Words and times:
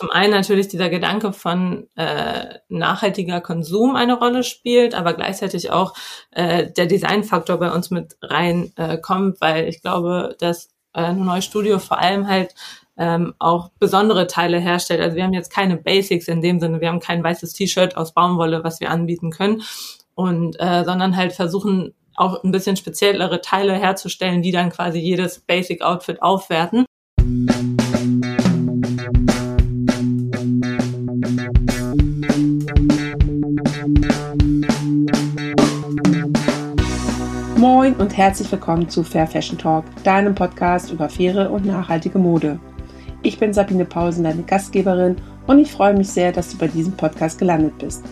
zum 0.00 0.10
einen 0.10 0.32
natürlich 0.32 0.68
dieser 0.68 0.88
Gedanke 0.88 1.34
von 1.34 1.86
äh, 1.94 2.54
nachhaltiger 2.70 3.42
Konsum 3.42 3.96
eine 3.96 4.18
Rolle 4.18 4.44
spielt, 4.44 4.94
aber 4.94 5.12
gleichzeitig 5.12 5.72
auch 5.72 5.92
äh, 6.30 6.72
der 6.72 6.86
Designfaktor 6.86 7.58
bei 7.58 7.70
uns 7.70 7.90
mit 7.90 8.16
rein 8.22 8.72
äh, 8.76 8.96
kommt, 8.96 9.42
weil 9.42 9.68
ich 9.68 9.82
glaube, 9.82 10.36
dass 10.40 10.70
äh, 10.94 11.02
ein 11.02 11.22
neues 11.22 11.44
Studio 11.44 11.78
vor 11.78 11.98
allem 11.98 12.28
halt 12.28 12.54
ähm, 12.96 13.34
auch 13.38 13.72
besondere 13.78 14.26
Teile 14.26 14.58
herstellt. 14.58 15.02
Also 15.02 15.16
wir 15.16 15.24
haben 15.24 15.34
jetzt 15.34 15.52
keine 15.52 15.76
Basics 15.76 16.28
in 16.28 16.40
dem 16.40 16.60
Sinne, 16.60 16.80
wir 16.80 16.88
haben 16.88 17.00
kein 17.00 17.22
weißes 17.22 17.52
T-Shirt 17.52 17.98
aus 17.98 18.14
Baumwolle, 18.14 18.64
was 18.64 18.80
wir 18.80 18.90
anbieten 18.90 19.30
können, 19.30 19.60
und 20.14 20.58
äh, 20.60 20.82
sondern 20.86 21.14
halt 21.14 21.34
versuchen 21.34 21.92
auch 22.16 22.42
ein 22.42 22.52
bisschen 22.52 22.76
speziellere 22.76 23.42
Teile 23.42 23.74
herzustellen, 23.74 24.40
die 24.40 24.50
dann 24.50 24.70
quasi 24.70 24.98
jedes 24.98 25.40
Basic 25.40 25.82
Outfit 25.82 26.22
aufwerten. 26.22 26.86
Moin 37.90 38.00
und 38.00 38.16
herzlich 38.16 38.50
willkommen 38.52 38.88
zu 38.88 39.02
Fair 39.02 39.26
Fashion 39.26 39.58
Talk, 39.58 39.84
deinem 40.04 40.32
Podcast 40.32 40.92
über 40.92 41.08
faire 41.08 41.50
und 41.50 41.66
nachhaltige 41.66 42.20
Mode. 42.20 42.60
Ich 43.22 43.38
bin 43.38 43.52
Sabine 43.52 43.84
Pausen, 43.84 44.22
deine 44.22 44.42
Gastgeberin 44.42 45.16
und 45.48 45.58
ich 45.58 45.72
freue 45.72 45.94
mich 45.94 46.08
sehr, 46.08 46.30
dass 46.30 46.50
du 46.50 46.58
bei 46.58 46.68
diesem 46.68 46.92
Podcast 46.92 47.40
gelandet 47.40 47.78
bist. 47.78 48.04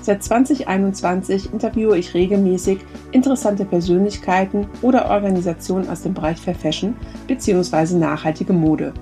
Seit 0.00 0.22
2021 0.22 1.52
interviewe 1.52 1.98
ich 1.98 2.14
regelmäßig 2.14 2.78
interessante 3.12 3.66
Persönlichkeiten 3.66 4.68
oder 4.80 5.10
Organisationen 5.10 5.88
aus 5.90 6.02
dem 6.02 6.14
Bereich 6.14 6.38
Fair 6.38 6.54
Fashion 6.54 6.96
bzw. 7.26 7.96
nachhaltige 7.96 8.54
Mode. 8.54 8.94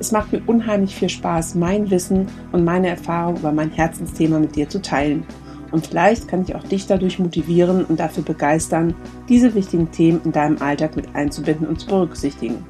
Es 0.00 0.10
macht 0.10 0.32
mir 0.32 0.42
unheimlich 0.46 0.96
viel 0.96 1.10
Spaß, 1.10 1.54
mein 1.54 1.90
Wissen 1.90 2.26
und 2.50 2.64
meine 2.64 2.88
Erfahrung 2.88 3.36
über 3.36 3.52
mein 3.52 3.70
Herzensthema 3.70 4.40
mit 4.40 4.56
dir 4.56 4.68
zu 4.68 4.82
teilen. 4.82 5.24
Und 5.72 5.86
vielleicht 5.86 6.28
kann 6.28 6.42
ich 6.42 6.54
auch 6.54 6.64
dich 6.64 6.86
dadurch 6.86 7.18
motivieren 7.18 7.84
und 7.84 8.00
dafür 8.00 8.24
begeistern, 8.24 8.94
diese 9.28 9.54
wichtigen 9.54 9.90
Themen 9.90 10.20
in 10.24 10.32
deinem 10.32 10.60
Alltag 10.60 10.96
mit 10.96 11.14
einzubinden 11.14 11.66
und 11.66 11.80
zu 11.80 11.86
berücksichtigen. 11.86 12.64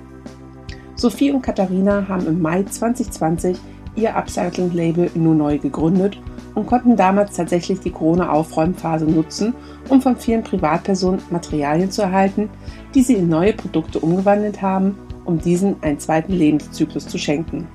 Sophie 0.97 1.31
und 1.31 1.43
Katharina 1.43 2.07
haben 2.09 2.27
im 2.27 2.43
Mai 2.43 2.63
2020 2.63 3.57
ihr 3.97 4.17
Upcycling-Label 4.17 5.11
nur 5.15 5.35
neu 5.35 5.59
gegründet 5.59 6.21
und 6.55 6.67
konnten 6.67 6.97
damals 6.97 7.37
tatsächlich 7.37 7.81
die 7.81 7.91
Corona-Aufräumphase 7.91 9.07
nutzen, 9.07 9.55
um 9.89 10.03
von 10.03 10.17
vielen 10.17 10.43
Privatpersonen 10.43 11.23
Materialien 11.31 11.91
zu 11.91 12.03
erhalten, 12.03 12.51
die 12.95 13.03
sie 13.03 13.15
in 13.15 13.29
neue 13.29 13.53
Produkte 13.53 14.01
umgewandelt 14.01 14.61
haben, 14.61 14.99
um 15.25 15.39
diesen 15.39 15.83
einen 15.83 15.99
zweiten 15.99 16.33
Lebenszyklus 16.33 17.07
zu 17.07 17.19
schenken. 17.19 17.67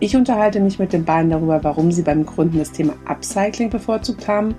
Ich 0.00 0.16
unterhalte 0.16 0.58
mich 0.60 0.78
mit 0.78 0.92
den 0.92 1.04
beiden 1.04 1.30
darüber, 1.30 1.62
warum 1.62 1.92
sie 1.92 2.02
beim 2.02 2.26
Gründen 2.26 2.58
das 2.58 2.72
Thema 2.72 2.94
Upcycling 3.06 3.70
bevorzugt 3.70 4.26
haben, 4.26 4.54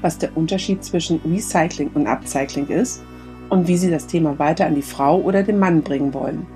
was 0.00 0.18
der 0.18 0.34
Unterschied 0.36 0.82
zwischen 0.82 1.20
Recycling 1.30 1.90
und 1.94 2.06
Upcycling 2.06 2.68
ist 2.68 3.02
und 3.50 3.68
wie 3.68 3.76
sie 3.76 3.90
das 3.90 4.06
Thema 4.06 4.38
weiter 4.38 4.66
an 4.66 4.74
die 4.74 4.82
Frau 4.82 5.20
oder 5.20 5.42
den 5.42 5.58
Mann 5.58 5.82
bringen 5.82 6.14
wollen. 6.14 6.46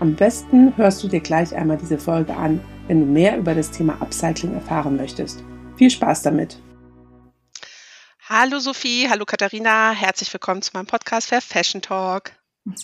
Am 0.00 0.14
besten 0.14 0.76
hörst 0.76 1.02
du 1.04 1.08
dir 1.08 1.20
gleich 1.20 1.54
einmal 1.54 1.76
diese 1.76 1.98
Folge 1.98 2.34
an, 2.34 2.60
wenn 2.88 3.00
du 3.00 3.06
mehr 3.06 3.38
über 3.38 3.54
das 3.54 3.70
Thema 3.70 4.00
Upcycling 4.00 4.54
erfahren 4.54 4.96
möchtest. 4.96 5.44
Viel 5.76 5.90
Spaß 5.90 6.22
damit! 6.22 6.58
Hallo 8.28 8.58
Sophie, 8.58 9.08
hallo 9.08 9.24
Katharina, 9.24 9.92
herzlich 9.92 10.32
willkommen 10.32 10.62
zu 10.62 10.70
meinem 10.74 10.86
Podcast 10.86 11.28
für 11.28 11.40
Fashion 11.40 11.82
Talk. 11.82 12.32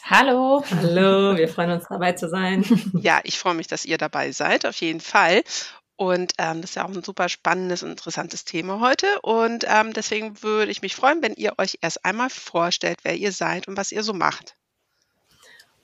Hallo. 0.03 0.65
Hallo, 0.71 1.37
wir 1.37 1.49
freuen 1.49 1.71
uns 1.71 1.85
dabei 1.89 2.13
zu 2.13 2.29
sein. 2.29 2.65
Ja, 3.01 3.21
ich 3.25 3.39
freue 3.39 3.55
mich, 3.55 3.67
dass 3.67 3.85
ihr 3.85 3.99
dabei 3.99 4.33
seid, 4.33 4.65
auf 4.65 4.77
jeden 4.81 5.01
Fall. 5.01 5.43
Und 5.97 6.33
ähm, 6.39 6.61
das 6.61 6.71
ist 6.71 6.77
ja 6.77 6.85
auch 6.85 6.91
ein 6.91 7.03
super 7.03 7.29
spannendes 7.29 7.83
und 7.83 7.91
interessantes 7.91 8.45
Thema 8.45 8.81
heute. 8.81 9.07
Und 9.23 9.65
ähm, 9.69 9.93
deswegen 9.93 10.43
würde 10.43 10.71
ich 10.71 10.83
mich 10.83 10.97
freuen, 10.97 11.23
wenn 11.23 11.35
ihr 11.35 11.55
euch 11.59 11.79
erst 11.83 12.05
einmal 12.05 12.31
vorstellt, 12.31 13.01
wer 13.03 13.17
ihr 13.17 13.33
seid 13.33 13.69
und 13.69 13.77
was 13.77 13.93
ihr 13.93 14.03
so 14.03 14.13
macht. 14.13 14.55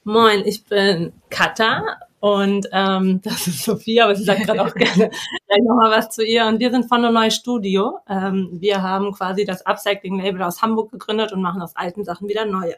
Moin, 0.04 0.42
ich 0.44 0.64
bin 0.64 1.12
Katha 1.30 1.84
und 2.20 2.68
ähm, 2.72 3.20
das 3.24 3.46
ist 3.46 3.64
Sophie, 3.64 4.00
aber 4.00 4.16
sie 4.16 4.24
sagt 4.24 4.44
gerade 4.44 4.62
auch 4.62 4.74
gerne 4.74 5.10
gleich 5.10 5.62
nochmal 5.64 5.90
was 5.90 6.10
zu 6.10 6.24
ihr. 6.24 6.46
Und 6.46 6.60
wir 6.60 6.70
sind 6.70 6.88
von 6.88 7.02
der 7.02 7.10
Neue 7.10 7.30
Studio. 7.30 7.98
Ähm, 8.08 8.48
wir 8.52 8.82
haben 8.82 9.12
quasi 9.12 9.44
das 9.44 9.64
Upcycling-Label 9.66 10.42
aus 10.42 10.62
Hamburg 10.62 10.90
gegründet 10.90 11.32
und 11.32 11.42
machen 11.42 11.60
aus 11.62 11.76
alten 11.76 12.04
Sachen 12.04 12.28
wieder 12.28 12.46
neue. 12.46 12.76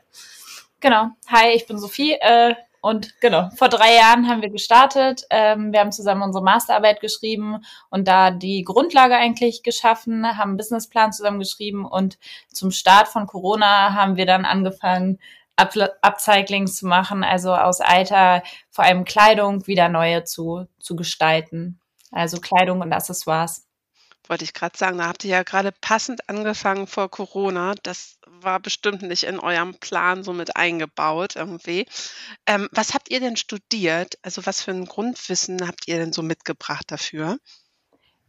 Genau. 0.84 1.06
Hi, 1.28 1.48
ich 1.54 1.66
bin 1.66 1.78
Sophie. 1.78 2.12
Äh, 2.20 2.56
und 2.82 3.18
genau, 3.22 3.48
vor 3.56 3.70
drei 3.70 3.94
Jahren 3.94 4.28
haben 4.28 4.42
wir 4.42 4.50
gestartet. 4.50 5.24
Ähm, 5.30 5.72
wir 5.72 5.80
haben 5.80 5.92
zusammen 5.92 6.20
unsere 6.20 6.44
Masterarbeit 6.44 7.00
geschrieben 7.00 7.64
und 7.88 8.06
da 8.06 8.30
die 8.30 8.64
Grundlage 8.64 9.16
eigentlich 9.16 9.62
geschaffen, 9.62 10.36
haben 10.36 10.50
einen 10.50 10.56
Businessplan 10.58 11.14
zusammen 11.14 11.38
geschrieben 11.38 11.86
und 11.86 12.18
zum 12.52 12.70
Start 12.70 13.08
von 13.08 13.26
Corona 13.26 13.94
haben 13.94 14.16
wir 14.16 14.26
dann 14.26 14.44
angefangen, 14.44 15.18
Up 15.56 15.74
Upcycling 16.02 16.66
zu 16.66 16.86
machen, 16.86 17.24
also 17.24 17.54
aus 17.54 17.80
alter, 17.80 18.42
vor 18.68 18.84
allem 18.84 19.06
Kleidung, 19.06 19.66
wieder 19.66 19.88
neue 19.88 20.24
zu, 20.24 20.66
zu 20.80 20.96
gestalten. 20.96 21.80
Also 22.12 22.40
Kleidung 22.40 22.82
und 22.82 22.92
Accessoires. 22.92 23.63
Wollte 24.28 24.44
ich 24.44 24.54
gerade 24.54 24.76
sagen, 24.76 24.98
da 24.98 25.06
habt 25.08 25.24
ihr 25.24 25.30
ja 25.30 25.42
gerade 25.42 25.72
passend 25.72 26.28
angefangen 26.28 26.86
vor 26.86 27.10
Corona. 27.10 27.74
Das 27.82 28.18
war 28.26 28.58
bestimmt 28.60 29.02
nicht 29.02 29.24
in 29.24 29.38
eurem 29.38 29.74
Plan 29.78 30.24
so 30.24 30.32
mit 30.32 30.56
eingebaut 30.56 31.36
irgendwie. 31.36 31.86
Ähm, 32.46 32.68
was 32.72 32.94
habt 32.94 33.10
ihr 33.10 33.20
denn 33.20 33.36
studiert? 33.36 34.18
Also 34.22 34.46
was 34.46 34.62
für 34.62 34.70
ein 34.70 34.86
Grundwissen 34.86 35.66
habt 35.66 35.88
ihr 35.88 35.98
denn 35.98 36.12
so 36.12 36.22
mitgebracht 36.22 36.84
dafür? 36.88 37.38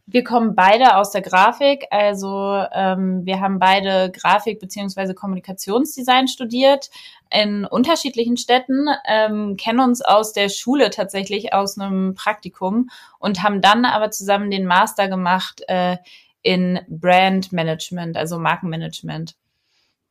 Wir 0.08 0.22
kommen 0.22 0.54
beide 0.54 0.96
aus 0.96 1.10
der 1.10 1.20
Grafik, 1.20 1.86
also 1.90 2.64
ähm, 2.72 3.22
wir 3.24 3.40
haben 3.40 3.58
beide 3.58 4.12
Grafik 4.12 4.60
beziehungsweise 4.60 5.14
Kommunikationsdesign 5.14 6.28
studiert 6.28 6.90
in 7.28 7.64
unterschiedlichen 7.64 8.36
Städten, 8.36 8.86
ähm, 9.04 9.56
kennen 9.56 9.80
uns 9.80 10.02
aus 10.02 10.32
der 10.32 10.48
Schule 10.48 10.90
tatsächlich 10.90 11.52
aus 11.52 11.76
einem 11.76 12.14
Praktikum 12.14 12.88
und 13.18 13.42
haben 13.42 13.60
dann 13.60 13.84
aber 13.84 14.12
zusammen 14.12 14.48
den 14.52 14.64
Master 14.64 15.08
gemacht 15.08 15.62
äh, 15.66 15.96
in 16.40 16.78
Brand 16.88 17.50
Management, 17.50 18.16
also 18.16 18.38
Markenmanagement. 18.38 19.34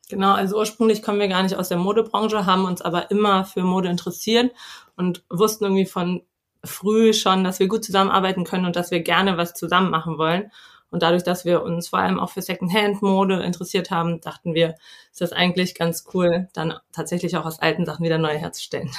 Genau, 0.09 0.33
also 0.33 0.57
ursprünglich 0.57 1.01
kommen 1.03 1.21
wir 1.21 1.29
gar 1.29 1.41
nicht 1.41 1.55
aus 1.55 1.69
der 1.69 1.77
Modebranche, 1.77 2.45
haben 2.45 2.65
uns 2.65 2.81
aber 2.81 3.09
immer 3.11 3.45
für 3.45 3.63
Mode 3.63 3.87
interessiert 3.87 4.53
und 4.97 5.23
wussten 5.29 5.63
irgendwie 5.63 5.85
von 5.85 6.21
früh 6.65 7.13
schon, 7.13 7.43
dass 7.43 7.59
wir 7.59 7.67
gut 7.67 7.83
zusammenarbeiten 7.83 8.43
können 8.43 8.65
und 8.65 8.75
dass 8.75 8.91
wir 8.91 9.01
gerne 9.01 9.37
was 9.37 9.53
zusammen 9.53 9.89
machen 9.89 10.17
wollen. 10.17 10.51
Und 10.91 11.03
dadurch, 11.03 11.23
dass 11.23 11.45
wir 11.45 11.63
uns 11.63 11.89
vor 11.89 11.99
allem 11.99 12.19
auch 12.19 12.29
für 12.29 12.41
Secondhand-Mode 12.41 13.43
interessiert 13.43 13.91
haben, 13.91 14.21
dachten 14.21 14.53
wir, 14.53 14.75
ist 15.11 15.21
das 15.21 15.33
eigentlich 15.33 15.75
ganz 15.75 16.05
cool, 16.13 16.47
dann 16.53 16.75
tatsächlich 16.93 17.35
auch 17.35 17.45
aus 17.45 17.59
alten 17.59 17.85
Sachen 17.85 18.05
wieder 18.05 18.17
neu 18.17 18.37
herzustellen. 18.37 18.91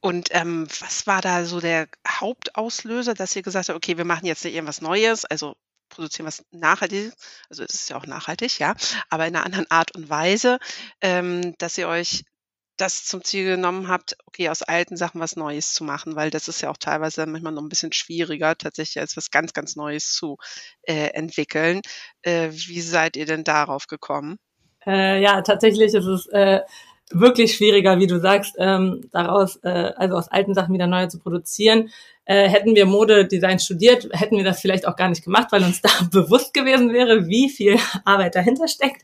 Und 0.00 0.28
ähm, 0.30 0.68
was 0.80 1.06
war 1.08 1.22
da 1.22 1.44
so 1.44 1.58
der 1.58 1.88
Hauptauslöser, 2.06 3.14
dass 3.14 3.34
ihr 3.34 3.42
gesagt 3.42 3.68
habt, 3.68 3.76
okay, 3.76 3.96
wir 3.96 4.04
machen 4.04 4.26
jetzt 4.26 4.44
nicht 4.44 4.54
irgendwas 4.54 4.80
Neues, 4.80 5.24
also 5.24 5.56
produzieren 5.88 6.26
was 6.26 6.44
Nachhaltiges, 6.52 7.14
also 7.48 7.64
es 7.64 7.74
ist 7.74 7.90
ja 7.90 7.96
auch 7.96 8.06
nachhaltig, 8.06 8.58
ja, 8.58 8.74
aber 9.08 9.26
in 9.26 9.34
einer 9.34 9.44
anderen 9.44 9.68
Art 9.70 9.94
und 9.96 10.08
Weise, 10.08 10.58
ähm, 11.00 11.54
dass 11.58 11.78
ihr 11.78 11.88
euch 11.88 12.24
das 12.76 13.04
zum 13.04 13.24
Ziel 13.24 13.44
genommen 13.44 13.88
habt, 13.88 14.16
okay, 14.26 14.48
aus 14.48 14.62
alten 14.62 14.96
Sachen 14.96 15.20
was 15.20 15.36
Neues 15.36 15.72
zu 15.72 15.84
machen, 15.84 16.16
weil 16.16 16.30
das 16.30 16.48
ist 16.48 16.60
ja 16.60 16.70
auch 16.70 16.76
teilweise 16.76 17.26
manchmal 17.26 17.52
noch 17.52 17.62
ein 17.62 17.68
bisschen 17.68 17.92
schwieriger, 17.92 18.56
tatsächlich 18.56 19.00
als 19.00 19.16
was 19.16 19.30
ganz, 19.30 19.52
ganz 19.52 19.76
Neues 19.76 20.12
zu 20.12 20.36
äh, 20.82 21.08
entwickeln. 21.14 21.80
Äh, 22.22 22.50
wie 22.50 22.80
seid 22.80 23.16
ihr 23.16 23.26
denn 23.26 23.44
darauf 23.44 23.86
gekommen? 23.86 24.38
Äh, 24.86 25.20
ja, 25.20 25.42
tatsächlich 25.42 25.94
ist 25.94 26.06
es 26.06 26.26
äh, 26.26 26.60
wirklich 27.10 27.54
schwieriger, 27.54 27.98
wie 27.98 28.06
du 28.06 28.18
sagst, 28.18 28.56
ähm, 28.58 29.08
daraus, 29.12 29.56
äh, 29.62 29.92
also 29.96 30.16
aus 30.16 30.28
alten 30.28 30.54
Sachen 30.54 30.74
wieder 30.74 30.86
neue 30.86 31.08
zu 31.08 31.18
produzieren. 31.18 31.90
Äh, 32.24 32.48
hätten 32.48 32.74
wir 32.74 32.86
Modedesign 32.86 33.60
studiert, 33.60 34.08
hätten 34.12 34.36
wir 34.36 34.44
das 34.44 34.60
vielleicht 34.60 34.88
auch 34.88 34.96
gar 34.96 35.08
nicht 35.08 35.22
gemacht, 35.22 35.48
weil 35.52 35.62
uns 35.62 35.80
da 35.82 35.90
bewusst 36.10 36.52
gewesen 36.52 36.92
wäre, 36.92 37.28
wie 37.28 37.48
viel 37.48 37.78
Arbeit 38.04 38.34
dahinter 38.34 38.66
steckt. 38.66 39.02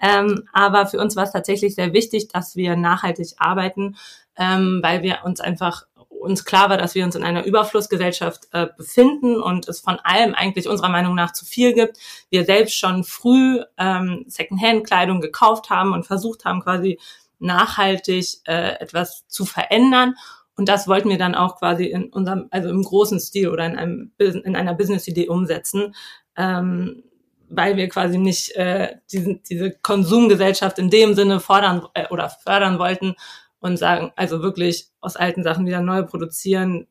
Ähm, 0.00 0.44
aber 0.52 0.86
für 0.86 0.98
uns 0.98 1.16
war 1.16 1.24
es 1.24 1.32
tatsächlich 1.32 1.74
sehr 1.74 1.94
wichtig, 1.94 2.28
dass 2.28 2.56
wir 2.56 2.76
nachhaltig 2.76 3.28
arbeiten, 3.38 3.96
ähm, 4.36 4.80
weil 4.82 5.02
wir 5.02 5.20
uns 5.24 5.40
einfach 5.40 5.84
uns 6.20 6.44
klar 6.44 6.68
war, 6.68 6.76
dass 6.76 6.94
wir 6.94 7.04
uns 7.04 7.14
in 7.14 7.22
einer 7.22 7.44
Überflussgesellschaft 7.44 8.48
äh, 8.52 8.66
befinden 8.76 9.40
und 9.40 9.68
es 9.68 9.80
von 9.80 9.98
allem 10.00 10.34
eigentlich 10.34 10.68
unserer 10.68 10.88
Meinung 10.88 11.14
nach 11.14 11.32
zu 11.32 11.44
viel 11.44 11.72
gibt. 11.74 11.96
Wir 12.28 12.44
selbst 12.44 12.76
schon 12.76 13.04
früh 13.04 13.60
ähm, 13.78 14.24
Secondhand-Kleidung 14.26 15.20
gekauft 15.20 15.70
haben 15.70 15.92
und 15.92 16.06
versucht 16.06 16.44
haben, 16.44 16.60
quasi 16.60 16.98
nachhaltig 17.38 18.26
äh, 18.46 18.80
etwas 18.80 19.26
zu 19.28 19.44
verändern. 19.44 20.14
Und 20.56 20.68
das 20.68 20.88
wollten 20.88 21.08
wir 21.08 21.18
dann 21.18 21.34
auch 21.34 21.58
quasi 21.58 21.86
in 21.86 22.12
unserem, 22.12 22.48
also 22.50 22.68
im 22.68 22.82
großen 22.82 23.20
Stil 23.20 23.48
oder 23.48 23.64
in 23.66 23.76
einem 23.76 24.12
in 24.18 24.56
einer 24.56 24.74
Business-Idee 24.74 25.28
umsetzen, 25.28 25.94
ähm, 26.36 27.04
weil 27.48 27.76
wir 27.76 27.88
quasi 27.88 28.18
nicht 28.18 28.56
äh, 28.56 28.96
diesen, 29.10 29.42
diese 29.44 29.70
Konsumgesellschaft 29.70 30.78
in 30.78 30.90
dem 30.90 31.14
Sinne 31.14 31.40
fordern 31.40 31.86
äh, 31.94 32.06
oder 32.10 32.28
fördern 32.28 32.78
wollten 32.78 33.14
und 33.60 33.76
sagen, 33.76 34.12
also 34.16 34.42
wirklich 34.42 34.88
aus 35.00 35.16
alten 35.16 35.42
Sachen 35.42 35.66
wieder 35.66 35.80
neu 35.80 36.02
produzieren, 36.02 36.86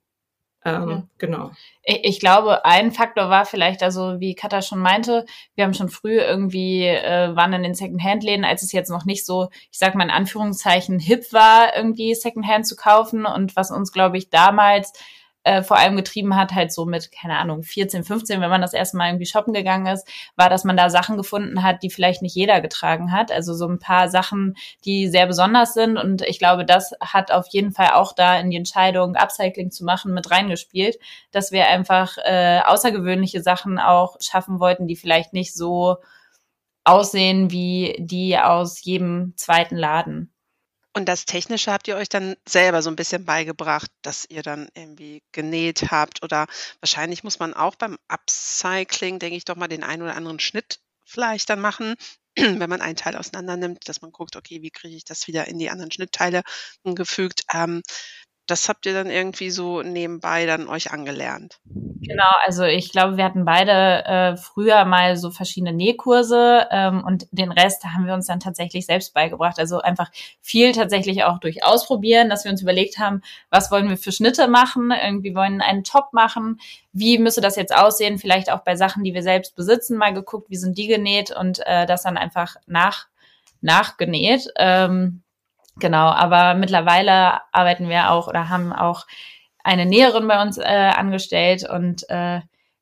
Ähm, 0.67 0.89
ja. 0.89 1.03
Genau. 1.17 1.51
Ich, 1.83 2.03
ich, 2.03 2.19
glaube, 2.19 2.65
ein 2.65 2.91
Faktor 2.91 3.29
war 3.29 3.45
vielleicht, 3.45 3.81
also 3.83 4.19
wie 4.19 4.35
Katha 4.35 4.61
schon 4.61 4.79
meinte, 4.79 5.25
wir 5.55 5.63
haben 5.63 5.73
schon 5.73 5.89
früh 5.89 6.19
irgendwie, 6.19 6.85
äh, 6.85 7.35
waren 7.35 7.53
in 7.53 7.63
den 7.63 7.75
Secondhand-Läden, 7.75 8.43
als 8.43 8.63
es 8.63 8.73
jetzt 8.73 8.89
noch 8.89 9.05
nicht 9.05 9.25
so, 9.25 9.49
ich 9.71 9.79
sag 9.79 9.95
mal 9.95 10.03
in 10.03 10.09
Anführungszeichen, 10.09 10.99
hip 10.99 11.31
war, 11.31 11.75
irgendwie 11.75 12.13
Secondhand 12.15 12.67
zu 12.67 12.75
kaufen. 12.75 13.25
Und 13.25 13.55
was 13.55 13.71
uns, 13.71 13.91
glaube 13.91 14.17
ich, 14.17 14.29
damals 14.29 14.91
äh, 15.47 15.63
vor 15.63 15.77
allem 15.77 15.95
getrieben 15.95 16.35
hat, 16.35 16.53
halt 16.53 16.73
so 16.73 16.85
mit, 16.85 17.09
keine 17.09 17.37
Ahnung, 17.37 17.63
14, 17.63 18.03
15, 18.03 18.41
wenn 18.41 18.49
man 18.49 18.61
das 18.61 18.73
erste 18.73 18.97
Mal 18.97 19.07
irgendwie 19.07 19.25
shoppen 19.25 19.53
gegangen 19.53 19.87
ist, 19.87 20.05
war, 20.35 20.49
dass 20.49 20.65
man 20.65 20.75
da 20.75 20.89
Sachen 20.89 21.15
gefunden 21.15 21.63
hat, 21.63 21.83
die 21.83 21.89
vielleicht 21.89 22.21
nicht 22.21 22.35
jeder 22.35 22.59
getragen 22.59 23.13
hat. 23.13 23.31
Also 23.31 23.53
so 23.53 23.65
ein 23.65 23.79
paar 23.79 24.09
Sachen, 24.09 24.57
die 24.83 25.07
sehr 25.07 25.25
besonders 25.25 25.73
sind. 25.73 25.95
Und 25.97 26.21
ich 26.21 26.37
glaube, 26.37 26.65
das 26.65 26.91
hat 26.99 27.31
auf 27.31 27.47
jeden 27.49 27.71
Fall 27.71 27.91
auch 27.93 28.13
da 28.13 28.37
in 28.37 28.49
die 28.49 28.57
Entscheidung, 28.57 29.15
Upcycling 29.15 29.71
zu 29.71 29.85
machen, 29.85 30.13
mit 30.13 30.29
reingespielt, 30.29 30.97
dass 31.31 31.53
wir 31.53 31.67
einfach 31.67 32.17
äh, 32.25 32.59
außergewöhnliche 32.65 33.41
Sachen 33.41 33.79
auch 33.79 34.17
schaffen 34.19 34.59
wollten, 34.59 34.85
die 34.85 34.97
vielleicht 34.97 35.31
nicht 35.31 35.53
so 35.55 35.95
aussehen 36.83 37.51
wie 37.51 37.95
die 37.99 38.37
aus 38.37 38.83
jedem 38.83 39.33
zweiten 39.37 39.77
Laden. 39.77 40.33
Und 40.97 41.05
das 41.05 41.25
Technische 41.25 41.71
habt 41.71 41.87
ihr 41.87 41.95
euch 41.95 42.09
dann 42.09 42.35
selber 42.49 42.81
so 42.81 42.89
ein 42.89 42.95
bisschen 42.95 43.23
beigebracht, 43.23 43.91
dass 44.01 44.25
ihr 44.31 44.41
dann 44.41 44.67
irgendwie 44.73 45.21
genäht 45.31 45.91
habt 45.91 46.23
oder 46.23 46.47
wahrscheinlich 46.79 47.23
muss 47.23 47.37
man 47.37 47.53
auch 47.53 47.75
beim 47.75 47.99
Upcycling, 48.07 49.19
denke 49.19 49.37
ich 49.37 49.45
doch 49.45 49.55
mal, 49.55 49.67
den 49.67 49.83
einen 49.83 50.01
oder 50.01 50.15
anderen 50.15 50.39
Schnitt 50.39 50.79
vielleicht 51.05 51.51
dann 51.51 51.59
machen, 51.59 51.93
wenn 52.35 52.67
man 52.67 52.81
einen 52.81 52.95
Teil 52.95 53.15
auseinander 53.15 53.57
nimmt, 53.57 53.87
dass 53.87 54.01
man 54.01 54.11
guckt, 54.11 54.35
okay, 54.35 54.63
wie 54.63 54.71
kriege 54.71 54.95
ich 54.95 55.05
das 55.05 55.27
wieder 55.27 55.47
in 55.47 55.59
die 55.59 55.69
anderen 55.69 55.91
Schnittteile 55.91 56.41
gefügt. 56.83 57.43
Ähm, 57.53 57.83
das 58.47 58.69
habt 58.69 58.85
ihr 58.85 58.93
dann 58.93 59.09
irgendwie 59.09 59.49
so 59.49 59.81
nebenbei 59.81 60.45
dann 60.45 60.67
euch 60.67 60.91
angelernt. 60.91 61.59
Genau, 61.65 62.31
also 62.45 62.63
ich 62.63 62.91
glaube, 62.91 63.17
wir 63.17 63.25
hatten 63.25 63.43
beide 63.43 64.05
äh, 64.05 64.37
früher 64.37 64.85
mal 64.85 65.17
so 65.17 65.29
verschiedene 65.29 65.73
Nähkurse 65.73 66.67
ähm, 66.71 67.03
und 67.03 67.27
den 67.31 67.51
Rest 67.51 67.83
haben 67.83 68.05
wir 68.07 68.13
uns 68.13 68.27
dann 68.27 68.39
tatsächlich 68.39 68.85
selbst 68.85 69.13
beigebracht. 69.13 69.59
Also 69.59 69.79
einfach 69.81 70.09
viel 70.41 70.71
tatsächlich 70.71 71.25
auch 71.25 71.39
durch 71.39 71.63
Ausprobieren, 71.63 72.29
dass 72.29 72.45
wir 72.45 72.51
uns 72.51 72.61
überlegt 72.61 72.97
haben, 72.97 73.21
was 73.49 73.71
wollen 73.71 73.89
wir 73.89 73.97
für 73.97 74.11
Schnitte 74.11 74.47
machen, 74.47 74.91
irgendwie 74.91 75.35
wollen 75.35 75.61
einen 75.61 75.83
Top 75.83 76.13
machen, 76.13 76.59
wie 76.93 77.17
müsste 77.17 77.41
das 77.41 77.57
jetzt 77.57 77.75
aussehen, 77.75 78.17
vielleicht 78.17 78.51
auch 78.51 78.63
bei 78.63 78.75
Sachen, 78.75 79.03
die 79.03 79.13
wir 79.13 79.23
selbst 79.23 79.55
besitzen, 79.55 79.97
mal 79.97 80.13
geguckt, 80.13 80.49
wie 80.49 80.55
sind 80.55 80.77
die 80.77 80.87
genäht 80.87 81.31
und 81.31 81.59
äh, 81.65 81.85
das 81.85 82.03
dann 82.03 82.17
einfach 82.17 82.55
nach 82.65 83.07
nachgenäht. 83.61 84.47
Ähm, 84.57 85.23
Genau, 85.79 86.07
aber 86.07 86.55
mittlerweile 86.55 87.41
arbeiten 87.53 87.89
wir 87.89 88.11
auch 88.11 88.27
oder 88.27 88.49
haben 88.49 88.73
auch 88.73 89.05
eine 89.63 89.85
Näherin 89.85 90.27
bei 90.27 90.41
uns 90.41 90.57
äh, 90.57 90.63
angestellt 90.63 91.67
und 91.69 92.09
äh, 92.09 92.41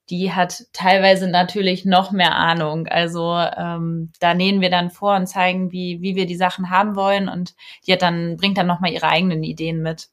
die 0.10 0.34
hat 0.34 0.66
teilweise 0.72 1.28
natürlich 1.28 1.84
noch 1.84 2.12
mehr 2.12 2.36
Ahnung. 2.36 2.88
Also 2.88 3.34
ähm, 3.36 4.12
da 4.20 4.34
nähen 4.34 4.62
wir 4.62 4.70
dann 4.70 4.92
vor 4.92 5.16
und 5.16 5.28
zeigen, 5.28 5.72
wie, 5.72 6.02
wie 6.02 6.16
wir 6.16 6.28
die 6.28 6.36
Sachen 6.36 6.70
haben 6.70 6.96
wollen 6.96 7.28
und 7.28 7.56
die 7.86 7.94
hat 7.94 8.04
dann, 8.04 8.38
bringt 8.38 8.58
dann 8.58 8.68
nochmal 8.68 8.92
ihre 8.92 9.08
eigenen 9.08 9.44
Ideen 9.44 9.82
mit. 9.82 10.10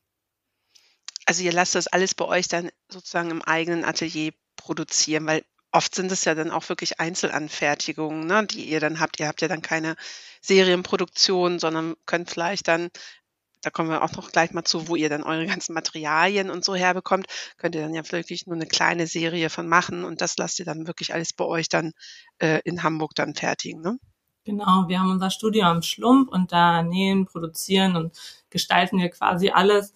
Also 1.27 1.45
ihr 1.45 1.53
lasst 1.53 1.75
das 1.75 1.87
alles 1.87 2.15
bei 2.15 2.25
euch 2.25 2.49
dann 2.49 2.71
sozusagen 2.89 3.31
im 3.31 3.43
eigenen 3.43 3.85
Atelier 3.85 4.33
produzieren, 4.57 5.27
weil 5.27 5.45
oft 5.73 5.95
sind 5.95 6.13
es 6.13 6.25
ja 6.25 6.35
dann 6.35 6.51
auch 6.51 6.69
wirklich 6.69 7.01
Einzelanfertigungen, 7.01 8.27
ne, 8.27 8.47
die 8.47 8.69
ihr 8.69 8.81
dann 8.81 9.01
habt. 9.01 9.19
Ihr 9.19 9.27
habt 9.27 9.43
ja 9.43 9.49
dann 9.49 9.63
keine 9.63 9.97
Serienproduktion, 10.43 11.59
sondern 11.59 11.95
könnt 12.07 12.31
vielleicht 12.31 12.69
dann, 12.69 12.91
da 13.63 13.71
kommen 13.71 13.91
wir 13.91 14.03
auch 14.03 14.13
noch 14.13 14.33
gleich 14.33 14.53
mal 14.53 14.65
zu, 14.65 14.89
wo 14.89 14.97
ihr 14.97 15.09
dann 15.09 15.23
eure 15.23 15.47
ganzen 15.47 15.73
Materialien 15.75 16.51
und 16.51 16.65
so 16.65 16.75
herbekommt, 16.75 17.27
könnt 17.57 17.75
ihr 17.75 17.83
dann 17.83 17.95
ja 17.95 18.03
wirklich 18.13 18.47
nur 18.47 18.57
eine 18.57 18.67
kleine 18.67 19.07
Serie 19.07 19.51
von 19.51 19.69
machen 19.69 20.05
und 20.05 20.21
das 20.21 20.37
lasst 20.37 20.59
ihr 20.59 20.65
dann 20.65 20.87
wirklich 20.87 21.15
alles 21.15 21.33
bei 21.33 21.45
euch 21.45 21.69
dann 21.69 21.93
äh, 22.39 22.61
in 22.65 22.83
Hamburg 22.83 23.15
dann 23.15 23.35
fertigen, 23.35 23.81
ne? 23.81 23.99
Genau, 24.45 24.89
wir 24.89 24.99
haben 24.99 25.13
unser 25.13 25.31
Studio 25.31 25.67
am 25.67 25.83
Schlump 25.83 26.29
und 26.29 26.51
da 26.51 26.83
nähen, 26.83 27.27
produzieren 27.27 27.95
und 27.95 28.19
gestalten 28.51 28.99
wir 28.99 29.09
quasi 29.09 29.51
alles. 29.51 29.95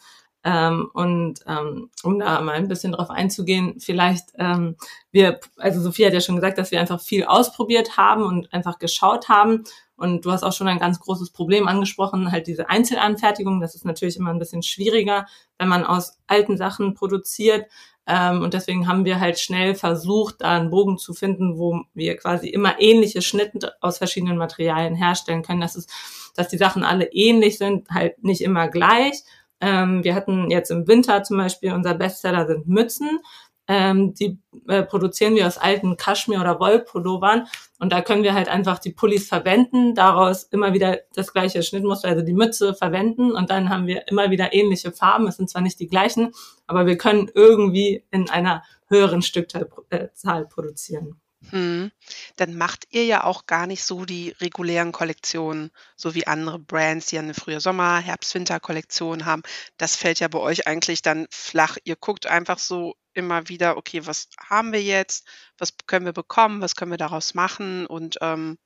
Ähm, 0.49 0.89
und 0.93 1.41
ähm, 1.49 1.91
um 2.05 2.21
da 2.21 2.41
mal 2.41 2.53
ein 2.53 2.69
bisschen 2.69 2.93
drauf 2.93 3.11
einzugehen, 3.11 3.81
vielleicht 3.81 4.29
ähm, 4.39 4.77
wir, 5.11 5.41
also 5.57 5.81
Sophie 5.81 6.07
hat 6.07 6.13
ja 6.13 6.21
schon 6.21 6.37
gesagt, 6.37 6.57
dass 6.57 6.71
wir 6.71 6.79
einfach 6.79 7.01
viel 7.01 7.25
ausprobiert 7.25 7.97
haben 7.97 8.23
und 8.23 8.53
einfach 8.53 8.79
geschaut 8.79 9.29
haben. 9.29 9.65
Und 9.97 10.25
du 10.25 10.31
hast 10.31 10.45
auch 10.45 10.53
schon 10.53 10.69
ein 10.69 10.79
ganz 10.79 11.01
großes 11.01 11.31
Problem 11.31 11.67
angesprochen, 11.67 12.31
halt 12.31 12.47
diese 12.47 12.71
Einzelanfertigung. 12.71 13.61
Das 13.61 13.75
ist 13.75 13.85
natürlich 13.85 14.17
immer 14.17 14.31
ein 14.31 14.39
bisschen 14.39 14.63
schwieriger, 14.63 15.27
wenn 15.59 15.67
man 15.67 15.85
aus 15.85 16.21
alten 16.29 16.57
Sachen 16.57 16.95
produziert. 16.95 17.67
Ähm, 18.07 18.43
und 18.43 18.55
deswegen 18.55 18.87
haben 18.87 19.05
wir 19.05 19.19
halt 19.19 19.41
schnell 19.41 19.75
versucht, 19.75 20.43
da 20.43 20.59
einen 20.59 20.71
Bogen 20.71 20.97
zu 20.97 21.13
finden, 21.13 21.59
wo 21.59 21.81
wir 21.93 22.17
quasi 22.19 22.49
immer 22.49 22.81
ähnliche 22.81 23.21
Schnitte 23.21 23.73
aus 23.81 23.99
verschiedenen 23.99 24.39
Materialien 24.39 24.95
herstellen 24.95 25.43
können. 25.43 25.61
Das 25.61 25.75
ist, 25.75 25.91
dass 26.37 26.47
die 26.47 26.59
Sachen 26.59 26.85
alle 26.85 27.11
ähnlich 27.13 27.59
sind, 27.59 27.91
halt 27.91 28.23
nicht 28.23 28.43
immer 28.43 28.69
gleich 28.69 29.25
ähm, 29.61 30.05
wir 30.05 30.15
hatten 30.15 30.51
jetzt 30.51 30.71
im 30.71 30.87
Winter 30.87 31.23
zum 31.23 31.39
Beispiel, 31.39 31.73
unser 31.73 31.95
Bestseller 31.95 32.47
sind 32.47 32.67
Mützen. 32.69 33.21
Ähm, 33.69 34.15
die 34.15 34.39
äh, 34.69 34.85
produzieren 34.85 35.35
wir 35.35 35.45
aus 35.45 35.59
alten 35.59 35.97
Kaschmir- 35.97 36.41
oder 36.41 36.61
Wollpullovern 36.61 37.49
und 37.81 37.91
da 37.91 38.01
können 38.01 38.23
wir 38.23 38.33
halt 38.33 38.49
einfach 38.49 38.79
die 38.79 38.93
Pullis 38.93 39.27
verwenden, 39.27 39.97
daraus 39.97 40.45
immer 40.45 40.73
wieder 40.73 41.01
das 41.15 41.33
gleiche 41.33 41.65
Schnittmuster, 41.65 42.07
also 42.07 42.23
die 42.23 42.33
Mütze 42.33 42.75
verwenden 42.75 43.33
und 43.33 43.51
dann 43.51 43.69
haben 43.69 43.89
wir 43.89 44.07
immer 44.07 44.31
wieder 44.31 44.53
ähnliche 44.53 44.93
Farben. 44.93 45.27
Es 45.27 45.37
sind 45.39 45.51
zwar 45.51 45.63
nicht 45.63 45.81
die 45.81 45.89
gleichen, 45.89 46.33
aber 46.69 46.87
wir 46.87 46.97
können 46.97 47.29
irgendwie 47.35 48.05
in 48.13 48.31
einer 48.31 48.63
höheren 48.89 49.23
Stückzahl 49.23 49.69
äh, 49.91 50.45
produzieren. 50.45 51.21
Hm. 51.51 51.93
Dann 52.37 52.57
macht 52.57 52.87
ihr 52.91 53.05
ja 53.05 53.25
auch 53.25 53.47
gar 53.47 53.67
nicht 53.67 53.85
so 53.85 54.05
die 54.05 54.31
regulären 54.41 54.93
Kollektionen, 54.93 55.71
so 55.97 56.15
wie 56.15 56.27
andere 56.27 56.59
Brands, 56.59 57.07
die 57.07 57.17
ja 57.17 57.23
eine 57.23 57.35
frühe 57.35 57.61
Sommer-, 57.61 57.99
Herbst-Winter-Kollektion 58.01 59.25
haben. 59.27 59.43
Das 59.77 59.97
fällt 59.97 60.21
ja 60.21 60.29
bei 60.29 60.39
euch 60.41 60.67
eigentlich 60.67 61.03
dann 61.03 61.27
flach. 61.31 61.79
Ihr 61.85 61.97
guckt 61.97 62.27
einfach 62.27 62.59
so 62.59 62.95
immer 63.15 63.49
wieder, 63.49 63.77
okay, 63.77 64.07
was 64.07 64.29
haben 64.39 64.73
wir 64.73 64.83
jetzt? 64.83 65.27
Was 65.59 65.75
können 65.87 66.07
wir 66.07 66.13
bekommen? 66.13 66.61
Was 66.63 66.75
können 66.75 66.91
wir 66.91 66.99
daraus 66.99 67.35
machen? 67.35 67.87
Und 67.87 68.19
ähm, 68.21 68.59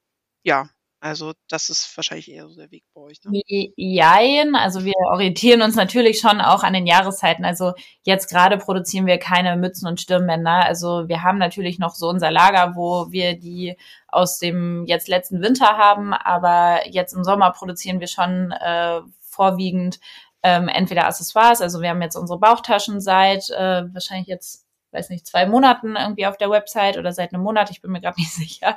ja, 0.42 0.68
also 1.00 1.32
das 1.48 1.70
ist 1.70 1.96
wahrscheinlich 1.96 2.30
eher 2.30 2.46
so 2.48 2.56
der 2.56 2.70
Weg 2.70 2.84
bei 2.94 3.00
euch. 3.00 3.18
Ne? 3.24 3.40
Jein, 3.76 4.54
also 4.54 4.84
wir 4.84 4.92
orientieren 5.10 5.62
uns 5.62 5.74
natürlich 5.74 6.20
schon 6.20 6.40
auch 6.40 6.62
an 6.62 6.74
den 6.74 6.86
Jahreszeiten. 6.86 7.44
Also 7.44 7.72
jetzt 8.02 8.28
gerade 8.28 8.58
produzieren 8.58 9.06
wir 9.06 9.18
keine 9.18 9.56
Mützen 9.56 9.88
und 9.88 10.00
Stirnbänder. 10.00 10.64
Also 10.64 11.08
wir 11.08 11.22
haben 11.22 11.38
natürlich 11.38 11.78
noch 11.78 11.94
so 11.94 12.08
unser 12.08 12.30
Lager, 12.30 12.76
wo 12.76 13.10
wir 13.10 13.38
die 13.38 13.76
aus 14.08 14.38
dem 14.38 14.84
jetzt 14.86 15.08
letzten 15.08 15.40
Winter 15.40 15.78
haben, 15.78 16.12
aber 16.12 16.86
jetzt 16.88 17.14
im 17.14 17.24
Sommer 17.24 17.50
produzieren 17.52 18.00
wir 18.00 18.08
schon 18.08 18.52
äh, 18.52 19.00
vorwiegend 19.20 20.00
ähm, 20.42 20.68
entweder 20.68 21.06
Accessoires, 21.06 21.60
also 21.60 21.80
wir 21.80 21.90
haben 21.90 22.02
jetzt 22.02 22.16
unsere 22.16 22.38
Bauchtaschen 22.38 23.00
seit 23.00 23.50
äh, 23.50 23.82
wahrscheinlich 23.92 24.26
jetzt 24.26 24.66
weiß 24.92 25.10
nicht, 25.10 25.26
zwei 25.26 25.46
Monaten 25.46 25.96
irgendwie 25.96 26.26
auf 26.26 26.36
der 26.36 26.50
Website 26.50 26.98
oder 26.98 27.12
seit 27.12 27.32
einem 27.32 27.42
Monat, 27.42 27.70
ich 27.70 27.80
bin 27.80 27.90
mir 27.90 28.00
gerade 28.00 28.20
nicht 28.20 28.32
sicher. 28.34 28.74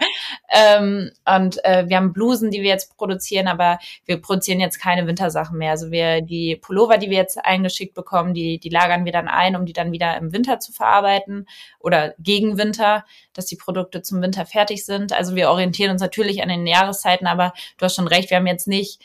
Ähm, 0.50 1.12
und 1.26 1.64
äh, 1.66 1.88
wir 1.88 1.98
haben 1.98 2.14
Blusen, 2.14 2.52
die 2.52 2.62
wir 2.62 2.70
jetzt 2.70 2.96
produzieren, 2.98 3.48
aber 3.48 3.80
wir 4.06 4.22
produzieren 4.22 4.60
jetzt 4.60 4.80
keine 4.80 5.08
Wintersachen 5.08 5.58
mehr. 5.58 5.72
Also 5.72 5.92
wir, 5.92 6.22
die 6.22 6.56
Pullover, 6.56 6.98
die 6.98 7.10
wir 7.10 7.18
jetzt 7.18 7.44
eingeschickt 7.44 7.94
bekommen, 7.94 8.34
die, 8.34 8.60
die 8.60 8.70
lagern 8.70 9.06
wir 9.06 9.12
dann 9.12 9.28
ein, 9.28 9.56
um 9.56 9.66
die 9.66 9.74
dann 9.74 9.92
wieder 9.92 10.18
im 10.18 10.34
Winter 10.34 10.60
zu 10.60 10.72
verarbeiten 10.72 11.48
oder 11.80 12.14
gegen 12.20 12.58
Winter, 12.58 13.06
dass 13.34 13.46
die 13.46 13.56
Produkte 13.56 14.02
zum 14.02 14.22
Winter 14.22 14.46
fertig 14.46 14.86
sind. 14.86 15.14
Also 15.14 15.36
wir 15.36 15.50
orientieren 15.50 15.92
uns 15.92 16.02
natürlich 16.02 16.42
an 16.44 16.50
den 16.50 16.68
Jahreszeiten, 16.68 17.28
aber 17.28 17.54
du 17.78 17.86
hast 17.86 17.96
schon 17.96 18.08
recht, 18.08 18.30
wir 18.30 18.38
haben 18.38 18.48
jetzt 18.48 18.68
nicht 18.68 19.02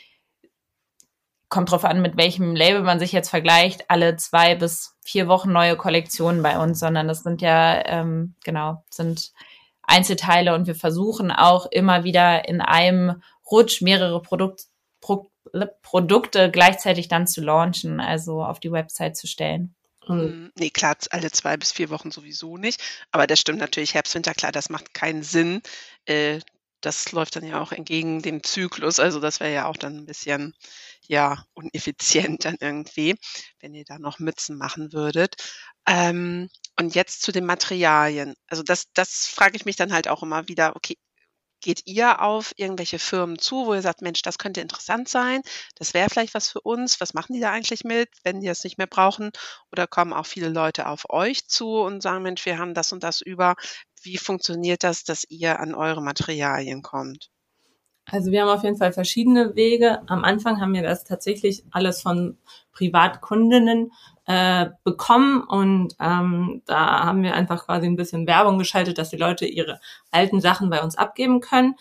kommt 1.49 1.71
drauf 1.71 1.83
an, 1.83 2.01
mit 2.01 2.15
welchem 2.15 2.55
Label 2.55 2.83
man 2.83 2.99
sich 2.99 3.11
jetzt 3.11 3.29
vergleicht, 3.29 3.89
alle 3.89 4.15
zwei 4.15 4.55
bis 4.55 4.95
vier 5.03 5.27
Wochen 5.27 5.51
neue 5.51 5.75
Kollektionen 5.75 6.43
bei 6.43 6.59
uns, 6.59 6.79
sondern 6.79 7.07
das 7.07 7.23
sind 7.23 7.41
ja, 7.41 7.83
ähm, 7.85 8.35
genau, 8.43 8.83
sind 8.91 9.31
Einzelteile 9.81 10.53
und 10.53 10.67
wir 10.67 10.75
versuchen 10.75 11.31
auch 11.31 11.65
immer 11.71 12.03
wieder 12.03 12.47
in 12.47 12.61
einem 12.61 13.23
Rutsch 13.49 13.81
mehrere 13.81 14.21
Produkt, 14.21 14.65
Pro, 15.01 15.31
Produkte 15.81 16.51
gleichzeitig 16.51 17.07
dann 17.07 17.25
zu 17.25 17.41
launchen, 17.41 17.99
also 17.99 18.43
auf 18.43 18.59
die 18.59 18.71
Website 18.71 19.17
zu 19.17 19.25
stellen. 19.25 19.75
Mhm. 20.07 20.51
Nee, 20.57 20.69
klar, 20.69 20.95
alle 21.11 21.31
zwei 21.31 21.57
bis 21.57 21.71
vier 21.71 21.89
Wochen 21.89 22.11
sowieso 22.11 22.57
nicht. 22.57 22.81
Aber 23.11 23.27
das 23.27 23.39
stimmt 23.39 23.59
natürlich, 23.59 23.93
Herbst, 23.93 24.15
Winter, 24.15 24.33
klar, 24.33 24.51
das 24.51 24.69
macht 24.69 24.93
keinen 24.93 25.23
Sinn. 25.23 25.61
Äh, 26.05 26.39
das 26.81 27.11
läuft 27.11 27.35
dann 27.35 27.45
ja 27.45 27.61
auch 27.61 27.71
entgegen 27.71 28.21
dem 28.21 28.43
Zyklus. 28.43 28.99
Also 28.99 29.19
das 29.19 29.39
wäre 29.39 29.53
ja 29.53 29.65
auch 29.67 29.77
dann 29.77 29.97
ein 29.97 30.05
bisschen 30.05 30.53
ja 31.07 31.43
uneffizient 31.53 32.45
dann 32.45 32.57
irgendwie, 32.59 33.15
wenn 33.59 33.73
ihr 33.73 33.85
da 33.85 33.99
noch 33.99 34.19
Mützen 34.19 34.57
machen 34.57 34.93
würdet. 34.93 35.35
Ähm, 35.87 36.49
und 36.79 36.95
jetzt 36.95 37.21
zu 37.23 37.31
den 37.31 37.45
Materialien. 37.45 38.35
Also 38.47 38.63
das, 38.63 38.85
das 38.93 39.27
frage 39.27 39.57
ich 39.57 39.65
mich 39.65 39.75
dann 39.75 39.91
halt 39.93 40.07
auch 40.07 40.23
immer 40.23 40.47
wieder, 40.47 40.75
okay, 40.75 40.97
geht 41.61 41.81
ihr 41.85 42.21
auf 42.21 42.53
irgendwelche 42.57 42.99
Firmen 42.99 43.39
zu, 43.39 43.65
wo 43.65 43.73
ihr 43.73 43.81
sagt, 43.81 44.01
Mensch, 44.01 44.21
das 44.21 44.37
könnte 44.37 44.61
interessant 44.61 45.09
sein, 45.09 45.41
das 45.75 45.93
wäre 45.93 46.09
vielleicht 46.09 46.33
was 46.33 46.49
für 46.49 46.61
uns, 46.61 47.01
was 47.01 47.13
machen 47.13 47.33
die 47.33 47.39
da 47.39 47.51
eigentlich 47.51 47.83
mit, 47.83 48.09
wenn 48.23 48.41
die 48.41 48.47
das 48.47 48.63
nicht 48.63 48.77
mehr 48.77 48.87
brauchen? 48.87 49.31
Oder 49.71 49.87
kommen 49.87 50.13
auch 50.13 50.25
viele 50.25 50.49
Leute 50.49 50.87
auf 50.87 51.09
euch 51.09 51.47
zu 51.47 51.79
und 51.79 52.01
sagen, 52.01 52.23
Mensch, 52.23 52.45
wir 52.45 52.57
haben 52.57 52.73
das 52.73 52.91
und 52.91 53.03
das 53.03 53.21
über. 53.21 53.55
Wie 54.01 54.17
funktioniert 54.17 54.83
das, 54.83 55.03
dass 55.03 55.25
ihr 55.29 55.59
an 55.59 55.75
eure 55.75 56.01
Materialien 56.01 56.81
kommt? 56.81 57.29
Also 58.11 58.31
wir 58.31 58.41
haben 58.41 58.49
auf 58.49 58.63
jeden 58.63 58.77
Fall 58.77 58.91
verschiedene 58.91 59.55
Wege. 59.55 60.01
Am 60.07 60.23
Anfang 60.23 60.59
haben 60.59 60.73
wir 60.73 60.81
das 60.81 61.03
tatsächlich 61.03 61.63
alles 61.71 62.01
von 62.01 62.37
Privatkundinnen 62.71 63.91
äh, 64.29 64.69
bekommen 64.83 65.41
und 65.41 65.95
ähm, 65.99 66.61
da 66.67 67.03
haben 67.03 67.23
wir 67.23 67.33
einfach 67.33 67.65
quasi 67.65 67.87
ein 67.87 67.95
bisschen 67.95 68.27
Werbung 68.27 68.59
geschaltet, 68.59 68.99
dass 68.99 69.09
die 69.09 69.17
Leute 69.17 69.47
ihre 69.47 69.79
alten 70.11 70.39
Sachen 70.39 70.69
bei 70.69 70.83
uns 70.83 70.95
abgeben 70.95 71.41
können. 71.41 71.73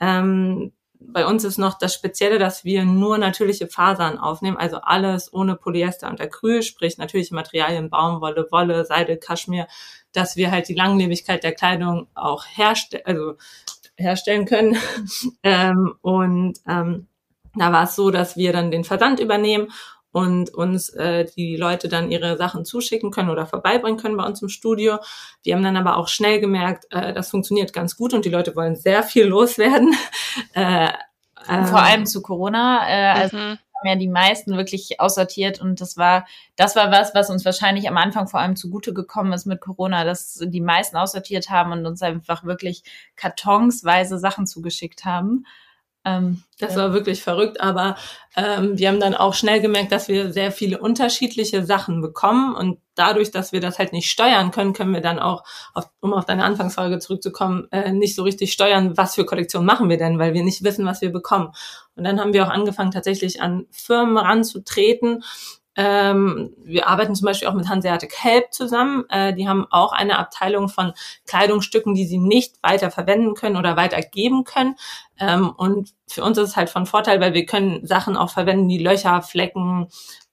Ähm, 0.00 0.70
bei 1.00 1.26
uns 1.26 1.42
ist 1.42 1.58
noch 1.58 1.76
das 1.76 1.94
Spezielle, 1.94 2.38
dass 2.38 2.64
wir 2.64 2.84
nur 2.84 3.18
natürliche 3.18 3.66
Fasern 3.66 4.18
aufnehmen, 4.18 4.56
also 4.56 4.76
alles 4.76 5.32
ohne 5.32 5.56
Polyester 5.56 6.08
und 6.08 6.20
Acryl, 6.20 6.62
sprich 6.62 6.96
natürliche 6.96 7.34
Materialien, 7.34 7.90
Baumwolle, 7.90 8.46
Wolle, 8.52 8.84
Seide, 8.84 9.16
Kaschmir, 9.16 9.66
dass 10.12 10.36
wir 10.36 10.52
halt 10.52 10.68
die 10.68 10.74
Langlebigkeit 10.74 11.42
der 11.42 11.56
Kleidung 11.56 12.06
auch 12.14 12.44
herstellen, 12.46 13.02
also 13.04 13.34
herstellen 13.96 14.46
können. 14.46 14.76
ähm, 15.42 15.96
und 16.02 16.60
ähm, 16.68 17.08
da 17.56 17.72
war 17.72 17.82
es 17.82 17.96
so, 17.96 18.12
dass 18.12 18.36
wir 18.36 18.52
dann 18.52 18.70
den 18.70 18.84
Versand 18.84 19.18
übernehmen 19.18 19.72
und 20.16 20.48
uns 20.54 20.88
äh, 20.88 21.26
die 21.36 21.56
Leute 21.56 21.88
dann 21.88 22.10
ihre 22.10 22.38
Sachen 22.38 22.64
zuschicken 22.64 23.10
können 23.10 23.28
oder 23.28 23.44
vorbeibringen 23.44 24.00
können 24.00 24.16
bei 24.16 24.24
uns 24.24 24.40
im 24.40 24.48
Studio. 24.48 24.96
Wir 25.42 25.54
haben 25.54 25.62
dann 25.62 25.76
aber 25.76 25.98
auch 25.98 26.08
schnell 26.08 26.40
gemerkt, 26.40 26.86
äh, 26.88 27.12
das 27.12 27.28
funktioniert 27.28 27.74
ganz 27.74 27.98
gut 27.98 28.14
und 28.14 28.24
die 28.24 28.30
Leute 28.30 28.56
wollen 28.56 28.76
sehr 28.76 29.02
viel 29.02 29.26
loswerden. 29.26 29.94
äh, 30.54 30.86
äh, 30.86 31.64
Vor 31.66 31.82
allem 31.82 32.06
zu 32.06 32.22
Corona. 32.22 32.88
Äh, 32.88 33.20
also 33.20 33.36
mhm 33.36 33.58
haben 33.78 33.88
ja 33.88 33.96
die 33.96 34.08
meisten 34.08 34.56
wirklich 34.56 35.00
aussortiert 35.00 35.60
und 35.60 35.82
das 35.82 35.98
war, 35.98 36.26
das 36.56 36.76
war 36.76 36.90
was, 36.90 37.14
was 37.14 37.28
uns 37.28 37.44
wahrscheinlich 37.44 37.86
am 37.88 37.98
Anfang 37.98 38.26
vor 38.26 38.40
allem 38.40 38.56
zugute 38.56 38.94
gekommen 38.94 39.34
ist 39.34 39.44
mit 39.44 39.60
Corona, 39.60 40.04
dass 40.04 40.40
die 40.42 40.62
meisten 40.62 40.96
aussortiert 40.96 41.50
haben 41.50 41.72
und 41.72 41.84
uns 41.84 42.00
einfach 42.00 42.44
wirklich 42.44 42.84
kartonsweise 43.16 44.18
Sachen 44.18 44.46
zugeschickt 44.46 45.04
haben. 45.04 45.44
Ähm, 46.06 46.44
das 46.60 46.76
war 46.76 46.92
wirklich 46.92 47.22
verrückt, 47.22 47.60
aber 47.60 47.96
ähm, 48.36 48.78
wir 48.78 48.88
haben 48.88 49.00
dann 49.00 49.14
auch 49.14 49.34
schnell 49.34 49.60
gemerkt, 49.60 49.90
dass 49.90 50.06
wir 50.08 50.32
sehr 50.32 50.52
viele 50.52 50.78
unterschiedliche 50.78 51.66
Sachen 51.66 52.00
bekommen 52.00 52.54
und 52.54 52.78
dadurch, 52.94 53.32
dass 53.32 53.52
wir 53.52 53.60
das 53.60 53.78
halt 53.78 53.92
nicht 53.92 54.08
steuern 54.08 54.52
können, 54.52 54.72
können 54.72 54.94
wir 54.94 55.00
dann 55.00 55.18
auch, 55.18 55.42
auf, 55.74 55.90
um 56.00 56.14
auf 56.14 56.24
deine 56.24 56.44
Anfangsfrage 56.44 57.00
zurückzukommen, 57.00 57.66
äh, 57.72 57.92
nicht 57.92 58.14
so 58.14 58.22
richtig 58.22 58.52
steuern, 58.52 58.96
was 58.96 59.16
für 59.16 59.26
Kollektionen 59.26 59.66
machen 59.66 59.88
wir 59.88 59.98
denn, 59.98 60.18
weil 60.18 60.32
wir 60.32 60.44
nicht 60.44 60.62
wissen, 60.62 60.86
was 60.86 61.00
wir 61.00 61.10
bekommen. 61.10 61.52
Und 61.96 62.04
dann 62.04 62.20
haben 62.20 62.32
wir 62.32 62.46
auch 62.46 62.50
angefangen, 62.50 62.92
tatsächlich 62.92 63.42
an 63.42 63.66
Firmen 63.70 64.16
ranzutreten 64.16 65.24
ähm, 65.76 66.54
wir 66.64 66.88
arbeiten 66.88 67.14
zum 67.14 67.26
Beispiel 67.26 67.48
auch 67.48 67.54
mit 67.54 67.68
Hanseatic 67.68 68.14
Help 68.16 68.52
zusammen. 68.52 69.04
Äh, 69.10 69.34
die 69.34 69.46
haben 69.46 69.66
auch 69.70 69.92
eine 69.92 70.18
Abteilung 70.18 70.68
von 70.68 70.92
Kleidungsstücken, 71.26 71.94
die 71.94 72.06
sie 72.06 72.18
nicht 72.18 72.56
weiter 72.62 72.90
verwenden 72.90 73.34
können 73.34 73.56
oder 73.56 73.76
weitergeben 73.76 74.44
können. 74.44 74.76
Ähm, 75.20 75.50
und 75.50 75.90
für 76.08 76.24
uns 76.24 76.38
ist 76.38 76.50
es 76.50 76.56
halt 76.56 76.70
von 76.70 76.86
Vorteil, 76.86 77.20
weil 77.20 77.34
wir 77.34 77.44
können 77.44 77.86
Sachen 77.86 78.16
auch 78.16 78.30
verwenden, 78.30 78.68
die 78.68 78.78
Löcher, 78.78 79.20
Flecken, 79.20 79.88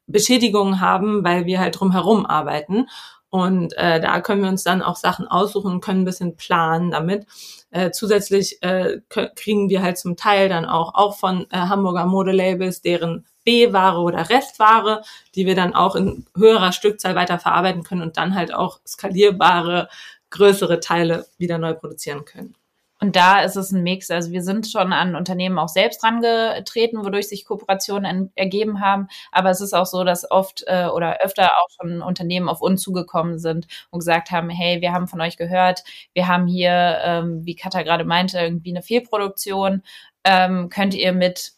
Beschädigungen 0.08 0.80
haben, 0.80 1.24
weil 1.24 1.46
wir 1.46 1.60
halt 1.60 1.80
drumherum 1.80 2.26
arbeiten. 2.26 2.88
Und 3.30 3.76
äh, 3.78 4.00
da 4.00 4.22
können 4.22 4.44
wir 4.44 4.50
uns 4.50 4.64
dann 4.64 4.84
auch 4.84 4.96
Sachen 4.96 5.28
aussuchen 5.28 5.72
und 5.72 5.82
können 5.82 6.02
ein 6.02 6.06
bisschen 6.06 6.38
planen 6.38 6.92
damit. 6.92 7.26
Äh, 7.72 7.90
zusätzlich 7.90 8.62
äh, 8.62 9.02
kriegen 9.10 9.70
wir 9.70 9.82
halt 9.82 9.98
zum 9.98 10.16
Teil 10.16 10.50
dann 10.50 10.66
auch, 10.66 10.94
auch 10.94 11.18
von 11.18 11.48
äh, 11.50 11.58
Hamburger 11.58 12.06
Modelabels 12.06 12.82
deren 12.82 13.26
B-Ware 13.44 14.00
oder 14.00 14.30
Restware, 14.30 15.04
die 15.36 15.46
wir 15.46 15.56
dann 15.56 15.76
auch 15.76 15.96
in 15.96 16.26
höherer 16.36 16.72
Stückzahl 16.72 17.16
weiter 17.16 17.40
verarbeiten 17.40 17.84
können 17.84 18.02
und 18.02 18.18
dann 18.18 18.36
halt 18.36 18.54
auch 18.54 18.80
skalierbare, 18.86 19.90
größere 20.30 20.80
Teile 20.80 21.28
wieder 21.38 21.58
neu 21.58 21.74
produzieren 21.74 22.26
können. 22.26 22.56
Und 23.04 23.18
da 23.18 23.42
ist 23.42 23.58
es 23.58 23.74
ein 23.74 23.84
Mix. 23.84 24.10
Also 24.12 24.32
wir 24.32 24.42
sind 24.42 24.66
schon 24.66 24.94
an 24.94 25.16
Unternehmen 25.18 25.60
auch 25.60 25.68
selbst 25.68 26.02
rangetreten, 26.06 27.04
wodurch 27.04 27.28
sich 27.28 27.44
Kooperationen 27.44 28.32
ergeben 28.36 28.80
haben. 28.80 29.10
Aber 29.30 29.50
es 29.50 29.60
ist 29.60 29.74
auch 29.74 29.86
so, 29.86 30.06
dass 30.06 30.32
oft 30.32 30.64
äh, 30.68 30.86
oder 30.86 31.20
öfter 31.20 31.48
auch 31.48 31.68
schon 31.78 32.02
Unternehmen 32.02 32.48
auf 32.48 32.62
uns 32.62 32.82
zugekommen 32.82 33.40
sind 33.40 33.68
und 33.90 34.00
gesagt 34.00 34.32
haben, 34.32 34.50
hey, 34.50 34.80
wir 34.80 34.94
haben 34.94 35.08
von 35.10 35.20
euch 35.20 35.36
gehört, 35.36 35.84
wir 36.14 36.30
haben 36.30 36.48
hier, 36.48 36.98
ähm, 37.04 37.46
wie 37.46 37.56
Katha 37.56 37.82
gerade 37.82 38.06
meinte, 38.06 38.40
irgendwie 38.40 38.72
eine 38.72 38.82
Fehlproduktion. 38.82 39.84
Ähm, 40.24 40.70
könnt 40.70 40.94
ihr 40.94 41.12
mit 41.12 41.52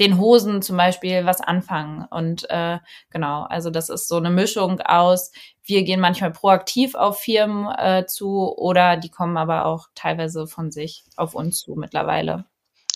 den 0.00 0.18
Hosen 0.18 0.62
zum 0.62 0.76
Beispiel 0.76 1.26
was 1.26 1.40
anfangen. 1.40 2.06
Und 2.10 2.48
äh, 2.50 2.78
genau, 3.10 3.42
also 3.42 3.70
das 3.70 3.88
ist 3.88 4.08
so 4.08 4.16
eine 4.16 4.30
Mischung 4.30 4.80
aus, 4.80 5.32
wir 5.64 5.82
gehen 5.82 6.00
manchmal 6.00 6.32
proaktiv 6.32 6.94
auf 6.94 7.20
Firmen 7.20 7.66
äh, 7.76 8.06
zu 8.06 8.56
oder 8.56 8.96
die 8.96 9.10
kommen 9.10 9.36
aber 9.36 9.66
auch 9.66 9.88
teilweise 9.94 10.46
von 10.46 10.70
sich 10.70 11.04
auf 11.16 11.34
uns 11.34 11.60
zu 11.60 11.74
mittlerweile. 11.74 12.44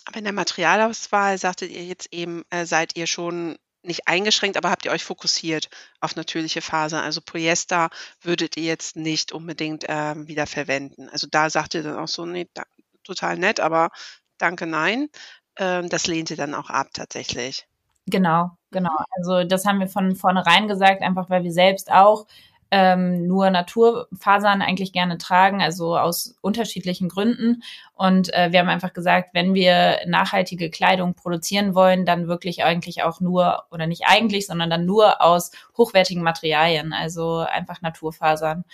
Aber 0.05 0.19
in 0.19 0.25
der 0.25 0.33
Materialauswahl 0.33 1.39
sagtet 1.39 1.71
ihr 1.71 1.85
jetzt 1.85 2.13
eben, 2.13 2.45
äh, 2.51 2.65
seid 2.67 2.97
ihr 2.97 3.07
schon 3.07 3.57
nicht 3.85 4.07
eingeschränkt, 4.07 4.57
aber 4.57 4.71
habt 4.71 4.85
ihr 4.85 4.93
euch 4.93 5.03
fokussiert 5.03 5.69
auf 6.01 6.15
natürliche 6.15 6.63
Faser? 6.63 7.03
Also 7.03 7.21
Polyester 7.21 7.91
würdet 8.21 8.57
ihr 8.57 8.65
jetzt 8.65 8.95
nicht 8.95 9.33
unbedingt 9.33 9.89
äh, 9.89 10.15
wieder 10.29 10.47
verwenden. 10.47 11.09
Also 11.09 11.27
da 11.29 11.51
sagt 11.51 11.75
ihr 11.75 11.83
dann 11.83 11.99
auch 11.99 12.09
so, 12.09 12.25
nee, 12.25 12.49
da, 12.55 12.63
total 13.03 13.39
nett, 13.39 13.59
aber 13.59 13.91
danke, 14.39 14.67
nein 14.67 15.09
ähm, 15.57 15.89
das 15.89 16.07
lehnt 16.07 16.29
sie 16.29 16.37
dann 16.37 16.55
auch 16.55 16.71
ab 16.71 16.89
tatsächlich. 16.93 17.67
Genau, 18.07 18.51
genau. 18.71 18.97
Also 19.17 19.45
das 19.45 19.65
haben 19.65 19.81
wir 19.81 19.89
von 19.89 20.17
vornherein 20.17 20.69
gesagt, 20.69 21.03
einfach 21.03 21.31
weil 21.31 21.45
wir 21.45 21.53
selbst 21.53 21.91
auch 21.91 22.27
ähm, 22.73 23.27
nur 23.27 23.51
Naturfasern 23.51 24.63
eigentlich 24.63 24.93
gerne 24.95 25.19
tragen, 25.19 25.61
also 25.61 25.97
aus 25.99 26.37
unterschiedlichen 26.41 27.11
Gründen. 27.11 27.63
Und 27.93 28.33
äh, 28.33 28.51
wir 28.51 28.61
haben 28.61 28.71
einfach 28.71 28.95
gesagt, 28.95 29.35
wenn 29.35 29.53
wir 29.53 29.99
nachhaltige 30.07 30.71
Kleidung 30.71 31.15
produzieren 31.15 31.75
wollen, 31.75 32.07
dann 32.07 32.29
wirklich 32.29 32.65
eigentlich 32.65 33.03
auch 33.03 33.21
nur, 33.21 33.65
oder 33.71 33.87
nicht 33.87 34.05
eigentlich, 34.07 34.47
sondern 34.47 34.71
dann 34.71 34.87
nur 34.87 35.21
aus 35.21 35.51
hochwertigen 35.77 36.23
Materialien, 36.23 36.95
also 36.95 37.41
einfach 37.41 37.83
Naturfasern. 37.83 38.65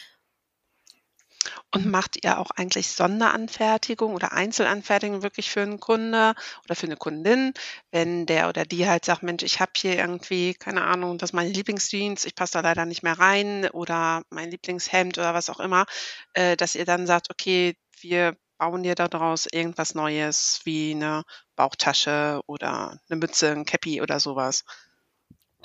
Und 1.71 1.85
macht 1.87 2.25
ihr 2.25 2.39
auch 2.39 2.51
eigentlich 2.57 2.89
Sonderanfertigung 2.89 4.15
oder 4.15 4.33
Einzelanfertigung 4.33 5.23
wirklich 5.23 5.51
für 5.51 5.61
einen 5.61 5.79
Kunde 5.81 6.35
oder 6.65 6.75
für 6.75 6.87
eine 6.87 6.97
Kundin, 6.97 7.53
wenn 7.91 8.25
der 8.25 8.49
oder 8.49 8.65
die 8.65 8.89
halt 8.89 9.05
sagt: 9.05 9.23
„Mensch, 9.23 9.43
ich 9.43 9.61
habe 9.61 9.73
hier 9.77 9.97
irgendwie, 9.97 10.55
keine 10.55 10.85
Ahnung, 10.85 11.19
das 11.19 11.31
ist 11.31 11.35
meine 11.35 11.51
Lieblingsjeans, 11.51 12.25
ich 12.25 12.35
passe 12.35 12.55
da 12.55 12.61
leider 12.61 12.87
nicht 12.87 13.03
mehr 13.03 13.19
rein“ 13.19 13.69
oder 13.71 14.23
mein 14.31 14.51
Lieblingshemd 14.51 15.19
oder 15.19 15.35
was 15.35 15.51
auch 15.51 15.61
immer, 15.61 15.85
äh, 16.33 16.57
dass 16.57 16.75
ihr 16.75 16.87
dann 16.87 17.07
sagt: 17.07 17.31
„Okay, 17.31 17.77
wir 18.01 18.37
bauen 18.57 18.83
dir 18.83 18.95
daraus 18.95 19.47
irgendwas 19.51 19.95
Neues 19.95 20.61
wie 20.65 20.93
eine 20.95 21.23
Bauchtasche 21.55 22.41
oder 22.47 22.99
eine 23.11 23.19
Mütze, 23.19 23.51
ein 23.53 23.65
Käppi 23.67 24.01
oder 24.01 24.21
sowas. 24.21 24.65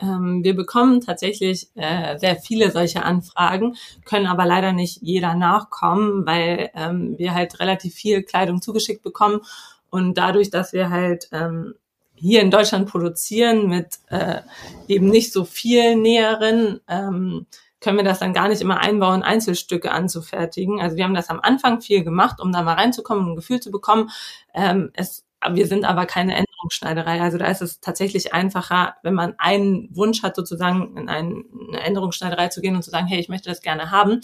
Ähm, 0.03 0.43
wir 0.43 0.55
bekommen 0.55 1.01
tatsächlich 1.01 1.69
äh, 1.75 2.17
sehr 2.17 2.36
viele 2.36 2.72
solche 2.72 3.03
Anfragen, 3.03 3.75
können 4.05 4.27
aber 4.27 4.45
leider 4.45 4.74
nicht 4.74 5.01
jeder 5.01 5.33
nachkommen, 5.33 6.25
weil 6.25 6.69
ähm, 6.75 7.17
wir 7.17 7.33
halt 7.33 7.60
relativ 7.60 7.93
viel 7.93 8.24
Kleidung 8.24 8.62
zugeschickt 8.62 9.01
bekommen 9.01 9.41
und 9.89 10.17
dadurch, 10.17 10.50
dass 10.50 10.74
wir 10.74 10.89
halt 10.89 11.29
ähm, 11.31 11.75
hier 12.15 12.41
in 12.41 12.51
Deutschland 12.51 12.89
produzieren 12.89 13.67
mit 13.67 14.00
äh, 14.10 14.41
eben 14.88 15.07
nicht 15.07 15.31
so 15.31 15.45
viel 15.45 15.95
Näheren, 15.95 16.81
ähm, 16.88 17.45
können 17.79 17.98
wir 17.98 18.05
das 18.05 18.19
dann 18.19 18.33
gar 18.33 18.48
nicht 18.48 18.62
immer 18.62 18.79
einbauen, 18.79 19.24
Einzelstücke 19.24 19.91
anzufertigen. 19.91 20.79
Also 20.79 20.95
wir 20.95 21.03
haben 21.03 21.13
das 21.13 21.29
am 21.29 21.41
Anfang 21.41 21.81
viel 21.81 22.03
gemacht, 22.03 22.39
um 22.39 22.53
da 22.53 22.62
mal 22.62 22.75
reinzukommen, 22.75 23.31
ein 23.31 23.36
Gefühl 23.36 23.60
zu 23.60 23.72
bekommen. 23.72 24.10
Ähm, 24.53 24.91
es 24.93 25.25
wir 25.51 25.67
sind 25.67 25.85
aber 25.85 26.05
keine 26.05 26.35
Änderungsschneiderei. 26.35 27.21
Also 27.21 27.38
da 27.38 27.47
ist 27.47 27.62
es 27.62 27.79
tatsächlich 27.79 28.33
einfacher, 28.33 28.95
wenn 29.03 29.13
man 29.13 29.35
einen 29.38 29.89
Wunsch 29.95 30.23
hat, 30.23 30.35
sozusagen 30.35 30.97
in 30.97 31.09
eine 31.09 31.43
Änderungsschneiderei 31.83 32.47
zu 32.50 32.62
gehen 32.62 32.75
und 32.75 32.83
zu 32.83 32.91
sagen, 32.91 33.07
hey, 33.07 33.19
ich 33.19 33.29
möchte 33.29 33.50
das 33.50 33.62
gerne 33.62 33.91
haben, 33.91 34.21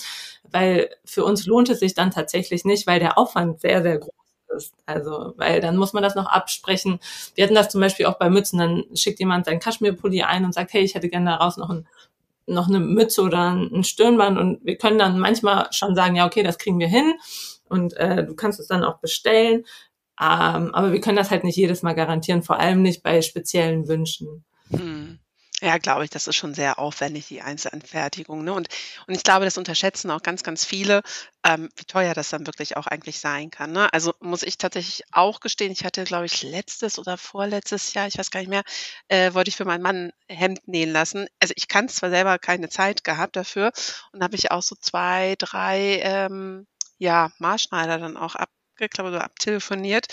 weil 0.51 0.89
für 1.05 1.23
uns 1.23 1.45
lohnt 1.45 1.69
es 1.69 1.79
sich 1.79 1.93
dann 1.93 2.11
tatsächlich 2.11 2.65
nicht, 2.65 2.87
weil 2.87 2.99
der 2.99 3.17
Aufwand 3.17 3.61
sehr, 3.61 3.81
sehr 3.81 3.99
groß 3.99 4.13
ist. 4.57 4.73
Also, 4.85 5.33
weil 5.37 5.61
dann 5.61 5.77
muss 5.77 5.93
man 5.93 6.03
das 6.03 6.15
noch 6.15 6.27
absprechen. 6.27 6.99
Wir 7.35 7.43
hatten 7.43 7.55
das 7.55 7.69
zum 7.69 7.81
Beispiel 7.81 8.07
auch 8.07 8.17
bei 8.17 8.29
Mützen, 8.29 8.59
dann 8.59 8.83
schickt 8.95 9.19
jemand 9.19 9.45
seinen 9.45 9.59
Kaschmirpulli 9.59 10.23
ein 10.23 10.45
und 10.45 10.53
sagt, 10.53 10.73
hey, 10.73 10.81
ich 10.83 10.95
hätte 10.95 11.09
gerne 11.09 11.31
daraus 11.31 11.57
noch 11.57 11.69
ein 11.69 11.87
noch 12.49 12.67
eine 12.67 12.79
Mütze 12.79 13.21
oder 13.21 13.51
ein 13.51 13.83
Stirnband 13.83 14.37
und 14.39 14.65
wir 14.65 14.75
können 14.75 14.97
dann 14.97 15.19
manchmal 15.19 15.67
schon 15.71 15.95
sagen, 15.95 16.15
ja, 16.15 16.25
okay, 16.25 16.43
das 16.43 16.57
kriegen 16.57 16.79
wir 16.79 16.87
hin 16.87 17.13
und 17.69 17.95
äh, 17.97 18.25
du 18.25 18.35
kannst 18.35 18.59
es 18.59 18.67
dann 18.67 18.83
auch 18.83 18.97
bestellen. 18.97 19.65
Ähm, 20.19 20.73
aber 20.75 20.91
wir 20.91 21.01
können 21.01 21.17
das 21.17 21.31
halt 21.31 21.43
nicht 21.43 21.55
jedes 21.55 21.81
Mal 21.81 21.93
garantieren, 21.93 22.43
vor 22.43 22.59
allem 22.59 22.81
nicht 22.81 23.03
bei 23.03 23.21
speziellen 23.21 23.87
Wünschen. 23.87 24.43
Hm. 24.69 25.19
Ja, 25.61 25.77
glaube 25.77 26.05
ich, 26.05 26.09
das 26.09 26.27
ist 26.27 26.37
schon 26.37 26.53
sehr 26.53 26.79
aufwendig, 26.79 27.27
die 27.27 27.41
Einzelanfertigung, 27.41 28.45
ne? 28.45 28.53
Und 28.53 28.69
und 29.07 29.13
ich 29.13 29.23
glaube, 29.23 29.43
das 29.43 29.57
unterschätzen 29.57 30.09
auch 30.09 30.21
ganz, 30.21 30.41
ganz 30.43 30.63
viele, 30.63 31.01
ähm, 31.45 31.69
wie 31.75 31.83
teuer 31.83 32.13
das 32.13 32.29
dann 32.29 32.47
wirklich 32.47 32.77
auch 32.77 32.87
eigentlich 32.87 33.19
sein 33.19 33.49
kann, 33.51 33.73
ne? 33.73 33.91
Also, 33.93 34.13
muss 34.21 34.43
ich 34.43 34.57
tatsächlich 34.57 35.03
auch 35.11 35.41
gestehen, 35.41 35.71
ich 35.73 35.83
hatte, 35.83 36.05
glaube 36.05 36.27
ich, 36.27 36.43
letztes 36.43 36.97
oder 36.97 37.17
vorletztes 37.17 37.93
Jahr, 37.93 38.07
ich 38.07 38.17
weiß 38.17 38.31
gar 38.31 38.39
nicht 38.39 38.49
mehr, 38.49 38.63
äh, 39.09 39.33
wollte 39.33 39.49
ich 39.49 39.57
für 39.57 39.65
meinen 39.65 39.81
Mann 39.83 40.11
Hemd 40.29 40.65
nähen 40.67 40.91
lassen. 40.93 41.27
Also, 41.41 41.53
ich 41.57 41.67
kann 41.67 41.89
zwar 41.89 42.09
selber 42.09 42.39
keine 42.39 42.69
Zeit 42.69 43.03
gehabt 43.03 43.35
dafür 43.35 43.71
und 44.13 44.23
habe 44.23 44.35
ich 44.35 44.51
auch 44.51 44.61
so 44.61 44.75
2, 44.79 45.35
3, 45.39 45.99
ähm, 46.03 46.67
ja, 46.99 47.31
Maßschneider 47.39 47.97
dann 47.97 48.15
auch 48.17 48.35
abgeklappert 48.79 49.13
oder 49.13 49.23
abtelefoniert. 49.23 50.07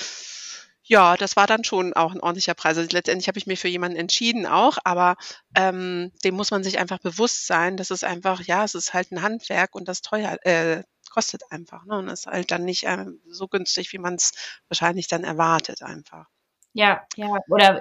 Ja, 0.88 1.16
das 1.16 1.35
war 1.35 1.49
dann 1.49 1.64
schon 1.64 1.94
auch 1.94 2.12
ein 2.12 2.20
ordentlicher 2.20 2.54
Preis. 2.54 2.78
Also, 2.78 2.88
letztendlich 2.92 3.26
habe 3.26 3.38
ich 3.38 3.46
mich 3.46 3.58
für 3.58 3.68
jemanden 3.68 3.96
entschieden 3.96 4.46
auch, 4.46 4.78
aber, 4.85 5.16
ähm, 5.56 6.12
dem 6.25 6.35
muss 6.37 6.52
man 6.52 6.62
sich 6.62 6.78
einfach 6.78 6.99
bewusst 6.99 7.46
sein, 7.46 7.76
dass 7.76 7.90
es 7.90 8.04
einfach 8.04 8.40
ja, 8.42 8.62
es 8.64 8.76
ist 8.76 8.94
halt 8.94 9.11
ein 9.11 9.23
Handwerk 9.23 9.75
und 9.75 9.88
das 9.88 10.00
teuer 10.00 10.38
äh, 10.42 10.85
kostet 11.11 11.42
einfach, 11.50 11.85
ne? 11.87 11.99
Und 11.99 12.08
ist 12.08 12.26
halt 12.26 12.50
dann 12.52 12.64
nicht, 12.64 12.85
ähm, 12.85 13.20
so 13.28 13.49
günstig, 13.49 13.92
wie 13.92 13.99
man 13.99 14.14
es 14.14 14.32
wahrscheinlich 14.68 15.08
dann 15.08 15.25
erwartet 15.25 15.82
einfach. 15.82 16.26
Ja, 16.73 17.00
ja. 17.16 17.28
Oder 17.49 17.80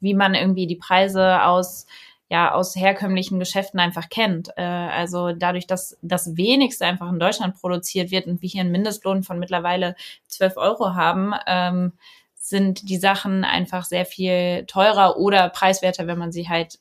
wie 0.00 0.14
man 0.14 0.34
irgendwie 0.34 0.66
die 0.66 0.76
Preise 0.76 1.42
aus 1.42 1.86
ja 2.28 2.52
aus 2.52 2.76
herkömmlichen 2.76 3.38
Geschäften 3.38 3.80
einfach 3.80 4.08
kennt. 4.08 4.50
Äh, 4.56 4.62
also 4.62 5.32
dadurch, 5.32 5.66
dass 5.66 5.98
das 6.02 6.36
wenigste 6.36 6.86
einfach 6.86 7.10
in 7.10 7.18
Deutschland 7.18 7.56
produziert 7.60 8.10
wird 8.10 8.26
und 8.26 8.42
wir 8.42 8.48
hier 8.48 8.60
einen 8.60 8.72
Mindestlohn 8.72 9.22
von 9.22 9.38
mittlerweile 9.38 9.96
12 10.26 10.56
Euro 10.56 10.94
haben, 10.94 11.32
ähm, 11.46 11.92
sind 12.34 12.88
die 12.88 12.98
Sachen 12.98 13.44
einfach 13.44 13.84
sehr 13.84 14.06
viel 14.06 14.64
teurer 14.66 15.16
oder 15.16 15.48
preiswerter, 15.48 16.06
wenn 16.06 16.18
man 16.18 16.32
sie 16.32 16.48
halt 16.48 16.78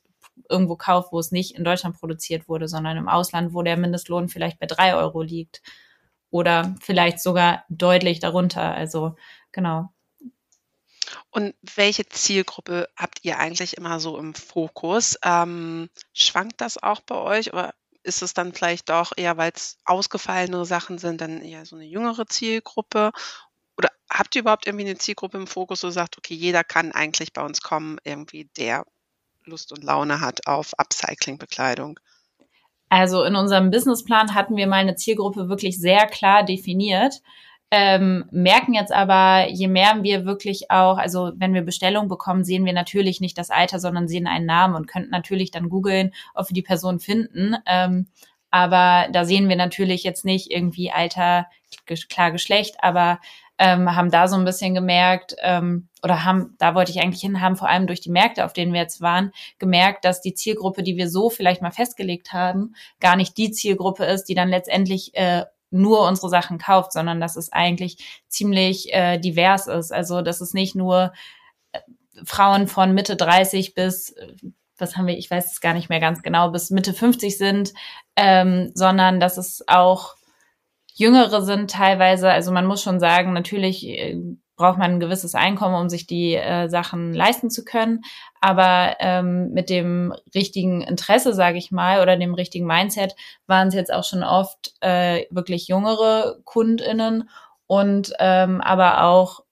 irgendwo 0.49 0.75
kauft, 0.75 1.11
wo 1.11 1.19
es 1.19 1.31
nicht 1.31 1.55
in 1.55 1.63
Deutschland 1.63 1.99
produziert 1.99 2.47
wurde, 2.47 2.67
sondern 2.67 2.97
im 2.97 3.09
Ausland, 3.09 3.53
wo 3.53 3.63
der 3.63 3.77
Mindestlohn 3.77 4.29
vielleicht 4.29 4.59
bei 4.59 4.65
drei 4.67 4.95
Euro 4.95 5.21
liegt 5.21 5.61
oder 6.29 6.75
vielleicht 6.81 7.19
sogar 7.19 7.63
deutlich 7.69 8.19
darunter. 8.19 8.73
Also 8.75 9.15
genau. 9.51 9.89
Und 11.29 11.55
welche 11.75 12.07
Zielgruppe 12.07 12.89
habt 12.95 13.19
ihr 13.23 13.39
eigentlich 13.39 13.77
immer 13.77 13.99
so 13.99 14.17
im 14.17 14.33
Fokus? 14.33 15.17
Ähm, 15.23 15.89
schwankt 16.13 16.61
das 16.61 16.81
auch 16.81 17.01
bei 17.01 17.15
euch 17.15 17.53
oder 17.53 17.73
ist 18.03 18.21
es 18.21 18.33
dann 18.33 18.53
vielleicht 18.53 18.89
doch 18.89 19.11
eher, 19.15 19.37
weil 19.37 19.51
es 19.53 19.77
ausgefallenere 19.85 20.65
Sachen 20.65 20.97
sind, 20.97 21.21
dann 21.21 21.41
eher 21.41 21.65
so 21.65 21.75
eine 21.75 21.85
jüngere 21.85 22.25
Zielgruppe? 22.25 23.11
Oder 23.77 23.89
habt 24.09 24.35
ihr 24.35 24.41
überhaupt 24.41 24.65
irgendwie 24.65 24.85
eine 24.85 24.97
Zielgruppe 24.97 25.37
im 25.37 25.47
Fokus, 25.47 25.83
wo 25.83 25.87
ihr 25.87 25.91
sagt: 25.91 26.17
„Okay, 26.17 26.33
jeder 26.33 26.63
kann 26.63 26.91
eigentlich 26.93 27.33
bei 27.33 27.43
uns 27.43 27.61
kommen, 27.61 27.97
irgendwie, 28.03 28.45
der 28.57 28.85
Lust 29.45 29.71
und 29.71 29.83
Laune 29.83 30.21
hat 30.21 30.47
auf 30.47 30.73
Upcycling-Bekleidung?“ 30.77 31.99
Also, 32.89 33.23
in 33.23 33.35
unserem 33.35 33.69
Businessplan 33.69 34.33
hatten 34.33 34.55
wir 34.55 34.67
mal 34.67 34.77
eine 34.77 34.95
Zielgruppe 34.95 35.49
wirklich 35.49 35.79
sehr 35.79 36.07
klar 36.07 36.43
definiert, 36.43 37.21
ähm, 37.69 38.25
merken 38.31 38.73
jetzt 38.73 38.93
aber, 38.93 39.47
je 39.49 39.67
mehr 39.67 40.01
wir 40.01 40.25
wirklich 40.25 40.71
auch 40.71 40.97
also, 40.97 41.31
wenn 41.35 41.53
wir 41.53 41.63
Bestellungen 41.63 42.07
bekommen, 42.07 42.45
sehen 42.45 42.65
wir 42.65 42.73
natürlich 42.73 43.19
nicht 43.19 43.37
das 43.37 43.49
Alter, 43.49 43.79
sondern 43.79 44.07
sehen 44.07 44.27
einen 44.27 44.45
Namen 44.45 44.75
und 44.75 44.87
könnten 44.87 45.11
natürlich 45.11 45.51
dann 45.51 45.69
googeln, 45.69 46.13
ob 46.33 46.49
wir 46.49 46.53
die 46.53 46.61
Person 46.61 46.99
finden. 46.99 47.55
Ähm, 47.65 48.07
aber 48.51 49.09
da 49.11 49.25
sehen 49.25 49.49
wir 49.49 49.57
natürlich 49.57 50.03
jetzt 50.03 50.23
nicht 50.23 50.49
irgendwie 50.49 50.91
Alter, 50.91 51.47
klar 52.09 52.31
Geschlecht, 52.31 52.77
aber 52.79 53.19
ähm, 53.59 53.95
haben 53.95 54.11
da 54.11 54.27
so 54.27 54.37
ein 54.37 54.45
bisschen 54.45 54.73
gemerkt, 54.73 55.35
ähm, 55.41 55.89
oder 56.03 56.23
haben, 56.23 56.55
da 56.59 56.75
wollte 56.75 56.91
ich 56.91 57.01
eigentlich 57.01 57.21
hin, 57.21 57.41
haben 57.41 57.57
vor 57.57 57.67
allem 57.67 57.87
durch 57.87 58.01
die 58.01 58.11
Märkte, 58.11 58.45
auf 58.45 58.53
denen 58.53 58.71
wir 58.71 58.79
jetzt 58.79 59.01
waren, 59.01 59.31
gemerkt, 59.57 60.05
dass 60.05 60.21
die 60.21 60.35
Zielgruppe, 60.35 60.83
die 60.83 60.95
wir 60.95 61.09
so 61.09 61.29
vielleicht 61.29 61.61
mal 61.61 61.71
festgelegt 61.71 62.33
haben, 62.33 62.75
gar 62.99 63.15
nicht 63.15 63.35
die 63.37 63.51
Zielgruppe 63.51 64.05
ist, 64.05 64.25
die 64.25 64.35
dann 64.35 64.49
letztendlich 64.49 65.15
äh, 65.15 65.45
nur 65.69 66.07
unsere 66.07 66.29
Sachen 66.29 66.57
kauft, 66.57 66.93
sondern 66.93 67.19
dass 67.19 67.35
es 67.35 67.51
eigentlich 67.51 68.21
ziemlich 68.27 68.93
äh, 68.93 69.17
divers 69.17 69.67
ist. 69.67 69.91
Also 69.91 70.21
dass 70.21 70.41
es 70.41 70.53
nicht 70.53 70.75
nur 70.75 71.13
äh, 71.71 71.79
Frauen 72.23 72.67
von 72.67 72.93
Mitte 72.93 73.15
30 73.15 73.73
bis 73.73 74.11
äh, 74.11 74.33
was 74.79 74.95
haben 74.95 75.07
wir, 75.07 75.17
ich 75.17 75.29
weiß 75.31 75.51
es 75.51 75.61
gar 75.61 75.73
nicht 75.73 75.89
mehr 75.89 75.99
ganz 75.99 76.21
genau, 76.21 76.51
bis 76.51 76.69
Mitte 76.69 76.93
50 76.93 77.37
sind, 77.37 77.73
ähm, 78.15 78.71
sondern 78.73 79.19
dass 79.19 79.37
es 79.37 79.63
auch 79.67 80.15
Jüngere 80.93 81.43
sind 81.43 81.69
teilweise, 81.69 82.31
also 82.31 82.51
man 82.51 82.65
muss 82.65 82.81
schon 82.81 82.99
sagen, 82.99 83.33
natürlich 83.33 83.87
äh, 83.87 84.17
braucht 84.57 84.77
man 84.77 84.91
ein 84.91 84.99
gewisses 84.99 85.35
Einkommen, 85.35 85.75
um 85.75 85.87
sich 85.87 86.07
die 86.07 86.35
äh, 86.35 86.67
Sachen 86.67 87.13
leisten 87.13 87.49
zu 87.49 87.63
können. 87.63 88.01
Aber 88.41 88.97
ähm, 88.99 89.53
mit 89.53 89.69
dem 89.69 90.13
richtigen 90.35 90.81
Interesse, 90.81 91.33
sage 91.33 91.57
ich 91.57 91.71
mal, 91.71 92.01
oder 92.01 92.17
dem 92.17 92.33
richtigen 92.33 92.65
Mindset 92.65 93.15
waren 93.45 93.69
es 93.69 93.75
jetzt 93.75 93.93
auch 93.93 94.03
schon 94.03 94.23
oft 94.23 94.73
äh, 94.81 95.25
wirklich 95.29 95.67
jüngere 95.67 96.39
KundInnen 96.43 97.29
und 97.67 98.13
ähm, 98.19 98.61
aber 98.61 99.03
auch 99.03 99.43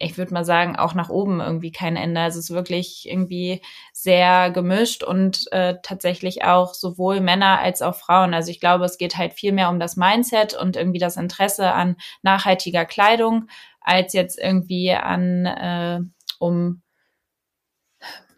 ich 0.00 0.16
würde 0.16 0.32
mal 0.32 0.44
sagen, 0.44 0.76
auch 0.76 0.94
nach 0.94 1.08
oben 1.08 1.40
irgendwie 1.40 1.72
kein 1.72 1.96
Ende. 1.96 2.20
Also 2.20 2.38
es 2.38 2.50
ist 2.50 2.54
wirklich 2.54 3.08
irgendwie 3.08 3.60
sehr 3.92 4.50
gemischt 4.50 5.02
und 5.02 5.50
äh, 5.50 5.74
tatsächlich 5.82 6.44
auch 6.44 6.74
sowohl 6.74 7.20
Männer 7.20 7.58
als 7.58 7.82
auch 7.82 7.96
Frauen. 7.96 8.32
Also 8.32 8.50
ich 8.50 8.60
glaube, 8.60 8.84
es 8.84 8.96
geht 8.96 9.16
halt 9.16 9.32
viel 9.32 9.52
mehr 9.52 9.68
um 9.68 9.80
das 9.80 9.96
Mindset 9.96 10.54
und 10.54 10.76
irgendwie 10.76 11.00
das 11.00 11.16
Interesse 11.16 11.72
an 11.72 11.96
nachhaltiger 12.22 12.84
Kleidung, 12.84 13.48
als 13.88 14.12
jetzt 14.12 14.38
irgendwie 14.38 14.92
an 14.92 15.46
äh, 15.46 16.00
um 16.38 16.82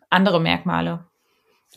andere 0.08 0.40
Merkmale. 0.40 1.04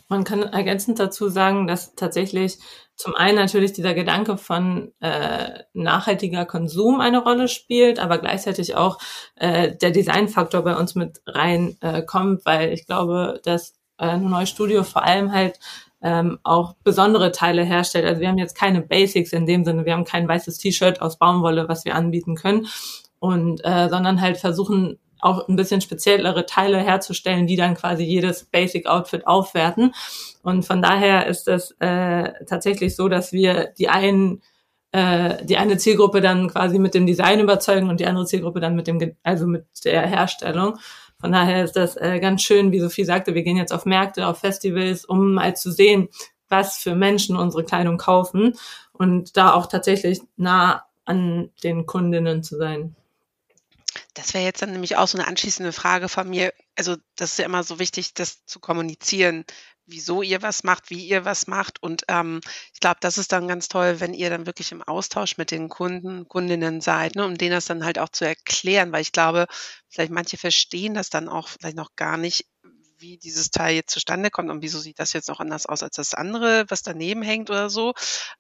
Man 0.10 0.24
kann 0.24 0.44
ergänzend 0.44 1.00
dazu 1.00 1.30
sagen, 1.30 1.66
dass 1.66 1.96
tatsächlich 1.96 2.60
zum 2.96 3.16
einen 3.16 3.38
natürlich 3.38 3.74
dieser 3.74 3.96
Gedanke 3.96 4.38
von 4.38 4.92
äh, 5.00 5.64
nachhaltiger 5.74 6.46
Konsum 6.46 7.02
eine 7.02 7.24
Rolle 7.24 7.48
spielt, 7.48 8.00
aber 8.00 8.20
gleichzeitig 8.20 8.76
auch 8.76 9.00
äh, 9.36 9.76
der 9.76 9.90
Designfaktor 9.90 10.62
bei 10.62 10.76
uns 10.76 10.94
mit 10.94 11.22
rein 11.26 11.78
äh, 11.82 12.04
kommt, 12.04 12.46
weil 12.46 12.74
ich 12.74 12.86
glaube, 12.86 13.42
dass 13.44 13.74
äh, 13.98 14.06
ein 14.06 14.30
neues 14.30 14.50
Studio 14.50 14.84
vor 14.84 15.04
allem 15.04 15.32
halt 15.32 15.60
ähm, 16.04 16.38
auch 16.44 16.76
besondere 16.84 17.32
Teile 17.32 17.64
herstellt. 17.64 18.06
Also 18.06 18.22
wir 18.22 18.28
haben 18.28 18.38
jetzt 18.38 18.58
keine 18.58 18.82
Basics 18.82 19.34
in 19.34 19.48
dem 19.48 19.64
Sinne, 19.64 19.86
wir 19.86 19.94
haben 19.94 20.06
kein 20.06 20.28
weißes 20.28 20.58
T-Shirt 20.58 21.02
aus 21.02 21.18
Baumwolle, 21.18 21.68
was 21.70 21.86
wir 21.86 21.96
anbieten 21.96 22.36
können, 22.36 22.68
und 23.24 23.62
äh, 23.64 23.88
sondern 23.88 24.20
halt 24.20 24.36
versuchen 24.36 25.00
auch 25.22 25.48
ein 25.48 25.56
bisschen 25.56 25.80
speziellere 25.80 26.46
Teile 26.46 26.80
herzustellen, 26.80 27.48
die 27.48 27.56
dann 27.56 27.74
quasi 27.74 28.04
jedes 28.04 28.44
Basic 28.44 28.86
Outfit 28.86 29.26
aufwerten. 29.26 29.94
Und 30.44 30.66
von 30.66 30.82
daher 30.82 31.26
ist 31.28 31.48
es 31.48 31.72
äh, 31.80 32.34
tatsächlich 32.46 32.98
so, 32.98 33.08
dass 33.08 33.32
wir 33.32 33.72
die 33.78 33.88
einen 33.88 34.42
äh, 34.92 35.38
die 35.46 35.56
eine 35.56 35.78
Zielgruppe 35.78 36.20
dann 36.20 36.50
quasi 36.50 36.80
mit 36.80 36.96
dem 36.96 37.06
Design 37.06 37.40
überzeugen 37.40 37.90
und 37.90 38.02
die 38.02 38.08
andere 38.08 38.26
Zielgruppe 38.26 38.60
dann 38.60 38.76
mit 38.76 38.88
dem 38.88 39.16
also 39.24 39.48
mit 39.48 39.68
der 39.86 40.06
Herstellung. 40.06 40.78
Von 41.22 41.32
daher 41.32 41.64
ist 41.64 41.78
das 41.78 41.96
äh, 41.96 42.20
ganz 42.20 42.42
schön, 42.42 42.74
wie 42.74 42.82
Sophie 42.82 43.06
sagte, 43.06 43.36
wir 43.36 43.44
gehen 43.44 43.56
jetzt 43.56 43.72
auf 43.72 43.86
Märkte, 43.86 44.28
auf 44.28 44.40
Festivals, 44.40 45.06
um 45.06 45.36
mal 45.36 45.56
zu 45.56 45.72
sehen, 45.72 46.10
was 46.50 46.78
für 46.78 46.94
Menschen 46.94 47.38
unsere 47.38 47.64
Kleidung 47.64 47.98
kaufen 47.98 48.56
und 48.92 49.38
da 49.38 49.54
auch 49.54 49.68
tatsächlich 49.68 50.20
nah 50.36 50.84
an 51.06 51.52
den 51.64 51.86
Kundinnen 51.86 52.44
zu 52.44 52.58
sein. 52.58 52.98
Das 54.16 54.34
wäre 54.34 54.44
jetzt 54.44 54.62
dann 54.62 54.72
nämlich 54.72 54.96
auch 54.96 55.08
so 55.08 55.18
eine 55.18 55.28
anschließende 55.28 55.74
Frage 55.74 56.08
von 56.08 56.30
mir. 56.30 56.54
Also, 56.76 56.98
das 57.16 57.32
ist 57.32 57.40
ja 57.40 57.46
immer 57.46 57.64
so 57.64 57.80
wichtig, 57.80 58.14
das 58.14 58.46
zu 58.46 58.60
kommunizieren, 58.60 59.44
wieso 59.86 60.22
ihr 60.22 60.42
was 60.42 60.64
macht, 60.64 60.90
wie 60.90 61.06
ihr 61.06 61.26
was 61.26 61.48
macht. 61.48 61.82
Und 61.82 62.04
ähm, 62.08 62.40
ich 62.74 62.80
glaube, 62.80 62.98
das 63.02 63.18
ist 63.18 63.32
dann 63.32 63.48
ganz 63.48 63.68
toll, 63.68 64.00
wenn 64.00 64.14
ihr 64.14 64.30
dann 64.30 64.46
wirklich 64.46 64.72
im 64.72 64.84
Austausch 64.84 65.38
mit 65.38 65.52
den 65.52 65.70
Kunden, 65.70 66.28
Kundinnen 66.28 66.82
seid, 66.82 67.16
ne, 67.16 67.26
um 67.26 67.38
denen 67.38 67.52
das 67.52 67.66
dann 67.66 67.84
halt 67.86 68.00
auch 68.00 68.10
zu 68.10 68.26
erklären, 68.26 68.92
weil 68.92 69.02
ich 69.02 69.12
glaube, 69.12 69.48
vielleicht 69.90 70.12
manche 70.12 70.38
verstehen 70.38 70.94
das 70.94 71.10
dann 71.10 71.28
auch 71.28 71.48
vielleicht 71.48 71.78
noch 71.78 71.96
gar 71.96 72.18
nicht, 72.18 72.46
wie 72.98 73.18
dieses 73.18 73.52
Teil 73.52 73.76
jetzt 73.76 73.92
zustande 73.92 74.30
kommt 74.32 74.50
und 74.50 74.62
wieso 74.62 74.80
sieht 74.80 75.00
das 75.00 75.14
jetzt 75.14 75.28
noch 75.28 75.40
anders 75.40 75.66
aus 75.66 75.84
als 75.84 75.98
das 75.98 76.14
andere, 76.14 76.66
was 76.70 76.84
daneben 76.84 77.22
hängt 77.22 77.50
oder 77.50 77.70
so. 77.70 77.94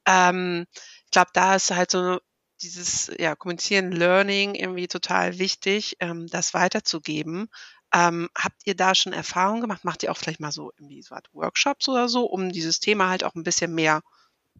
Ähm, 0.05 0.65
ich 1.05 1.11
glaube, 1.11 1.31
da 1.33 1.55
ist 1.55 1.71
halt 1.71 1.91
so 1.91 2.19
dieses 2.63 3.11
ja, 3.19 3.35
Kommunizieren, 3.35 3.91
Learning 3.91 4.55
irgendwie 4.55 4.87
total 4.87 5.39
wichtig, 5.39 5.97
ähm, 5.99 6.27
das 6.27 6.53
weiterzugeben. 6.53 7.49
Ähm, 7.93 8.29
habt 8.35 8.61
ihr 8.65 8.75
da 8.75 8.95
schon 8.95 9.13
Erfahrungen 9.13 9.61
gemacht? 9.61 9.85
Macht 9.85 10.03
ihr 10.03 10.11
auch 10.11 10.17
vielleicht 10.17 10.39
mal 10.39 10.51
so 10.51 10.71
irgendwie 10.77 11.01
so 11.03 11.15
Workshops 11.33 11.87
oder 11.89 12.09
so, 12.09 12.25
um 12.25 12.51
dieses 12.51 12.79
Thema 12.79 13.09
halt 13.09 13.23
auch 13.23 13.35
ein 13.35 13.43
bisschen 13.43 13.75
mehr 13.75 14.01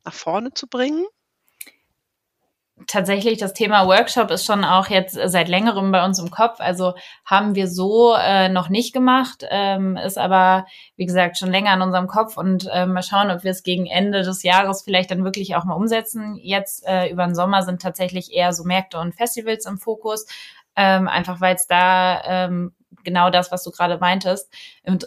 nach 0.06 0.14
vorne 0.14 0.54
zu 0.54 0.68
bringen? 0.68 1.06
Tatsächlich 2.88 3.38
das 3.38 3.54
Thema 3.54 3.88
Workshop 3.88 4.32
ist 4.32 4.46
schon 4.46 4.64
auch 4.64 4.88
jetzt 4.88 5.18
seit 5.26 5.48
längerem 5.48 5.92
bei 5.92 6.04
uns 6.04 6.20
im 6.20 6.32
Kopf. 6.32 6.60
Also 6.60 6.94
haben 7.26 7.56
wir 7.56 7.68
so 7.68 8.16
äh, 8.16 8.50
noch 8.50 8.70
nicht 8.70 8.94
gemacht, 8.94 9.46
ähm, 9.50 9.98
ist 9.98 10.18
aber, 10.18 10.66
wie 10.96 11.06
gesagt, 11.06 11.38
schon 11.38 11.52
länger 11.52 11.74
in 11.74 11.82
unserem 11.82 12.08
Kopf 12.08 12.38
und 12.38 12.68
äh, 12.72 12.86
mal 12.86 13.04
schauen, 13.04 13.32
ob 13.32 13.44
wir 13.44 13.52
es 13.52 13.64
gegen 13.64 13.86
Ende 13.86 14.24
des 14.24 14.44
Jahres 14.44 14.82
vielleicht 14.84 15.12
dann 15.12 15.24
wirklich 15.24 15.56
auch 15.56 15.66
mal 15.66 15.76
umsetzen. 15.76 16.36
Jetzt 16.42 16.86
äh, 16.88 17.10
über 17.10 17.26
den 17.26 17.36
Sommer 17.36 17.64
sind 17.64 17.82
tatsächlich 17.82 18.34
eher 18.34 18.54
so 18.54 18.64
Märkte 18.64 19.00
und 19.00 19.16
Festivals 19.16 19.66
im 19.66 19.78
Fokus. 19.78 20.26
ähm, 20.76 21.08
einfach 21.08 21.40
weil 21.40 21.56
es 21.56 21.68
da 21.68 22.22
ähm, 22.26 22.74
genau 23.04 23.30
das, 23.30 23.52
was 23.52 23.64
du 23.64 23.72
gerade 23.72 23.98
meintest, 23.98 24.52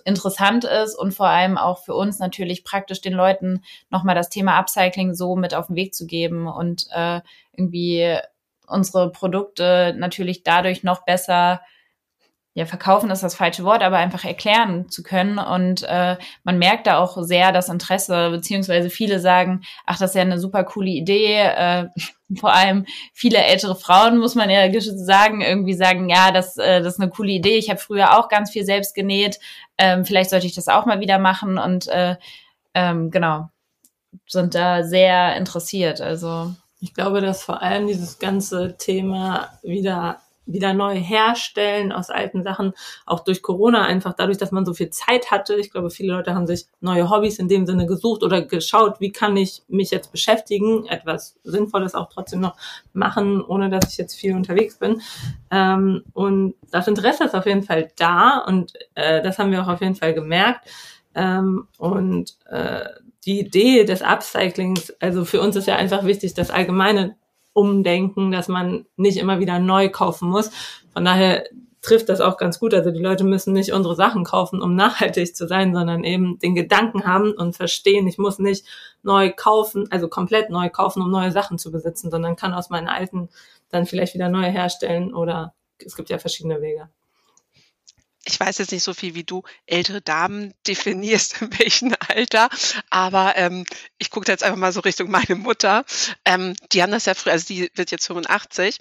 interessant 0.04 0.64
ist 0.64 0.94
und 0.94 1.12
vor 1.12 1.28
allem 1.28 1.58
auch 1.58 1.78
für 1.78 1.94
uns 1.94 2.18
natürlich 2.18 2.64
praktisch 2.64 3.00
den 3.00 3.12
Leuten 3.12 3.62
nochmal 3.90 4.14
das 4.14 4.28
Thema 4.28 4.58
Upcycling 4.58 5.14
so 5.14 5.36
mit 5.36 5.54
auf 5.54 5.68
den 5.68 5.76
Weg 5.76 5.94
zu 5.94 6.06
geben 6.06 6.46
und 6.46 6.86
äh, 6.92 7.20
irgendwie 7.56 8.18
unsere 8.66 9.10
Produkte 9.12 9.94
natürlich 9.96 10.42
dadurch 10.42 10.82
noch 10.82 11.04
besser 11.04 11.60
ja, 12.56 12.64
verkaufen 12.64 13.10
ist 13.10 13.22
das 13.22 13.34
falsche 13.34 13.64
Wort, 13.64 13.82
aber 13.82 13.98
einfach 13.98 14.24
erklären 14.24 14.88
zu 14.88 15.02
können. 15.02 15.38
Und 15.38 15.82
äh, 15.82 16.16
man 16.42 16.58
merkt 16.58 16.86
da 16.86 16.96
auch 16.96 17.22
sehr 17.22 17.52
das 17.52 17.68
Interesse, 17.68 18.30
beziehungsweise 18.30 18.88
viele 18.88 19.20
sagen, 19.20 19.60
ach, 19.84 19.98
das 19.98 20.12
ist 20.12 20.14
ja 20.16 20.22
eine 20.22 20.40
super 20.40 20.64
coole 20.64 20.88
Idee. 20.88 21.34
Äh, 21.34 21.88
vor 22.40 22.54
allem 22.54 22.86
viele 23.12 23.44
ältere 23.44 23.76
Frauen, 23.76 24.16
muss 24.16 24.36
man 24.36 24.48
ja 24.48 24.70
sagen, 24.80 25.42
irgendwie 25.42 25.74
sagen, 25.74 26.08
ja, 26.08 26.32
das, 26.32 26.56
äh, 26.56 26.80
das 26.80 26.94
ist 26.94 27.00
eine 27.00 27.10
coole 27.10 27.32
Idee. 27.32 27.58
Ich 27.58 27.68
habe 27.68 27.78
früher 27.78 28.18
auch 28.18 28.30
ganz 28.30 28.50
viel 28.50 28.64
selbst 28.64 28.94
genäht. 28.94 29.38
Ähm, 29.76 30.06
vielleicht 30.06 30.30
sollte 30.30 30.46
ich 30.46 30.54
das 30.54 30.68
auch 30.68 30.86
mal 30.86 31.00
wieder 31.00 31.18
machen. 31.18 31.58
Und 31.58 31.88
äh, 31.88 32.16
ähm, 32.72 33.10
genau, 33.10 33.50
sind 34.26 34.54
da 34.54 34.82
sehr 34.82 35.36
interessiert. 35.36 36.00
Also 36.00 36.54
ich 36.80 36.94
glaube, 36.94 37.20
dass 37.20 37.42
vor 37.42 37.62
allem 37.62 37.86
dieses 37.86 38.18
ganze 38.18 38.76
Thema 38.76 39.48
wieder 39.62 40.20
wieder 40.46 40.72
neu 40.72 40.94
herstellen 40.94 41.92
aus 41.92 42.08
alten 42.08 42.42
Sachen, 42.42 42.72
auch 43.04 43.20
durch 43.20 43.42
Corona 43.42 43.84
einfach 43.84 44.14
dadurch, 44.14 44.38
dass 44.38 44.52
man 44.52 44.64
so 44.64 44.72
viel 44.74 44.90
Zeit 44.90 45.30
hatte. 45.30 45.56
Ich 45.56 45.70
glaube, 45.70 45.90
viele 45.90 46.14
Leute 46.14 46.34
haben 46.34 46.46
sich 46.46 46.66
neue 46.80 47.10
Hobbys 47.10 47.38
in 47.38 47.48
dem 47.48 47.66
Sinne 47.66 47.86
gesucht 47.86 48.22
oder 48.22 48.42
geschaut, 48.42 49.00
wie 49.00 49.12
kann 49.12 49.36
ich 49.36 49.62
mich 49.68 49.90
jetzt 49.90 50.12
beschäftigen, 50.12 50.86
etwas 50.86 51.36
Sinnvolles 51.42 51.94
auch 51.94 52.08
trotzdem 52.08 52.40
noch 52.40 52.56
machen, 52.92 53.44
ohne 53.44 53.68
dass 53.68 53.90
ich 53.90 53.98
jetzt 53.98 54.14
viel 54.14 54.34
unterwegs 54.34 54.78
bin. 54.78 55.02
Ähm, 55.50 56.04
und 56.12 56.54
das 56.70 56.86
Interesse 56.86 57.24
ist 57.24 57.34
auf 57.34 57.46
jeden 57.46 57.64
Fall 57.64 57.90
da 57.96 58.38
und 58.46 58.72
äh, 58.94 59.22
das 59.22 59.38
haben 59.38 59.50
wir 59.50 59.62
auch 59.62 59.68
auf 59.68 59.80
jeden 59.80 59.96
Fall 59.96 60.14
gemerkt. 60.14 60.68
Ähm, 61.14 61.66
und 61.78 62.36
äh, 62.50 62.84
die 63.26 63.40
Idee 63.40 63.84
des 63.84 64.02
Upcyclings, 64.02 64.92
also 65.00 65.24
für 65.24 65.40
uns 65.40 65.56
ist 65.56 65.66
ja 65.66 65.76
einfach 65.76 66.04
wichtig, 66.04 66.34
das 66.34 66.50
allgemeine 66.50 67.16
umdenken, 67.52 68.30
dass 68.30 68.48
man 68.48 68.86
nicht 68.96 69.18
immer 69.18 69.40
wieder 69.40 69.58
neu 69.58 69.88
kaufen 69.88 70.28
muss. 70.28 70.50
Von 70.92 71.04
daher 71.04 71.44
trifft 71.82 72.08
das 72.08 72.20
auch 72.20 72.36
ganz 72.36 72.58
gut. 72.58 72.74
Also 72.74 72.90
die 72.90 73.00
Leute 73.02 73.24
müssen 73.24 73.52
nicht 73.52 73.72
unsere 73.72 73.94
Sachen 73.94 74.24
kaufen, 74.24 74.60
um 74.60 74.74
nachhaltig 74.74 75.34
zu 75.34 75.46
sein, 75.46 75.74
sondern 75.74 76.04
eben 76.04 76.38
den 76.38 76.54
Gedanken 76.54 77.06
haben 77.06 77.32
und 77.32 77.56
verstehen, 77.56 78.06
ich 78.06 78.18
muss 78.18 78.38
nicht 78.38 78.66
neu 79.02 79.32
kaufen, 79.34 79.90
also 79.90 80.08
komplett 80.08 80.50
neu 80.50 80.68
kaufen, 80.68 81.02
um 81.02 81.10
neue 81.10 81.32
Sachen 81.32 81.58
zu 81.58 81.70
besitzen, 81.72 82.10
sondern 82.10 82.36
kann 82.36 82.54
aus 82.54 82.70
meinen 82.70 82.88
alten 82.88 83.28
dann 83.70 83.86
vielleicht 83.86 84.14
wieder 84.14 84.28
neue 84.28 84.50
herstellen 84.50 85.14
oder 85.14 85.54
es 85.84 85.96
gibt 85.96 86.10
ja 86.10 86.18
verschiedene 86.18 86.60
Wege 86.60 86.88
ich 88.26 88.38
weiß 88.38 88.58
jetzt 88.58 88.72
nicht 88.72 88.82
so 88.82 88.92
viel 88.92 89.14
wie 89.14 89.24
du 89.24 89.42
ältere 89.66 90.02
Damen 90.02 90.52
definierst, 90.66 91.40
in 91.40 91.58
welchem 91.58 91.94
Alter, 92.08 92.48
aber 92.90 93.36
ähm, 93.36 93.64
ich 93.98 94.10
gucke 94.10 94.30
jetzt 94.30 94.42
einfach 94.42 94.58
mal 94.58 94.72
so 94.72 94.80
Richtung 94.80 95.10
meine 95.10 95.36
Mutter. 95.36 95.84
Ähm, 96.24 96.54
die 96.72 96.82
haben 96.82 96.92
das 96.92 97.06
ja 97.06 97.14
früher, 97.14 97.32
also 97.32 97.46
die 97.46 97.70
wird 97.74 97.90
jetzt 97.90 98.06
85 98.06 98.78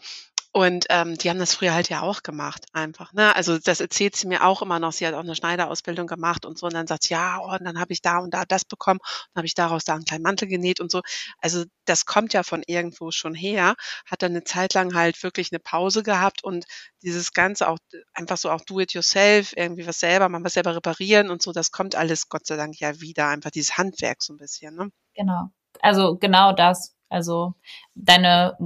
und 0.56 0.86
ähm, 0.88 1.18
die 1.18 1.30
haben 1.30 1.38
das 1.38 1.54
früher 1.54 1.74
halt 1.74 1.90
ja 1.90 2.02
auch 2.02 2.24
gemacht, 2.24 2.66
einfach. 2.72 3.12
Ne? 3.12 3.36
Also 3.36 3.60
das 3.60 3.82
erzählt 3.82 4.16
sie 4.16 4.26
mir 4.26 4.46
auch 4.46 4.62
immer 4.62 4.80
noch. 4.80 4.94
Sie 4.94 5.06
hat 5.06 5.14
auch 5.14 5.20
eine 5.20 5.36
Schneiderausbildung 5.36 6.08
gemacht 6.08 6.46
und 6.46 6.58
so. 6.58 6.68
Und 6.68 6.74
dann 6.74 6.88
sagt 6.88 7.04
sie, 7.04 7.14
ja, 7.14 7.42
oh, 7.42 7.52
und 7.52 7.66
dann 7.66 7.78
habe 7.78 7.92
ich 7.92 8.02
da 8.02 8.20
und 8.20 8.34
da 8.34 8.46
das 8.46 8.64
bekommen. 8.64 9.02
Dann 9.34 9.42
habe 9.42 9.48
ich 9.48 9.54
daraus 9.54 9.84
da 9.84 9.96
einen 9.96 10.06
kleinen 10.06 10.24
Mantel 10.24 10.48
genäht 10.48 10.80
und 10.80 10.90
so. 10.92 11.02
Also 11.40 11.66
das 11.84 12.06
kommt 12.06 12.32
ja 12.32 12.42
von 12.44 12.64
irgendwo 12.68 13.12
schon 13.12 13.36
her. 13.36 13.76
Hat 14.06 14.22
dann 14.22 14.32
eine 14.32 14.46
Zeit 14.46 14.74
lang 14.76 14.96
halt 14.96 15.22
wirklich 15.24 15.52
eine 15.52 15.60
Pause 15.60 16.04
gehabt 16.04 16.42
und 16.42 16.64
dieses 17.04 17.34
Ganze 17.34 17.68
auch 17.68 17.80
einfach 18.14 18.38
so 18.38 18.50
auch 18.50 18.62
do 18.62 18.80
it 18.80 18.94
yourself, 18.94 19.52
irgendwie 19.58 19.86
was 19.86 20.00
selber, 20.00 20.30
man 20.30 20.46
was 20.46 20.54
selber 20.54 20.74
reparieren 20.74 21.32
und 21.32 21.42
so, 21.42 21.52
das 21.52 21.72
kommt 21.72 21.96
alles 21.96 22.30
Gott 22.30 22.48
sei 22.48 22.56
Dank 22.56 22.80
ja 22.80 23.02
wieder. 23.02 23.28
Einfach 23.28 23.52
dieses 23.52 23.78
Handwerk 23.78 24.24
so 24.24 24.32
ein 24.32 24.38
bisschen. 24.38 24.74
Ne? 24.74 24.90
Genau. 25.16 25.50
Also 25.82 26.16
genau 26.16 26.54
das. 26.54 26.96
Also 27.10 27.56
deine 27.94 28.58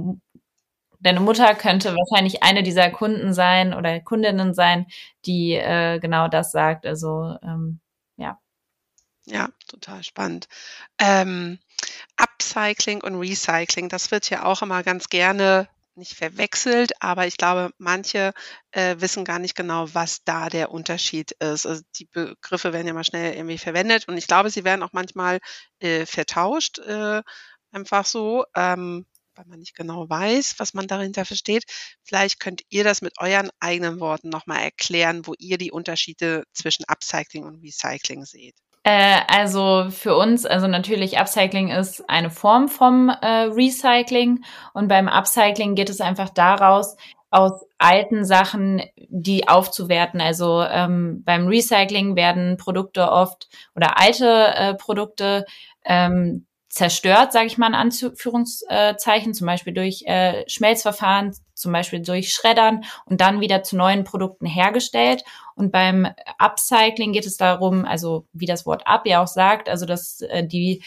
deine 1.00 1.20
Mutter 1.20 1.54
könnte 1.54 1.94
wahrscheinlich 1.94 2.42
eine 2.42 2.62
dieser 2.62 2.90
Kunden 2.90 3.32
sein 3.34 3.74
oder 3.74 4.00
Kundinnen 4.00 4.54
sein, 4.54 4.86
die 5.26 5.54
äh, 5.54 5.98
genau 5.98 6.28
das 6.28 6.52
sagt. 6.52 6.86
Also 6.86 7.36
ähm, 7.42 7.80
ja. 8.16 8.38
Ja, 9.26 9.48
total 9.68 10.02
spannend. 10.04 10.48
Ähm, 10.98 11.58
Upcycling 12.16 13.02
und 13.02 13.16
Recycling, 13.16 13.88
das 13.88 14.10
wird 14.10 14.30
ja 14.30 14.44
auch 14.44 14.62
immer 14.62 14.82
ganz 14.82 15.08
gerne 15.08 15.68
nicht 15.96 16.14
verwechselt, 16.14 16.92
aber 17.00 17.26
ich 17.26 17.36
glaube, 17.36 17.72
manche 17.78 18.32
äh, 18.70 18.96
wissen 18.98 19.24
gar 19.24 19.38
nicht 19.38 19.54
genau, 19.54 19.86
was 19.92 20.24
da 20.24 20.48
der 20.48 20.70
Unterschied 20.70 21.32
ist. 21.32 21.66
Also 21.66 21.82
die 21.96 22.06
Begriffe 22.06 22.72
werden 22.72 22.86
ja 22.86 22.94
mal 22.94 23.04
schnell 23.04 23.34
irgendwie 23.34 23.58
verwendet 23.58 24.08
und 24.08 24.16
ich 24.16 24.26
glaube, 24.26 24.50
sie 24.50 24.64
werden 24.64 24.82
auch 24.82 24.92
manchmal 24.92 25.40
äh, 25.78 26.06
vertauscht, 26.06 26.78
äh, 26.78 27.22
einfach 27.72 28.04
so. 28.06 28.44
Ähm, 28.56 29.06
weil 29.40 29.48
man 29.48 29.60
nicht 29.60 29.74
genau 29.74 30.08
weiß, 30.08 30.56
was 30.58 30.74
man 30.74 30.86
dahinter 30.86 31.24
versteht. 31.24 31.64
Vielleicht 32.02 32.40
könnt 32.40 32.62
ihr 32.68 32.84
das 32.84 33.00
mit 33.00 33.14
euren 33.18 33.48
eigenen 33.58 33.98
Worten 33.98 34.28
nochmal 34.28 34.62
erklären, 34.62 35.26
wo 35.26 35.32
ihr 35.38 35.56
die 35.56 35.72
Unterschiede 35.72 36.44
zwischen 36.52 36.84
Upcycling 36.86 37.44
und 37.44 37.62
Recycling 37.62 38.24
seht. 38.26 38.54
Äh, 38.82 39.20
also 39.28 39.88
für 39.90 40.14
uns, 40.14 40.44
also 40.44 40.66
natürlich 40.66 41.18
Upcycling 41.18 41.70
ist 41.70 42.08
eine 42.08 42.30
Form 42.30 42.68
vom 42.68 43.08
äh, 43.08 43.44
Recycling 43.44 44.44
und 44.74 44.88
beim 44.88 45.08
Upcycling 45.08 45.74
geht 45.74 45.88
es 45.88 46.02
einfach 46.02 46.28
daraus, 46.28 46.96
aus 47.30 47.64
alten 47.78 48.24
Sachen 48.24 48.82
die 49.08 49.48
aufzuwerten. 49.48 50.20
Also 50.20 50.62
ähm, 50.62 51.22
beim 51.24 51.46
Recycling 51.46 52.16
werden 52.16 52.58
Produkte 52.58 53.10
oft 53.10 53.48
oder 53.74 53.98
alte 53.98 54.54
äh, 54.54 54.74
Produkte 54.74 55.46
ähm, 55.84 56.46
zerstört, 56.70 57.32
sage 57.32 57.46
ich 57.46 57.58
mal 57.58 57.66
in 57.66 57.74
Anführungszeichen, 57.74 59.34
zum 59.34 59.46
Beispiel 59.46 59.74
durch 59.74 60.04
äh, 60.06 60.48
Schmelzverfahren, 60.48 61.34
zum 61.52 61.72
Beispiel 61.72 62.00
durch 62.00 62.30
Schreddern 62.30 62.84
und 63.06 63.20
dann 63.20 63.40
wieder 63.40 63.64
zu 63.64 63.76
neuen 63.76 64.04
Produkten 64.04 64.46
hergestellt. 64.46 65.24
Und 65.56 65.72
beim 65.72 66.06
Upcycling 66.38 67.12
geht 67.12 67.26
es 67.26 67.36
darum, 67.36 67.84
also 67.84 68.24
wie 68.32 68.46
das 68.46 68.66
Wort 68.66 68.86
up 68.86 69.04
ja 69.06 69.20
auch 69.20 69.26
sagt, 69.26 69.68
also 69.68 69.84
dass 69.84 70.20
äh, 70.22 70.46
die 70.46 70.82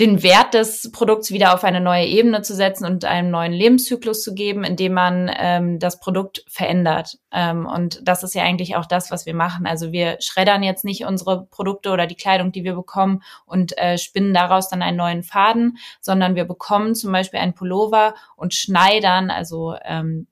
den 0.00 0.22
Wert 0.22 0.54
des 0.54 0.92
Produkts 0.92 1.32
wieder 1.32 1.54
auf 1.54 1.64
eine 1.64 1.80
neue 1.80 2.06
Ebene 2.06 2.42
zu 2.42 2.54
setzen 2.54 2.84
und 2.84 3.04
einen 3.04 3.32
neuen 3.32 3.52
Lebenszyklus 3.52 4.22
zu 4.22 4.32
geben, 4.32 4.62
indem 4.62 4.92
man 4.92 5.30
ähm, 5.36 5.80
das 5.80 5.98
Produkt 5.98 6.44
verändert. 6.46 7.18
Ähm, 7.32 7.66
und 7.66 8.00
das 8.06 8.22
ist 8.22 8.34
ja 8.34 8.44
eigentlich 8.44 8.76
auch 8.76 8.86
das, 8.86 9.10
was 9.10 9.26
wir 9.26 9.34
machen. 9.34 9.66
Also 9.66 9.90
wir 9.90 10.18
schreddern 10.20 10.62
jetzt 10.62 10.84
nicht 10.84 11.04
unsere 11.04 11.46
Produkte 11.46 11.90
oder 11.90 12.06
die 12.06 12.14
Kleidung, 12.14 12.52
die 12.52 12.62
wir 12.62 12.74
bekommen 12.74 13.22
und 13.44 13.76
äh, 13.76 13.98
spinnen 13.98 14.32
daraus 14.32 14.68
dann 14.68 14.82
einen 14.82 14.96
neuen 14.96 15.24
Faden, 15.24 15.78
sondern 16.00 16.36
wir 16.36 16.44
bekommen 16.44 16.94
zum 16.94 17.10
Beispiel 17.10 17.40
einen 17.40 17.54
Pullover 17.54 18.14
und 18.36 18.54
schneidern, 18.54 19.30
also 19.30 19.74
ähm, 19.84 20.28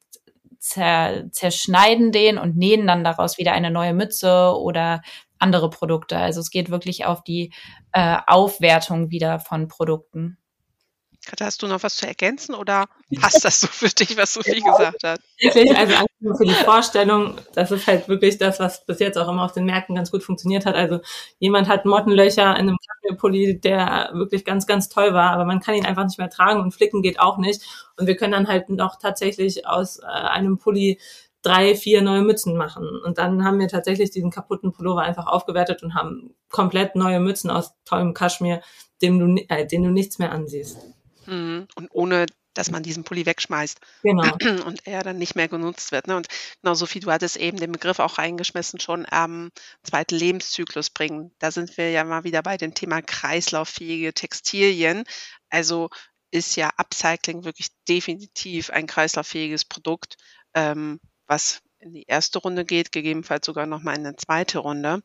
zer 0.60 1.24
zerschneiden 1.30 2.12
den 2.12 2.38
und 2.38 2.56
nähen 2.56 2.86
dann 2.86 3.04
daraus 3.04 3.38
wieder 3.38 3.52
eine 3.52 3.70
neue 3.70 3.94
Mütze 3.94 4.54
oder 4.58 5.02
andere 5.38 5.70
Produkte. 5.70 6.16
Also 6.16 6.40
es 6.40 6.50
geht 6.50 6.70
wirklich 6.70 7.04
auf 7.04 7.22
die 7.22 7.52
äh, 7.92 8.18
Aufwertung 8.26 9.10
wieder 9.10 9.38
von 9.38 9.68
Produkten. 9.68 10.38
Katja, 11.26 11.46
hast 11.46 11.60
du 11.62 11.66
noch 11.66 11.82
was 11.82 11.96
zu 11.96 12.06
ergänzen 12.06 12.54
oder 12.54 12.86
passt 13.20 13.44
das 13.44 13.60
so 13.60 13.66
für 13.66 13.88
dich, 13.88 14.16
was 14.16 14.32
Sophie 14.32 14.62
ja, 14.64 14.70
gesagt 14.70 15.02
hat? 15.02 15.20
Wirklich, 15.40 15.76
also 15.76 15.94
für 16.38 16.44
die 16.44 16.54
Vorstellung, 16.54 17.34
das 17.52 17.72
ist 17.72 17.86
halt 17.86 18.08
wirklich 18.08 18.38
das, 18.38 18.60
was 18.60 18.86
bis 18.86 19.00
jetzt 19.00 19.18
auch 19.18 19.28
immer 19.28 19.44
auf 19.44 19.52
den 19.52 19.64
Märkten 19.64 19.96
ganz 19.96 20.12
gut 20.12 20.22
funktioniert 20.22 20.66
hat. 20.66 20.76
Also 20.76 21.00
jemand 21.40 21.68
hat 21.68 21.84
Mottenlöcher 21.84 22.56
in 22.56 22.68
einem 22.68 22.76
Kaffeepulli, 23.02 23.60
der 23.60 24.10
wirklich 24.14 24.44
ganz, 24.44 24.66
ganz 24.66 24.88
toll 24.88 25.14
war, 25.14 25.32
aber 25.32 25.44
man 25.44 25.60
kann 25.60 25.74
ihn 25.74 25.84
einfach 25.84 26.04
nicht 26.04 26.18
mehr 26.18 26.30
tragen 26.30 26.60
und 26.60 26.72
flicken 26.72 27.02
geht 27.02 27.18
auch 27.18 27.38
nicht. 27.38 27.62
Und 27.98 28.06
wir 28.06 28.16
können 28.16 28.32
dann 28.32 28.48
halt 28.48 28.68
noch 28.68 28.96
tatsächlich 28.96 29.66
aus 29.66 29.98
äh, 29.98 30.06
einem 30.06 30.58
Pulli 30.58 31.00
drei, 31.46 31.76
vier 31.76 32.02
neue 32.02 32.22
Mützen 32.22 32.56
machen. 32.56 32.88
Und 33.04 33.18
dann 33.18 33.44
haben 33.44 33.58
wir 33.58 33.68
tatsächlich 33.68 34.10
diesen 34.10 34.30
kaputten 34.30 34.72
Pullover 34.72 35.02
einfach 35.02 35.26
aufgewertet 35.26 35.82
und 35.82 35.94
haben 35.94 36.34
komplett 36.50 36.96
neue 36.96 37.20
Mützen 37.20 37.50
aus 37.50 37.72
tollem 37.84 38.14
Kaschmir, 38.14 38.60
dem 39.02 39.18
du, 39.18 39.42
äh, 39.48 39.66
den 39.66 39.84
du 39.84 39.90
nichts 39.90 40.18
mehr 40.18 40.32
ansiehst. 40.32 40.78
Mhm. 41.26 41.68
Und 41.76 41.88
ohne 41.92 42.26
dass 42.54 42.70
man 42.70 42.82
diesen 42.82 43.04
Pulli 43.04 43.26
wegschmeißt 43.26 43.80
genau. 44.02 44.22
und 44.66 44.86
er 44.86 45.02
dann 45.02 45.18
nicht 45.18 45.36
mehr 45.36 45.46
genutzt 45.46 45.92
wird. 45.92 46.06
Ne? 46.06 46.16
Und 46.16 46.28
genau, 46.62 46.74
Sophie, 46.74 47.00
du 47.00 47.10
hattest 47.12 47.36
eben 47.36 47.58
den 47.58 47.72
Begriff 47.72 47.98
auch 47.98 48.16
reingeschmissen, 48.16 48.80
schon 48.80 49.06
ähm, 49.12 49.50
zweiten 49.82 50.16
Lebenszyklus 50.16 50.88
bringen. 50.88 51.32
Da 51.38 51.50
sind 51.50 51.76
wir 51.76 51.90
ja 51.90 52.02
mal 52.04 52.24
wieder 52.24 52.42
bei 52.42 52.56
dem 52.56 52.72
Thema 52.72 53.02
kreislauffähige 53.02 54.14
Textilien. 54.14 55.04
Also 55.50 55.90
ist 56.30 56.56
ja 56.56 56.70
Upcycling 56.78 57.44
wirklich 57.44 57.68
definitiv 57.88 58.70
ein 58.70 58.86
kreislauffähiges 58.86 59.66
Produkt. 59.66 60.16
Ähm, 60.54 60.98
was 61.26 61.62
in 61.78 61.92
die 61.92 62.04
erste 62.06 62.38
Runde 62.38 62.64
geht, 62.64 62.92
gegebenenfalls 62.92 63.46
sogar 63.46 63.66
nochmal 63.66 63.96
in 63.96 64.06
eine 64.06 64.16
zweite 64.16 64.58
Runde. 64.58 65.02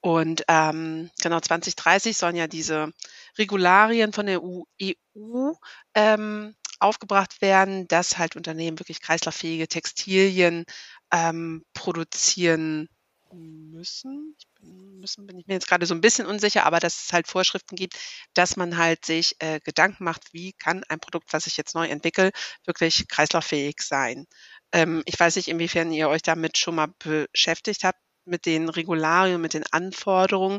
Und 0.00 0.44
ähm, 0.48 1.10
genau 1.22 1.40
2030 1.40 2.16
sollen 2.16 2.36
ja 2.36 2.46
diese 2.46 2.92
Regularien 3.38 4.12
von 4.12 4.26
der 4.26 4.42
EU, 4.42 4.62
EU 4.82 5.52
ähm, 5.94 6.54
aufgebracht 6.78 7.40
werden, 7.40 7.88
dass 7.88 8.18
halt 8.18 8.36
Unternehmen 8.36 8.78
wirklich 8.78 9.00
kreislauffähige 9.00 9.66
Textilien 9.66 10.66
ähm, 11.10 11.64
produzieren 11.72 12.88
müssen. 13.32 14.36
Bin, 14.60 15.00
müssen 15.00 15.26
bin 15.26 15.38
ich 15.38 15.46
mir 15.46 15.54
jetzt 15.54 15.68
gerade 15.68 15.86
so 15.86 15.94
ein 15.94 16.00
bisschen 16.00 16.26
unsicher, 16.26 16.64
aber 16.64 16.80
dass 16.80 17.04
es 17.04 17.12
halt 17.12 17.26
Vorschriften 17.26 17.76
gibt, 17.76 17.98
dass 18.34 18.56
man 18.56 18.76
halt 18.76 19.04
sich 19.04 19.36
äh, 19.38 19.60
Gedanken 19.60 20.04
macht, 20.04 20.32
wie 20.32 20.52
kann 20.52 20.84
ein 20.88 21.00
Produkt, 21.00 21.32
was 21.32 21.46
ich 21.46 21.56
jetzt 21.56 21.74
neu 21.74 21.86
entwickle, 21.86 22.30
wirklich 22.64 23.08
kreislauffähig 23.08 23.80
sein. 23.80 24.26
Ähm, 24.74 25.02
ich 25.06 25.18
weiß 25.18 25.36
nicht, 25.36 25.48
inwiefern 25.48 25.92
ihr 25.92 26.08
euch 26.08 26.22
damit 26.22 26.58
schon 26.58 26.74
mal 26.74 26.88
beschäftigt 26.98 27.84
habt, 27.84 28.00
mit 28.26 28.44
den 28.44 28.68
Regularien, 28.68 29.40
mit 29.40 29.54
den 29.54 29.64
Anforderungen. 29.70 30.58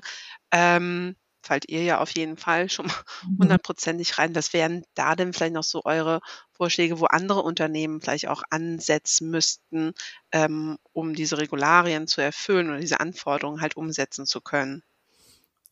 Ähm, 0.52 1.16
fallt 1.42 1.70
ihr 1.70 1.84
ja 1.84 2.00
auf 2.00 2.12
jeden 2.12 2.38
Fall 2.38 2.70
schon 2.70 2.88
mal 2.88 2.96
mhm. 3.28 3.40
hundertprozentig 3.42 4.18
rein. 4.18 4.34
Was 4.34 4.54
wären 4.54 4.84
da 4.96 5.16
denn 5.16 5.34
vielleicht 5.34 5.54
noch 5.54 5.64
so 5.64 5.82
eure 5.84 6.22
Vorschläge, 6.54 7.00
wo 7.00 7.06
andere 7.06 7.44
Unternehmen 7.44 8.00
vielleicht 8.00 8.30
auch 8.30 8.42
ansetzen 8.50 9.30
müssten, 9.30 9.94
ähm, 10.32 10.78
um 10.94 11.14
diese 11.14 11.38
Regularien 11.38 12.08
zu 12.08 12.22
erfüllen 12.22 12.70
oder 12.70 12.80
diese 12.80 13.02
Anforderungen 13.02 13.62
halt 13.62 13.76
umsetzen 13.76 14.26
zu 14.26 14.40
können? 14.40 14.82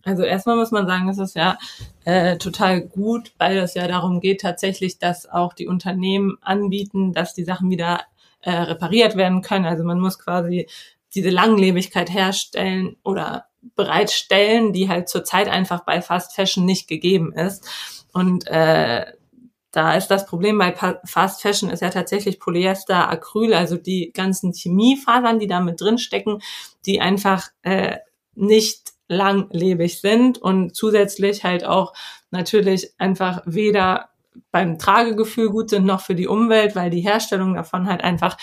Also 0.06 0.23
erstmal 0.23 0.58
muss 0.58 0.71
man 0.71 0.86
sagen, 0.86 1.08
es 1.08 1.17
ist 1.17 1.36
ja 1.36 1.58
äh, 2.03 2.38
total 2.38 2.82
gut, 2.82 3.32
weil 3.38 3.58
es 3.58 3.73
ja 3.73 3.88
darum 3.88 4.19
geht 4.19 4.41
tatsächlich, 4.41 4.99
dass 4.99 5.29
auch 5.29 5.53
die 5.53 5.67
Unternehmen 5.67 6.38
anbieten, 6.41 7.13
dass 7.13 7.34
die 7.34 7.45
Sachen 7.45 7.69
wieder 7.69 8.01
äh, 8.43 8.51
repariert 8.51 9.15
werden 9.15 9.41
können. 9.41 9.65
Also 9.65 9.84
man 9.84 9.99
muss 9.99 10.19
quasi 10.19 10.67
diese 11.15 11.29
Langlebigkeit 11.29 12.12
herstellen 12.12 12.97
oder 13.03 13.45
bereitstellen, 13.75 14.73
die 14.73 14.89
halt 14.89 15.10
zurzeit 15.10 15.47
einfach 15.47 15.86
bei 15.86 16.01
Fast 16.01 16.36
Fashion 16.36 16.65
nicht 16.65 16.88
gegeben 16.88 17.34
ist. 17.34 17.67
Und 18.12 18.47
äh, 18.47 19.06
da 19.71 19.95
ist 19.95 20.08
das 20.08 20.27
Problem 20.27 20.58
bei 20.60 20.75
Fast 21.06 21.41
Fashion 21.41 21.69
ist 21.69 21.82
ja 21.82 21.89
tatsächlich 21.89 22.39
Polyester, 22.39 23.10
Acryl, 23.10 23.53
also 23.53 23.75
die 23.77 24.12
ganzen 24.13 24.53
Chemiefasern, 24.53 25.39
die 25.39 25.47
da 25.47 25.62
mit 25.62 25.82
drin 25.82 25.97
stecken, 25.97 26.39
die 26.86 27.01
einfach 27.01 27.47
äh, 27.63 27.97
nicht 28.36 28.93
langlebig 29.08 29.99
sind 29.99 30.38
und 30.38 30.75
zusätzlich 30.75 31.43
halt 31.43 31.65
auch 31.65 31.93
natürlich 32.32 32.93
einfach 32.99 33.41
weder 33.45 34.10
beim 34.52 34.78
Tragegefühl 34.78 35.50
gut 35.50 35.69
sind 35.69 35.86
noch 35.86 36.02
für 36.02 36.15
die 36.15 36.28
Umwelt, 36.28 36.76
weil 36.76 36.89
die 36.89 37.02
Herstellung 37.02 37.54
davon 37.56 37.88
halt 37.88 38.04
einfach 38.04 38.38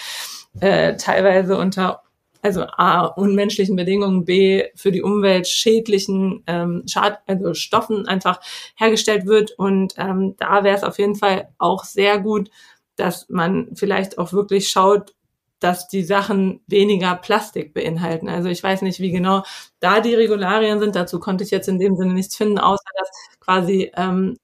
äh, 0.61 0.97
teilweise 0.97 1.57
unter 1.57 2.03
also 2.43 2.63
A, 2.63 3.05
unmenschlichen 3.05 3.77
Bedingungen, 3.77 4.25
B, 4.25 4.65
für 4.75 4.93
die 4.93 5.03
Umwelt 5.03 5.47
schädlichen 5.47 6.43
ähm, 6.47 6.85
Schad 6.87 7.19
also 7.27 7.55
Stoffen 7.55 8.09
einfach 8.09 8.41
hergestellt 8.77 9.27
wird. 9.27 9.53
Und 9.53 9.95
ähm, 9.99 10.37
da 10.39 10.65
wäre 10.65 10.77
es 10.77 10.85
auf 10.85 10.99
jeden 10.99 11.17
Fall 11.17 11.49
auch 11.59 11.85
sehr 11.85 12.19
gut, 12.19 12.51
dass 12.97 13.29
man 13.29 13.69
vielleicht 13.75 14.19
auch 14.19 14.33
wirklich 14.33 14.71
schaut, 14.71 15.15
dass 15.59 15.89
die 15.89 16.03
Sachen 16.03 16.63
weniger 16.67 17.15
Plastik 17.17 17.75
beinhalten. 17.75 18.29
Also 18.29 18.49
ich 18.49 18.63
weiß 18.63 18.83
nicht, 18.83 19.01
wie 19.01 19.11
genau 19.11 19.43
da 19.79 20.01
die 20.01 20.15
Regularien 20.15 20.81
sind. 20.81 20.97
Dazu 20.97 21.21
konnte 21.21 21.45
ich 21.45 21.51
jetzt 21.51 21.69
in 21.69 21.79
dem 21.79 21.97
Sinne 21.97 22.15
nichts 22.15 22.37
finden, 22.37 22.59
außer 22.59 22.83
dass 22.99 23.11
quasi 23.41 23.93
ähm, 23.95 24.39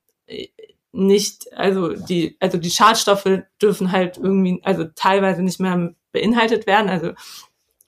nicht, 0.96 1.52
also 1.54 1.92
die, 1.92 2.36
also 2.40 2.58
die 2.58 2.70
Schadstoffe 2.70 3.42
dürfen 3.60 3.92
halt 3.92 4.16
irgendwie, 4.16 4.60
also 4.64 4.84
teilweise 4.94 5.42
nicht 5.42 5.60
mehr 5.60 5.94
beinhaltet 6.12 6.66
werden. 6.66 6.88
Also 6.88 7.12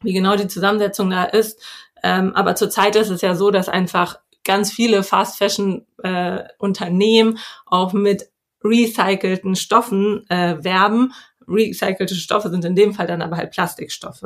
wie 0.02 0.12
genau 0.12 0.36
die 0.36 0.48
Zusammensetzung 0.48 1.10
da 1.10 1.24
ist. 1.24 1.60
Ähm, 2.02 2.34
aber 2.34 2.54
zurzeit 2.54 2.94
ist 2.96 3.10
es 3.10 3.22
ja 3.22 3.34
so, 3.34 3.50
dass 3.50 3.68
einfach 3.68 4.20
ganz 4.44 4.70
viele 4.70 5.02
Fast 5.02 5.38
Fashion 5.38 5.86
äh, 6.02 6.44
Unternehmen 6.58 7.38
auch 7.66 7.92
mit 7.92 8.30
recycelten 8.62 9.56
Stoffen 9.56 10.28
äh, 10.28 10.62
werben. 10.62 11.12
Recycelte 11.46 12.14
Stoffe 12.14 12.50
sind 12.50 12.64
in 12.64 12.76
dem 12.76 12.92
Fall 12.92 13.06
dann 13.06 13.22
aber 13.22 13.36
halt 13.36 13.50
Plastikstoffe. 13.50 14.22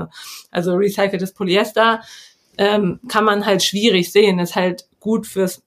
Also 0.50 0.74
recyceltes 0.74 1.32
Polyester 1.32 2.02
ähm, 2.58 3.00
kann 3.08 3.24
man 3.24 3.46
halt 3.46 3.62
schwierig 3.62 4.12
sehen, 4.12 4.38
ist 4.38 4.56
halt 4.56 4.88
gut 5.00 5.26
fürs 5.26 5.62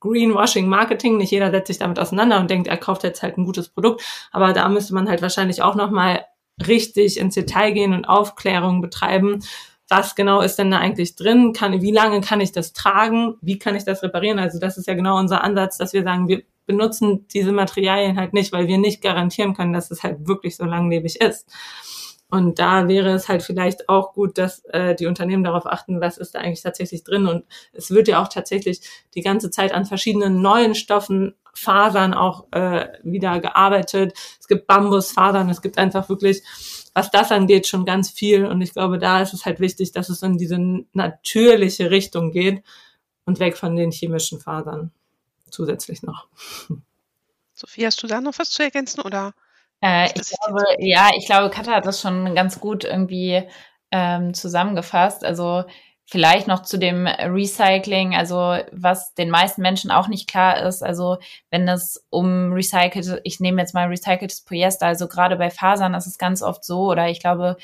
Greenwashing 0.00 0.68
Marketing. 0.68 1.16
Nicht 1.16 1.30
jeder 1.30 1.50
setzt 1.50 1.68
sich 1.68 1.78
damit 1.78 1.98
auseinander 1.98 2.40
und 2.40 2.50
denkt, 2.50 2.68
er 2.68 2.76
kauft 2.76 3.02
jetzt 3.04 3.22
halt 3.22 3.38
ein 3.38 3.44
gutes 3.44 3.68
Produkt. 3.68 4.02
Aber 4.32 4.52
da 4.52 4.68
müsste 4.68 4.94
man 4.94 5.08
halt 5.08 5.22
wahrscheinlich 5.22 5.62
auch 5.62 5.74
nochmal 5.74 6.24
richtig 6.66 7.18
ins 7.18 7.34
Detail 7.34 7.72
gehen 7.72 7.92
und 7.92 8.06
Aufklärung 8.06 8.80
betreiben. 8.80 9.42
Was 9.88 10.14
genau 10.14 10.40
ist 10.40 10.56
denn 10.56 10.70
da 10.70 10.78
eigentlich 10.78 11.14
drin? 11.14 11.52
Kann, 11.52 11.80
wie 11.80 11.92
lange 11.92 12.20
kann 12.20 12.40
ich 12.40 12.52
das 12.52 12.72
tragen? 12.72 13.34
Wie 13.40 13.58
kann 13.58 13.76
ich 13.76 13.84
das 13.84 14.02
reparieren? 14.02 14.38
Also 14.38 14.58
das 14.58 14.78
ist 14.78 14.88
ja 14.88 14.94
genau 14.94 15.18
unser 15.18 15.44
Ansatz, 15.44 15.78
dass 15.78 15.92
wir 15.92 16.02
sagen, 16.02 16.28
wir 16.28 16.42
benutzen 16.66 17.26
diese 17.28 17.52
Materialien 17.52 18.18
halt 18.18 18.32
nicht, 18.32 18.52
weil 18.52 18.66
wir 18.66 18.78
nicht 18.78 19.00
garantieren 19.00 19.54
können, 19.54 19.72
dass 19.72 19.90
es 19.90 20.02
halt 20.02 20.26
wirklich 20.26 20.56
so 20.56 20.64
langlebig 20.64 21.20
ist. 21.20 21.48
Und 22.28 22.58
da 22.58 22.88
wäre 22.88 23.10
es 23.10 23.28
halt 23.28 23.42
vielleicht 23.42 23.88
auch 23.88 24.12
gut, 24.12 24.36
dass 24.36 24.64
äh, 24.66 24.96
die 24.96 25.06
Unternehmen 25.06 25.44
darauf 25.44 25.64
achten, 25.64 26.00
was 26.00 26.18
ist 26.18 26.34
da 26.34 26.40
eigentlich 26.40 26.62
tatsächlich 26.62 27.04
drin. 27.04 27.26
Und 27.26 27.44
es 27.72 27.90
wird 27.90 28.08
ja 28.08 28.20
auch 28.20 28.28
tatsächlich 28.28 28.80
die 29.14 29.20
ganze 29.20 29.50
Zeit 29.50 29.72
an 29.72 29.84
verschiedenen 29.84 30.42
neuen 30.42 30.74
Stoffen 30.74 31.34
Fasern 31.56 32.14
auch 32.14 32.46
äh, 32.52 32.88
wieder 33.02 33.40
gearbeitet. 33.40 34.12
Es 34.38 34.46
gibt 34.46 34.66
Bambusfasern, 34.66 35.48
es 35.48 35.62
gibt 35.62 35.78
einfach 35.78 36.08
wirklich, 36.08 36.42
was 36.92 37.10
das 37.10 37.32
angeht, 37.32 37.66
schon 37.66 37.84
ganz 37.84 38.10
viel. 38.10 38.44
Und 38.44 38.60
ich 38.60 38.72
glaube, 38.72 38.98
da 38.98 39.22
ist 39.22 39.32
es 39.32 39.46
halt 39.46 39.58
wichtig, 39.58 39.92
dass 39.92 40.08
es 40.08 40.22
in 40.22 40.36
diese 40.36 40.58
natürliche 40.92 41.90
Richtung 41.90 42.30
geht 42.30 42.62
und 43.24 43.40
weg 43.40 43.56
von 43.56 43.74
den 43.74 43.90
chemischen 43.90 44.40
Fasern 44.40 44.92
zusätzlich 45.50 46.02
noch. 46.02 46.28
Sophie, 47.54 47.86
hast 47.86 48.02
du 48.02 48.06
da 48.06 48.20
noch 48.20 48.38
was 48.38 48.50
zu 48.50 48.62
ergänzen 48.62 49.00
oder? 49.00 49.32
Äh, 49.82 50.06
ich 50.14 50.30
glaube, 50.30 50.64
ja, 50.78 51.10
ich 51.16 51.26
glaube, 51.26 51.50
Katha 51.50 51.72
hat 51.72 51.86
das 51.86 52.00
schon 52.00 52.34
ganz 52.34 52.60
gut 52.60 52.84
irgendwie 52.84 53.42
ähm, 53.92 54.34
zusammengefasst. 54.34 55.24
Also 55.24 55.64
Vielleicht 56.08 56.46
noch 56.46 56.62
zu 56.62 56.78
dem 56.78 57.08
Recycling, 57.08 58.14
also 58.14 58.58
was 58.70 59.12
den 59.14 59.28
meisten 59.28 59.60
Menschen 59.60 59.90
auch 59.90 60.06
nicht 60.06 60.28
klar 60.28 60.62
ist, 60.62 60.84
also 60.84 61.16
wenn 61.50 61.66
es 61.66 62.06
um 62.10 62.52
recycelte, 62.52 63.20
ich 63.24 63.40
nehme 63.40 63.60
jetzt 63.60 63.74
mal 63.74 63.88
recyceltes 63.88 64.42
Polyester, 64.42 64.86
also 64.86 65.08
gerade 65.08 65.34
bei 65.34 65.50
Fasern 65.50 65.94
ist 65.94 66.06
es 66.06 66.16
ganz 66.16 66.42
oft 66.42 66.64
so, 66.64 66.82
oder 66.92 67.08
ich 67.08 67.18
glaube, 67.18 67.56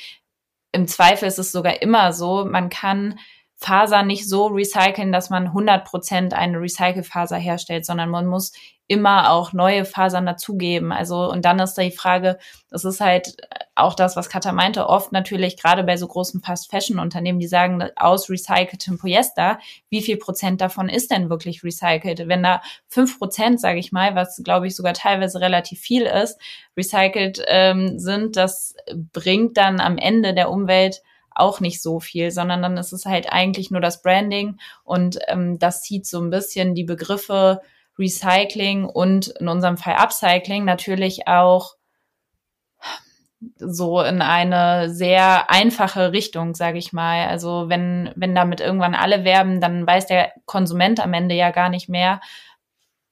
im 0.72 0.88
Zweifel 0.88 1.28
ist 1.28 1.38
es 1.38 1.52
sogar 1.52 1.82
immer 1.82 2.12
so, 2.12 2.44
man 2.44 2.68
kann 2.68 3.20
Faser 3.62 4.02
nicht 4.02 4.28
so 4.28 4.46
recyceln, 4.46 5.12
dass 5.12 5.30
man 5.30 5.46
100 5.46 5.84
Prozent 5.84 6.34
eine 6.34 6.60
Recycelfaser 6.60 7.36
herstellt, 7.36 7.86
sondern 7.86 8.10
man 8.10 8.26
muss 8.26 8.52
immer 8.88 9.30
auch 9.30 9.52
neue 9.52 9.84
Fasern 9.84 10.26
dazugeben. 10.26 10.92
Also, 10.92 11.30
und 11.30 11.44
dann 11.44 11.60
ist 11.60 11.74
da 11.74 11.82
die 11.82 11.92
Frage, 11.92 12.38
das 12.68 12.84
ist 12.84 13.00
halt 13.00 13.36
auch 13.74 13.94
das, 13.94 14.16
was 14.16 14.28
Katha 14.28 14.52
meinte, 14.52 14.86
oft 14.88 15.12
natürlich 15.12 15.56
gerade 15.56 15.84
bei 15.84 15.96
so 15.96 16.06
großen 16.06 16.42
Fast-Fashion-Unternehmen, 16.42 17.38
die 17.38 17.46
sagen, 17.46 17.82
aus 17.96 18.28
recyceltem 18.28 18.98
Polyester, 18.98 19.58
wie 19.88 20.02
viel 20.02 20.18
Prozent 20.18 20.60
davon 20.60 20.88
ist 20.88 21.10
denn 21.10 21.30
wirklich 21.30 21.62
recycelt? 21.64 22.28
Wenn 22.28 22.42
da 22.42 22.60
fünf 22.88 23.18
Prozent, 23.18 23.60
sage 23.60 23.78
ich 23.78 23.92
mal, 23.92 24.14
was 24.14 24.42
glaube 24.44 24.66
ich 24.66 24.76
sogar 24.76 24.92
teilweise 24.92 25.40
relativ 25.40 25.80
viel 25.80 26.02
ist, 26.02 26.38
recycelt 26.76 27.42
ähm, 27.46 27.98
sind, 27.98 28.36
das 28.36 28.74
bringt 29.12 29.56
dann 29.56 29.80
am 29.80 29.96
Ende 29.96 30.34
der 30.34 30.50
Umwelt 30.50 31.00
auch 31.34 31.60
nicht 31.60 31.82
so 31.82 32.00
viel, 32.00 32.30
sondern 32.30 32.62
dann 32.62 32.76
ist 32.76 32.92
es 32.92 33.06
halt 33.06 33.32
eigentlich 33.32 33.70
nur 33.70 33.80
das 33.80 34.02
Branding 34.02 34.58
und 34.84 35.18
ähm, 35.28 35.58
das 35.58 35.82
zieht 35.82 36.06
so 36.06 36.20
ein 36.20 36.30
bisschen 36.30 36.74
die 36.74 36.84
Begriffe 36.84 37.60
Recycling 37.98 38.84
und 38.84 39.28
in 39.28 39.48
unserem 39.48 39.76
Fall 39.76 39.96
Upcycling 39.96 40.64
natürlich 40.64 41.28
auch 41.28 41.76
so 43.56 44.00
in 44.00 44.22
eine 44.22 44.90
sehr 44.90 45.50
einfache 45.50 46.12
Richtung, 46.12 46.54
sage 46.54 46.78
ich 46.78 46.92
mal. 46.92 47.26
Also 47.28 47.68
wenn, 47.68 48.10
wenn 48.14 48.34
damit 48.34 48.60
irgendwann 48.60 48.94
alle 48.94 49.24
werben, 49.24 49.60
dann 49.60 49.86
weiß 49.86 50.06
der 50.06 50.32
Konsument 50.46 51.00
am 51.00 51.12
Ende 51.12 51.34
ja 51.34 51.50
gar 51.50 51.68
nicht 51.68 51.88
mehr, 51.88 52.20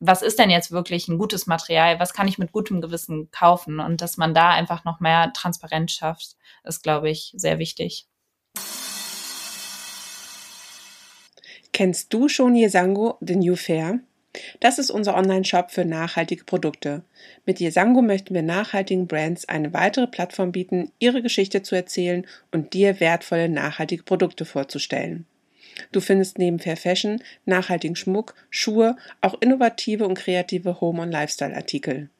was 0.01 0.23
ist 0.23 0.39
denn 0.39 0.49
jetzt 0.49 0.73
wirklich 0.73 1.09
ein 1.09 1.19
gutes 1.19 1.47
Material, 1.47 2.01
was 2.01 2.15
kann 2.15 2.27
ich 2.27 2.39
mit 2.39 2.53
gutem 2.53 2.81
Gewissen 2.81 3.31
kaufen 3.31 3.81
und 3.81 4.01
dass 4.01 4.17
man 4.17 4.33
da 4.33 4.51
einfach 4.51 4.85
noch 4.85 4.99
mehr 4.99 5.31
Transparenz 5.35 5.93
schafft, 5.93 6.37
ist, 6.65 6.83
glaube 6.83 7.11
ich, 7.11 7.33
sehr 7.37 7.59
wichtig. 7.59 8.07
Kennst 11.73 12.13
du 12.13 12.29
schon 12.29 12.57
Yesango, 12.57 13.17
The 13.21 13.37
New 13.37 13.57
Fair? 13.57 14.01
Das 14.61 14.79
ist 14.79 14.91
unser 14.91 15.17
Online-Shop 15.17 15.71
für 15.71 15.85
nachhaltige 15.85 16.45
Produkte. 16.45 17.03
Mit 17.47 17.61
Yesango 17.61 18.01
möchten 18.03 18.35
wir 18.35 18.43
nachhaltigen 18.43 19.07
Brands 19.07 19.49
eine 19.49 19.73
weitere 19.73 20.07
Plattform 20.07 20.53
bieten, 20.53 20.93
ihre 20.99 21.23
Geschichte 21.23 21.63
zu 21.63 21.75
erzählen 21.75 22.27
und 22.53 22.75
dir 22.75 23.01
wertvolle 23.01 23.49
nachhaltige 23.49 24.05
Produkte 24.05 24.45
vorzustellen. 24.45 25.27
Du 25.93 26.01
findest 26.01 26.39
neben 26.39 26.59
Fair 26.59 26.77
Fashion, 26.77 27.23
nachhaltigen 27.45 27.97
Schmuck, 27.97 28.35
Schuhe, 28.51 28.97
auch 29.21 29.41
innovative 29.41 30.07
und 30.07 30.15
kreative 30.15 30.81
Home- 30.81 31.03
und 31.03 31.11
Lifestyle-Artikel. 31.11 32.11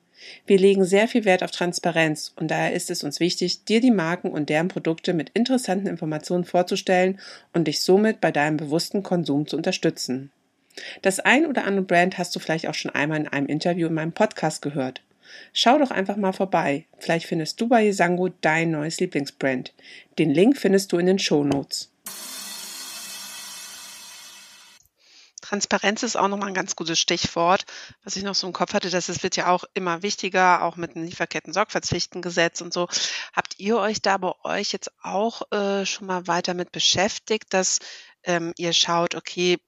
Wir 0.47 0.59
legen 0.59 0.85
sehr 0.85 1.09
viel 1.09 1.25
Wert 1.25 1.43
auf 1.43 1.51
Transparenz 1.51 2.33
und 2.37 2.51
daher 2.51 2.73
ist 2.73 2.91
es 2.91 3.05
uns 3.05 3.21
wichtig, 3.21 3.65
dir 3.65 3.81
die 3.81 3.91
Marken 3.91 4.31
und 4.31 4.49
deren 4.49 4.69
Produkte 4.69 5.15
mit 5.15 5.31
interessanten 5.31 5.87
Informationen 5.87 6.45
vorzustellen 6.45 7.19
und 7.53 7.69
dich 7.69 7.81
somit 7.81 8.21
bei 8.21 8.31
deinem 8.31 8.57
bewussten 8.57 9.03
Konsum 9.03 9.47
zu 9.47 9.57
unterstützen. 9.57 10.31
Das 11.03 11.21
ein 11.21 11.47
oder 11.47 11.65
andere 11.65 11.85
Brand 11.85 12.19
hast 12.19 12.35
du 12.35 12.41
vielleicht 12.41 12.69
auch 12.69 12.75
schon 12.75 12.93
einmal 12.93 13.19
in 13.19 13.29
einem 13.29 13.47
Interview 13.47 13.89
in 13.89 13.95
meinem 13.95 14.13
Podcast 14.13 14.63
gehört. 14.63 15.03
Schau 15.53 15.79
doch 15.79 15.91
einfach 15.91 16.17
mal 16.17 16.33
vorbei. 16.33 16.87
Vielleicht 16.99 17.27
findest 17.27 17.61
du 17.61 17.69
bei 17.69 17.87
Isango 17.87 18.31
dein 18.41 18.73
neues 18.73 19.01
Lieblingsbrand. 19.01 19.73
Den 20.19 20.31
Link 20.31 20.57
findest 20.57 20.93
du 20.93 20.99
in 20.99 21.07
den 21.07 21.19
Show 21.19 21.45
Notes. 21.45 21.93
Transparenz 25.51 26.05
ist 26.05 26.15
auch 26.15 26.29
nochmal 26.29 26.47
ein 26.47 26.55
ganz 26.55 26.77
gutes 26.77 27.01
Stichwort, 27.01 27.65
was 28.05 28.15
ich 28.15 28.23
noch 28.23 28.37
so 28.37 28.47
im 28.47 28.53
Kopf 28.53 28.73
hatte, 28.73 28.89
dass 28.89 29.09
es 29.09 29.25
wird 29.25 29.35
ja 29.35 29.49
auch 29.49 29.65
immer 29.75 30.05
wichtiger, 30.05 30.63
auch 30.63 30.77
mit 30.77 30.95
dem 30.95 31.03
Lieferketten-Sorgfaltspflichtengesetz 31.03 32.61
und 32.61 32.73
so. 32.73 32.87
Habt 33.33 33.59
ihr 33.59 33.79
euch 33.79 34.01
da 34.01 34.17
bei 34.19 34.33
euch 34.45 34.71
jetzt 34.71 34.93
auch 35.03 35.43
äh, 35.51 35.85
schon 35.87 36.07
mal 36.07 36.29
weiter 36.29 36.55
mit 36.55 36.71
beschäftigt, 36.71 37.53
dass 37.53 37.81
ähm, 38.23 38.53
ihr 38.59 38.73
schaut, 38.73 39.17
okay, 39.17 39.59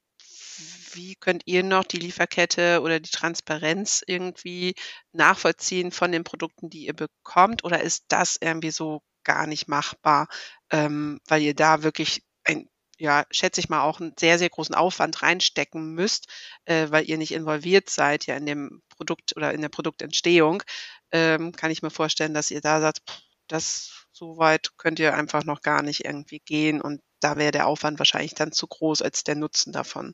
wie 0.93 1.15
könnt 1.15 1.43
ihr 1.47 1.63
noch 1.63 1.83
die 1.83 1.97
Lieferkette 1.97 2.79
oder 2.81 3.01
die 3.01 3.11
Transparenz 3.11 4.03
irgendwie 4.07 4.75
nachvollziehen 5.11 5.91
von 5.91 6.13
den 6.13 6.23
Produkten, 6.23 6.69
die 6.69 6.85
ihr 6.85 6.93
bekommt? 6.93 7.65
Oder 7.65 7.81
ist 7.81 8.05
das 8.07 8.37
irgendwie 8.39 8.71
so 8.71 9.01
gar 9.25 9.47
nicht 9.47 9.67
machbar, 9.67 10.29
ähm, 10.71 11.19
weil 11.27 11.41
ihr 11.41 11.55
da 11.55 11.83
wirklich 11.83 12.23
ein 12.45 12.69
ja, 13.03 13.25
schätze 13.31 13.59
ich 13.59 13.67
mal, 13.69 13.81
auch 13.83 13.99
einen 13.99 14.13
sehr, 14.17 14.39
sehr 14.39 14.49
großen 14.49 14.73
Aufwand 14.75 15.21
reinstecken 15.21 15.93
müsst, 15.93 16.27
äh, 16.65 16.87
weil 16.89 17.09
ihr 17.09 17.17
nicht 17.17 17.33
involviert 17.33 17.89
seid 17.89 18.25
ja 18.27 18.37
in 18.37 18.45
dem 18.45 18.81
Produkt 18.95 19.35
oder 19.35 19.53
in 19.53 19.61
der 19.61 19.67
Produktentstehung, 19.69 20.63
ähm, 21.11 21.51
kann 21.51 21.69
ich 21.71 21.81
mir 21.81 21.89
vorstellen, 21.91 22.33
dass 22.33 22.49
ihr 22.49 22.61
da 22.61 22.79
sagt, 22.79 23.01
pff, 23.09 23.19
das 23.47 24.05
so 24.13 24.37
weit 24.37 24.77
könnt 24.77 24.99
ihr 24.99 25.15
einfach 25.15 25.43
noch 25.43 25.61
gar 25.61 25.81
nicht 25.81 26.05
irgendwie 26.05 26.39
gehen 26.39 26.79
und 26.81 27.01
da 27.19 27.35
wäre 27.35 27.51
der 27.51 27.67
Aufwand 27.67 27.99
wahrscheinlich 27.99 28.35
dann 28.35 28.53
zu 28.53 28.67
groß 28.67 29.01
als 29.01 29.23
der 29.25 29.35
Nutzen 29.35 29.73
davon. 29.73 30.13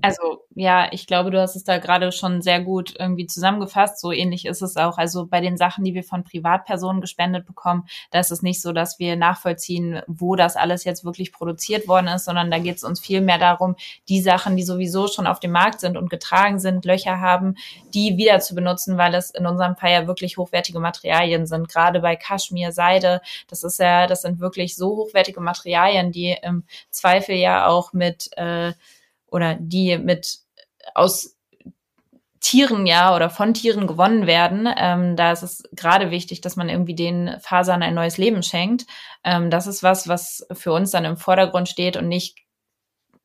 Also 0.00 0.44
ja, 0.54 0.88
ich 0.92 1.06
glaube, 1.06 1.30
du 1.30 1.40
hast 1.40 1.56
es 1.56 1.64
da 1.64 1.78
gerade 1.78 2.12
schon 2.12 2.40
sehr 2.40 2.60
gut 2.60 2.94
irgendwie 2.98 3.26
zusammengefasst. 3.26 4.00
So 4.00 4.12
ähnlich 4.12 4.46
ist 4.46 4.62
es 4.62 4.76
auch. 4.76 4.96
Also 4.96 5.26
bei 5.26 5.40
den 5.40 5.56
Sachen, 5.56 5.84
die 5.84 5.94
wir 5.94 6.04
von 6.04 6.24
Privatpersonen 6.24 7.00
gespendet 7.00 7.46
bekommen, 7.46 7.88
da 8.10 8.20
ist 8.20 8.30
es 8.30 8.42
nicht 8.42 8.60
so, 8.60 8.72
dass 8.72 8.98
wir 8.98 9.16
nachvollziehen, 9.16 10.00
wo 10.06 10.36
das 10.36 10.56
alles 10.56 10.84
jetzt 10.84 11.04
wirklich 11.04 11.32
produziert 11.32 11.88
worden 11.88 12.08
ist, 12.08 12.26
sondern 12.26 12.50
da 12.50 12.58
geht 12.58 12.76
es 12.76 12.84
uns 12.84 13.00
viel 13.00 13.20
mehr 13.20 13.38
darum, 13.38 13.74
die 14.08 14.20
Sachen, 14.20 14.56
die 14.56 14.62
sowieso 14.62 15.08
schon 15.08 15.26
auf 15.26 15.40
dem 15.40 15.52
Markt 15.52 15.80
sind 15.80 15.96
und 15.96 16.10
getragen 16.10 16.60
sind, 16.60 16.84
Löcher 16.84 17.20
haben, 17.20 17.56
die 17.92 18.16
wieder 18.16 18.38
zu 18.40 18.54
benutzen, 18.54 18.98
weil 18.98 19.14
es 19.14 19.30
in 19.30 19.46
unserem 19.46 19.76
Fall 19.76 19.90
ja 19.90 20.06
wirklich 20.06 20.36
hochwertige 20.38 20.80
Materialien 20.80 21.46
sind. 21.46 21.68
Gerade 21.68 22.00
bei 22.00 22.14
Kaschmir, 22.14 22.72
Seide, 22.72 23.20
das 23.48 23.64
ist 23.64 23.80
ja, 23.80 24.06
das 24.06 24.22
sind 24.22 24.38
wirklich 24.38 24.76
so 24.76 24.96
hochwertige 24.96 25.40
Materialien, 25.40 26.12
die 26.12 26.36
im 26.42 26.64
Zweifel 26.90 27.34
ja 27.34 27.66
auch 27.66 27.92
mit 27.92 28.30
äh, 28.36 28.72
oder 29.30 29.56
die 29.58 29.98
mit 29.98 30.38
aus 30.94 31.38
Tieren 32.40 32.86
ja 32.86 33.14
oder 33.14 33.30
von 33.30 33.52
Tieren 33.52 33.86
gewonnen 33.86 34.26
werden. 34.26 34.68
Ähm, 34.76 35.16
da 35.16 35.32
ist 35.32 35.42
es 35.42 35.62
gerade 35.72 36.10
wichtig, 36.10 36.40
dass 36.40 36.56
man 36.56 36.68
irgendwie 36.68 36.94
den 36.94 37.36
Fasern 37.40 37.82
ein 37.82 37.94
neues 37.94 38.16
Leben 38.16 38.42
schenkt. 38.42 38.86
Ähm, 39.24 39.50
das 39.50 39.66
ist 39.66 39.82
was, 39.82 40.08
was 40.08 40.46
für 40.52 40.72
uns 40.72 40.90
dann 40.90 41.04
im 41.04 41.16
Vordergrund 41.16 41.68
steht 41.68 41.96
und 41.96 42.08
nicht 42.08 42.38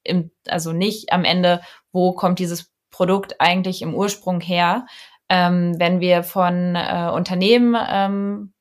im, 0.04 0.32
also 0.48 0.74
nicht 0.74 1.14
am 1.14 1.26
Ende, 1.26 1.62
wo 1.92 2.14
kommt 2.14 2.40
dieses 2.40 2.72
Produkt 2.90 3.40
eigentlich 3.40 3.82
im 3.82 3.94
Ursprung 3.94 4.42
her. 4.42 4.86
Ähm, 5.30 5.80
wenn 5.80 6.00
wir 6.00 6.24
von 6.24 6.76
äh, 6.76 7.10
Unternehmen 7.14 7.78
ähm, 7.88 8.54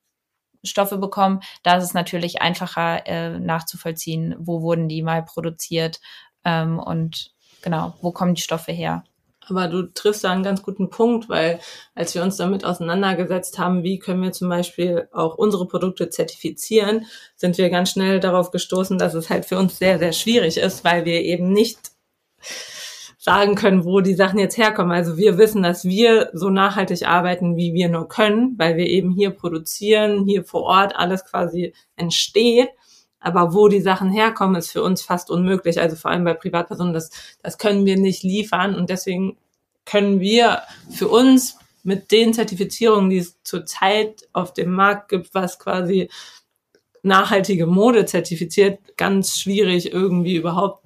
Stoffe 0.63 0.97
bekommen, 0.97 1.41
da 1.63 1.77
ist 1.77 1.83
es 1.83 1.93
natürlich 1.93 2.41
einfacher 2.41 3.05
äh, 3.05 3.37
nachzuvollziehen, 3.39 4.35
wo 4.39 4.61
wurden 4.61 4.87
die 4.87 5.01
mal 5.01 5.23
produziert 5.23 5.99
ähm, 6.45 6.79
und 6.79 7.32
genau, 7.63 7.95
wo 8.01 8.11
kommen 8.11 8.35
die 8.35 8.41
Stoffe 8.41 8.71
her? 8.71 9.03
Aber 9.49 9.67
du 9.67 9.83
triffst 9.83 10.23
da 10.23 10.31
einen 10.31 10.43
ganz 10.43 10.61
guten 10.61 10.89
Punkt, 10.89 11.27
weil 11.27 11.59
als 11.95 12.15
wir 12.15 12.23
uns 12.23 12.37
damit 12.37 12.63
auseinandergesetzt 12.63 13.59
haben, 13.59 13.83
wie 13.83 13.99
können 13.99 14.21
wir 14.21 14.31
zum 14.31 14.47
Beispiel 14.49 15.09
auch 15.11 15.35
unsere 15.35 15.67
Produkte 15.67 16.09
zertifizieren, 16.09 17.07
sind 17.35 17.57
wir 17.57 17.69
ganz 17.69 17.91
schnell 17.91 18.19
darauf 18.19 18.51
gestoßen, 18.51 18.97
dass 18.97 19.15
es 19.15 19.29
halt 19.29 19.45
für 19.45 19.57
uns 19.57 19.77
sehr, 19.77 19.99
sehr 19.99 20.13
schwierig 20.13 20.57
ist, 20.57 20.85
weil 20.85 21.05
wir 21.05 21.21
eben 21.21 21.51
nicht 21.51 21.91
sagen 23.17 23.55
können, 23.55 23.85
wo 23.85 24.01
die 24.01 24.15
Sachen 24.15 24.37
jetzt 24.37 24.57
herkommen. 24.57 24.91
Also 24.91 25.17
wir 25.17 25.37
wissen, 25.37 25.63
dass 25.63 25.85
wir 25.85 26.29
so 26.33 26.49
nachhaltig 26.49 27.07
arbeiten, 27.07 27.55
wie 27.55 27.73
wir 27.73 27.87
nur 27.87 28.09
können, 28.09 28.55
weil 28.57 28.75
wir 28.75 28.85
eben 28.87 29.11
hier 29.11 29.29
produzieren, 29.29 30.25
hier 30.25 30.43
vor 30.43 30.63
Ort 30.63 30.95
alles 30.95 31.23
quasi 31.23 31.73
entsteht. 31.95 32.69
Aber 33.23 33.53
wo 33.53 33.67
die 33.67 33.81
Sachen 33.81 34.11
herkommen, 34.11 34.55
ist 34.55 34.71
für 34.71 34.83
uns 34.83 35.01
fast 35.01 35.31
unmöglich. 35.31 35.79
Also 35.79 35.95
vor 35.95 36.11
allem 36.11 36.25
bei 36.25 36.33
Privatpersonen, 36.33 36.93
das, 36.93 37.09
das 37.41 37.57
können 37.57 37.85
wir 37.85 37.97
nicht 37.97 38.23
liefern. 38.23 38.75
Und 38.75 38.89
deswegen 38.89 39.37
können 39.85 40.19
wir 40.19 40.61
für 40.91 41.07
uns 41.07 41.57
mit 41.83 42.11
den 42.11 42.33
Zertifizierungen, 42.33 43.09
die 43.09 43.17
es 43.17 43.41
zurzeit 43.43 44.27
auf 44.33 44.53
dem 44.53 44.71
Markt 44.71 45.09
gibt, 45.09 45.33
was 45.33 45.59
quasi 45.59 46.09
nachhaltige 47.01 47.65
Mode 47.65 48.05
zertifiziert, 48.05 48.97
ganz 48.97 49.39
schwierig 49.39 49.91
irgendwie 49.91 50.35
überhaupt 50.35 50.85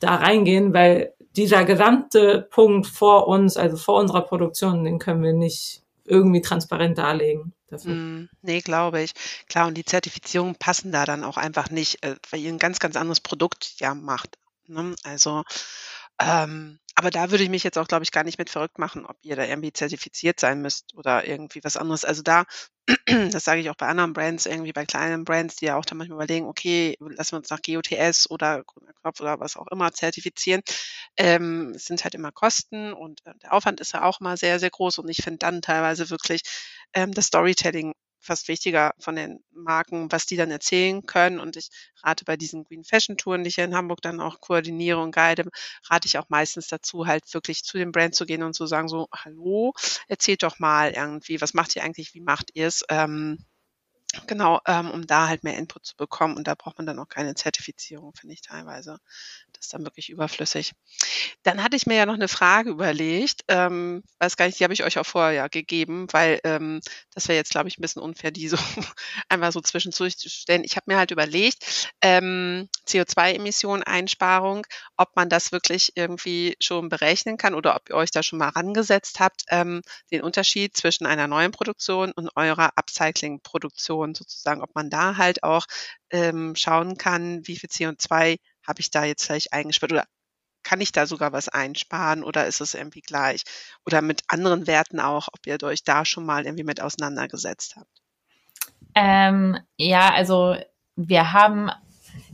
da 0.00 0.16
reingehen, 0.16 0.74
weil 0.74 1.14
dieser 1.36 1.64
gesamte 1.64 2.48
Punkt 2.50 2.86
vor 2.86 3.28
uns, 3.28 3.56
also 3.56 3.76
vor 3.76 4.00
unserer 4.00 4.22
Produktion, 4.22 4.84
den 4.84 4.98
können 4.98 5.22
wir 5.22 5.32
nicht 5.32 5.83
irgendwie 6.04 6.42
transparent 6.42 6.98
darlegen. 6.98 7.52
Mm, 7.70 8.28
nee, 8.42 8.60
glaube 8.60 9.02
ich. 9.02 9.12
Klar, 9.48 9.66
und 9.66 9.74
die 9.74 9.84
Zertifizierungen 9.84 10.54
passen 10.54 10.92
da 10.92 11.04
dann 11.04 11.24
auch 11.24 11.36
einfach 11.36 11.70
nicht, 11.70 12.04
äh, 12.04 12.16
weil 12.30 12.40
ihr 12.40 12.52
ein 12.52 12.58
ganz, 12.58 12.78
ganz 12.78 12.96
anderes 12.96 13.20
Produkt 13.20 13.74
ja 13.78 13.94
macht. 13.94 14.38
Ne? 14.66 14.94
Also, 15.02 15.44
ähm, 16.20 16.78
aber 16.96 17.10
da 17.10 17.30
würde 17.30 17.42
ich 17.42 17.50
mich 17.50 17.64
jetzt 17.64 17.76
auch, 17.76 17.88
glaube 17.88 18.04
ich, 18.04 18.12
gar 18.12 18.22
nicht 18.24 18.38
mit 18.38 18.50
verrückt 18.50 18.78
machen, 18.78 19.04
ob 19.04 19.16
ihr 19.22 19.34
da 19.36 19.44
irgendwie 19.44 19.72
zertifiziert 19.72 20.38
sein 20.38 20.62
müsst 20.62 20.94
oder 20.94 21.26
irgendwie 21.26 21.60
was 21.64 21.76
anderes. 21.76 22.04
Also 22.04 22.22
da, 22.22 22.44
das 23.32 23.44
sage 23.44 23.60
ich 23.60 23.70
auch 23.70 23.74
bei 23.76 23.86
anderen 23.88 24.12
Brands, 24.12 24.46
irgendwie 24.46 24.72
bei 24.72 24.86
kleinen 24.86 25.24
Brands, 25.24 25.56
die 25.56 25.66
ja 25.66 25.76
auch 25.76 25.84
da 25.84 25.96
manchmal 25.96 26.16
überlegen, 26.18 26.46
okay, 26.46 26.96
lassen 27.00 27.32
wir 27.32 27.38
uns 27.38 27.50
nach 27.50 27.62
GOTS 27.62 28.30
oder 28.30 28.62
Knopf 29.02 29.20
oder 29.20 29.40
was 29.40 29.56
auch 29.56 29.66
immer 29.68 29.92
zertifizieren. 29.92 30.62
Ähm, 31.16 31.72
es 31.74 31.86
sind 31.86 32.04
halt 32.04 32.14
immer 32.14 32.32
Kosten 32.32 32.92
und 32.92 33.20
äh, 33.26 33.32
der 33.42 33.52
Aufwand 33.52 33.80
ist 33.80 33.92
ja 33.92 34.02
auch 34.04 34.20
mal 34.20 34.36
sehr, 34.36 34.60
sehr 34.60 34.70
groß 34.70 34.98
und 34.98 35.08
ich 35.08 35.18
finde 35.22 35.38
dann 35.38 35.62
teilweise 35.62 36.10
wirklich 36.10 36.42
ähm, 36.94 37.12
das 37.12 37.26
Storytelling 37.26 37.92
fast 38.24 38.48
wichtiger 38.48 38.94
von 38.98 39.16
den 39.16 39.44
Marken, 39.52 40.10
was 40.10 40.26
die 40.26 40.36
dann 40.36 40.50
erzählen 40.50 41.06
können. 41.06 41.38
Und 41.40 41.56
ich 41.56 41.68
rate 42.02 42.24
bei 42.24 42.36
diesen 42.36 42.64
Green 42.64 42.84
Fashion 42.84 43.16
Touren, 43.16 43.44
die 43.44 43.48
ich 43.48 43.58
in 43.58 43.74
Hamburg 43.74 44.02
dann 44.02 44.20
auch 44.20 44.40
koordiniere 44.40 45.00
und 45.00 45.14
guide, 45.14 45.44
rate 45.90 46.06
ich 46.06 46.18
auch 46.18 46.28
meistens 46.28 46.68
dazu, 46.68 47.06
halt 47.06 47.32
wirklich 47.34 47.62
zu 47.64 47.78
dem 47.78 47.92
Brand 47.92 48.14
zu 48.14 48.26
gehen 48.26 48.42
und 48.42 48.54
zu 48.54 48.66
sagen, 48.66 48.88
so, 48.88 49.08
hallo, 49.14 49.72
erzählt 50.08 50.42
doch 50.42 50.58
mal 50.58 50.90
irgendwie, 50.90 51.40
was 51.40 51.54
macht 51.54 51.76
ihr 51.76 51.84
eigentlich, 51.84 52.14
wie 52.14 52.20
macht 52.20 52.50
ihr 52.54 52.66
es? 52.66 52.84
Ähm, 52.88 53.38
Genau, 54.26 54.60
ähm, 54.66 54.90
um 54.90 55.06
da 55.06 55.28
halt 55.28 55.44
mehr 55.44 55.56
Input 55.56 55.86
zu 55.86 55.96
bekommen. 55.96 56.36
Und 56.36 56.46
da 56.46 56.54
braucht 56.54 56.78
man 56.78 56.86
dann 56.86 56.98
auch 56.98 57.08
keine 57.08 57.34
Zertifizierung, 57.34 58.12
finde 58.14 58.34
ich 58.34 58.42
teilweise. 58.42 58.98
Das 59.52 59.66
ist 59.66 59.74
dann 59.74 59.84
wirklich 59.84 60.10
überflüssig. 60.10 60.72
Dann 61.42 61.62
hatte 61.62 61.76
ich 61.76 61.86
mir 61.86 61.96
ja 61.96 62.06
noch 62.06 62.14
eine 62.14 62.28
Frage 62.28 62.70
überlegt. 62.70 63.42
Ähm, 63.48 64.02
weiß 64.18 64.36
gar 64.36 64.46
nicht, 64.46 64.58
die 64.58 64.64
habe 64.64 64.74
ich 64.74 64.84
euch 64.84 64.98
auch 64.98 65.06
vorher 65.06 65.32
ja 65.32 65.48
gegeben, 65.48 66.06
weil 66.12 66.40
ähm, 66.44 66.80
das 67.14 67.28
wäre 67.28 67.36
jetzt, 67.36 67.50
glaube 67.50 67.68
ich, 67.68 67.78
ein 67.78 67.82
bisschen 67.82 68.02
unfair, 68.02 68.30
die 68.30 68.48
so 68.48 68.56
einmal 69.28 69.52
so 69.52 69.60
zwischendurch 69.60 70.18
zu 70.18 70.28
stellen. 70.28 70.64
Ich 70.64 70.76
habe 70.76 70.84
mir 70.92 70.98
halt 70.98 71.10
überlegt, 71.10 71.92
ähm, 72.00 72.68
CO2-Emissionen, 72.86 73.82
Einsparung, 73.82 74.66
ob 74.96 75.16
man 75.16 75.28
das 75.28 75.52
wirklich 75.52 75.92
irgendwie 75.94 76.56
schon 76.60 76.88
berechnen 76.88 77.36
kann 77.36 77.54
oder 77.54 77.76
ob 77.76 77.88
ihr 77.88 77.96
euch 77.96 78.10
da 78.10 78.22
schon 78.22 78.38
mal 78.38 78.48
rangesetzt 78.48 79.20
habt, 79.20 79.44
ähm, 79.48 79.82
den 80.10 80.22
Unterschied 80.22 80.76
zwischen 80.76 81.06
einer 81.06 81.28
neuen 81.28 81.52
Produktion 81.52 82.12
und 82.12 82.30
eurer 82.36 82.70
Upcycling-Produktion 82.76 84.03
sozusagen, 84.12 84.60
ob 84.60 84.74
man 84.74 84.90
da 84.90 85.16
halt 85.16 85.42
auch 85.42 85.64
ähm, 86.10 86.54
schauen 86.56 86.98
kann, 86.98 87.46
wie 87.46 87.56
viel 87.56 87.70
CO2 87.70 88.36
habe 88.66 88.80
ich 88.80 88.90
da 88.90 89.04
jetzt 89.04 89.24
vielleicht 89.24 89.52
eingespart 89.52 89.92
oder 89.92 90.04
kann 90.64 90.80
ich 90.80 90.92
da 90.92 91.06
sogar 91.06 91.32
was 91.32 91.48
einsparen 91.48 92.24
oder 92.24 92.46
ist 92.46 92.60
es 92.60 92.74
irgendwie 92.74 93.02
gleich? 93.02 93.42
Oder 93.86 94.02
mit 94.02 94.22
anderen 94.28 94.66
Werten 94.66 94.98
auch, 94.98 95.28
ob 95.32 95.46
ihr 95.46 95.62
euch 95.62 95.84
da 95.84 96.04
schon 96.04 96.26
mal 96.26 96.46
irgendwie 96.46 96.64
mit 96.64 96.80
auseinandergesetzt 96.80 97.76
habt? 97.76 98.02
Ähm, 98.94 99.58
ja, 99.76 100.12
also 100.12 100.56
wir 100.96 101.32
haben, 101.32 101.70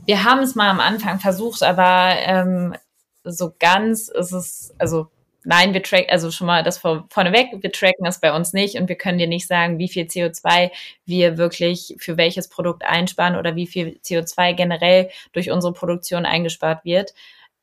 wir 0.05 0.23
haben 0.23 0.39
es 0.39 0.55
mal 0.55 0.69
am 0.69 0.79
Anfang 0.79 1.19
versucht, 1.19 1.61
aber 1.61 2.15
ähm, 2.19 2.75
so 3.23 3.53
ganz 3.59 4.07
ist 4.07 4.31
es, 4.31 4.73
also 4.77 5.11
nein, 5.43 5.73
wir 5.73 5.83
tracken, 5.83 6.09
also 6.09 6.31
schon 6.31 6.47
mal 6.47 6.63
das 6.63 6.77
vor, 6.77 7.05
vorneweg, 7.09 7.49
wir 7.61 7.71
tracken 7.71 8.05
es 8.05 8.19
bei 8.19 8.33
uns 8.35 8.53
nicht 8.53 8.75
und 8.75 8.89
wir 8.89 8.95
können 8.95 9.17
dir 9.17 9.27
nicht 9.27 9.47
sagen, 9.47 9.79
wie 9.79 9.89
viel 9.89 10.05
CO2 10.05 10.71
wir 11.05 11.37
wirklich 11.37 11.95
für 11.99 12.17
welches 12.17 12.49
Produkt 12.49 12.83
einsparen 12.83 13.35
oder 13.35 13.55
wie 13.55 13.67
viel 13.67 13.99
CO2 14.03 14.53
generell 14.53 15.09
durch 15.33 15.51
unsere 15.51 15.73
Produktion 15.73 16.25
eingespart 16.25 16.85
wird. 16.85 17.13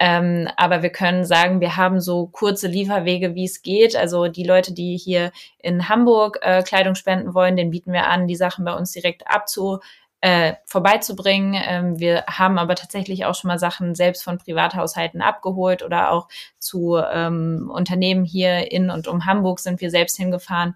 Ähm, 0.00 0.48
aber 0.56 0.82
wir 0.82 0.90
können 0.90 1.24
sagen, 1.24 1.60
wir 1.60 1.76
haben 1.76 2.00
so 2.00 2.28
kurze 2.28 2.68
Lieferwege, 2.68 3.34
wie 3.34 3.46
es 3.46 3.62
geht. 3.62 3.96
Also 3.96 4.28
die 4.28 4.44
Leute, 4.44 4.72
die 4.72 4.96
hier 4.96 5.32
in 5.58 5.88
Hamburg 5.88 6.38
äh, 6.42 6.62
Kleidung 6.62 6.94
spenden 6.94 7.34
wollen, 7.34 7.56
den 7.56 7.70
bieten 7.70 7.92
wir 7.92 8.06
an, 8.06 8.28
die 8.28 8.36
Sachen 8.36 8.64
bei 8.64 8.74
uns 8.74 8.92
direkt 8.92 9.26
abzu 9.26 9.80
äh, 10.20 10.54
vorbeizubringen. 10.66 11.60
Ähm, 11.64 11.98
wir 11.98 12.24
haben 12.26 12.58
aber 12.58 12.74
tatsächlich 12.74 13.24
auch 13.24 13.34
schon 13.34 13.48
mal 13.48 13.58
Sachen 13.58 13.94
selbst 13.94 14.24
von 14.24 14.38
Privathaushalten 14.38 15.22
abgeholt 15.22 15.82
oder 15.82 16.10
auch 16.12 16.28
zu 16.58 16.96
ähm, 16.96 17.70
Unternehmen 17.72 18.24
hier 18.24 18.72
in 18.72 18.90
und 18.90 19.08
um 19.08 19.26
Hamburg 19.26 19.60
sind 19.60 19.80
wir 19.80 19.90
selbst 19.90 20.16
hingefahren. 20.16 20.74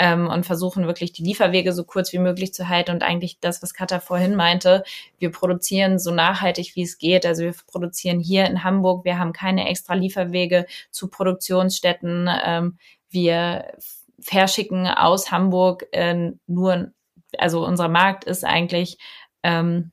ähm, 0.00 0.28
und 0.28 0.46
versuchen 0.46 0.86
wirklich 0.86 1.12
die 1.12 1.22
Lieferwege 1.22 1.74
so 1.74 1.84
kurz 1.84 2.12
wie 2.14 2.18
möglich 2.18 2.54
zu 2.54 2.68
halten 2.70 2.92
und 2.92 3.02
eigentlich 3.02 3.38
das, 3.40 3.62
was 3.62 3.74
Katha 3.74 4.00
vorhin 4.00 4.34
meinte, 4.34 4.82
wir 5.18 5.30
produzieren 5.30 5.98
so 5.98 6.10
nachhaltig 6.10 6.74
wie 6.74 6.82
es 6.82 6.96
geht. 6.96 7.26
Also 7.26 7.42
wir 7.44 7.54
produzieren 7.66 8.18
hier 8.18 8.46
in 8.46 8.64
Hamburg, 8.64 9.04
wir 9.04 9.18
haben 9.18 9.34
keine 9.34 9.68
extra 9.68 9.92
Lieferwege 9.92 10.64
zu 10.90 11.08
Produktionsstätten. 11.08 12.30
Ähm, 12.44 12.78
wir 13.10 13.74
verschicken 14.20 14.86
aus 14.86 15.30
Hamburg 15.30 15.86
äh, 15.92 16.32
nur, 16.46 16.92
also 17.38 17.64
unser 17.64 17.88
Markt 17.88 18.24
ist 18.24 18.44
eigentlich 18.44 18.98
ähm, 19.42 19.92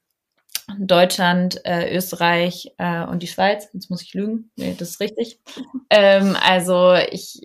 Deutschland, 0.77 1.65
äh, 1.65 1.95
Österreich 1.95 2.73
äh, 2.77 3.05
und 3.05 3.23
die 3.23 3.27
Schweiz. 3.27 3.69
Jetzt 3.73 3.89
muss 3.89 4.01
ich 4.01 4.13
lügen. 4.13 4.51
Nee, 4.57 4.75
das 4.77 4.91
ist 4.91 4.99
richtig. 4.99 5.39
ähm, 5.89 6.35
also 6.45 6.93
ich, 7.11 7.41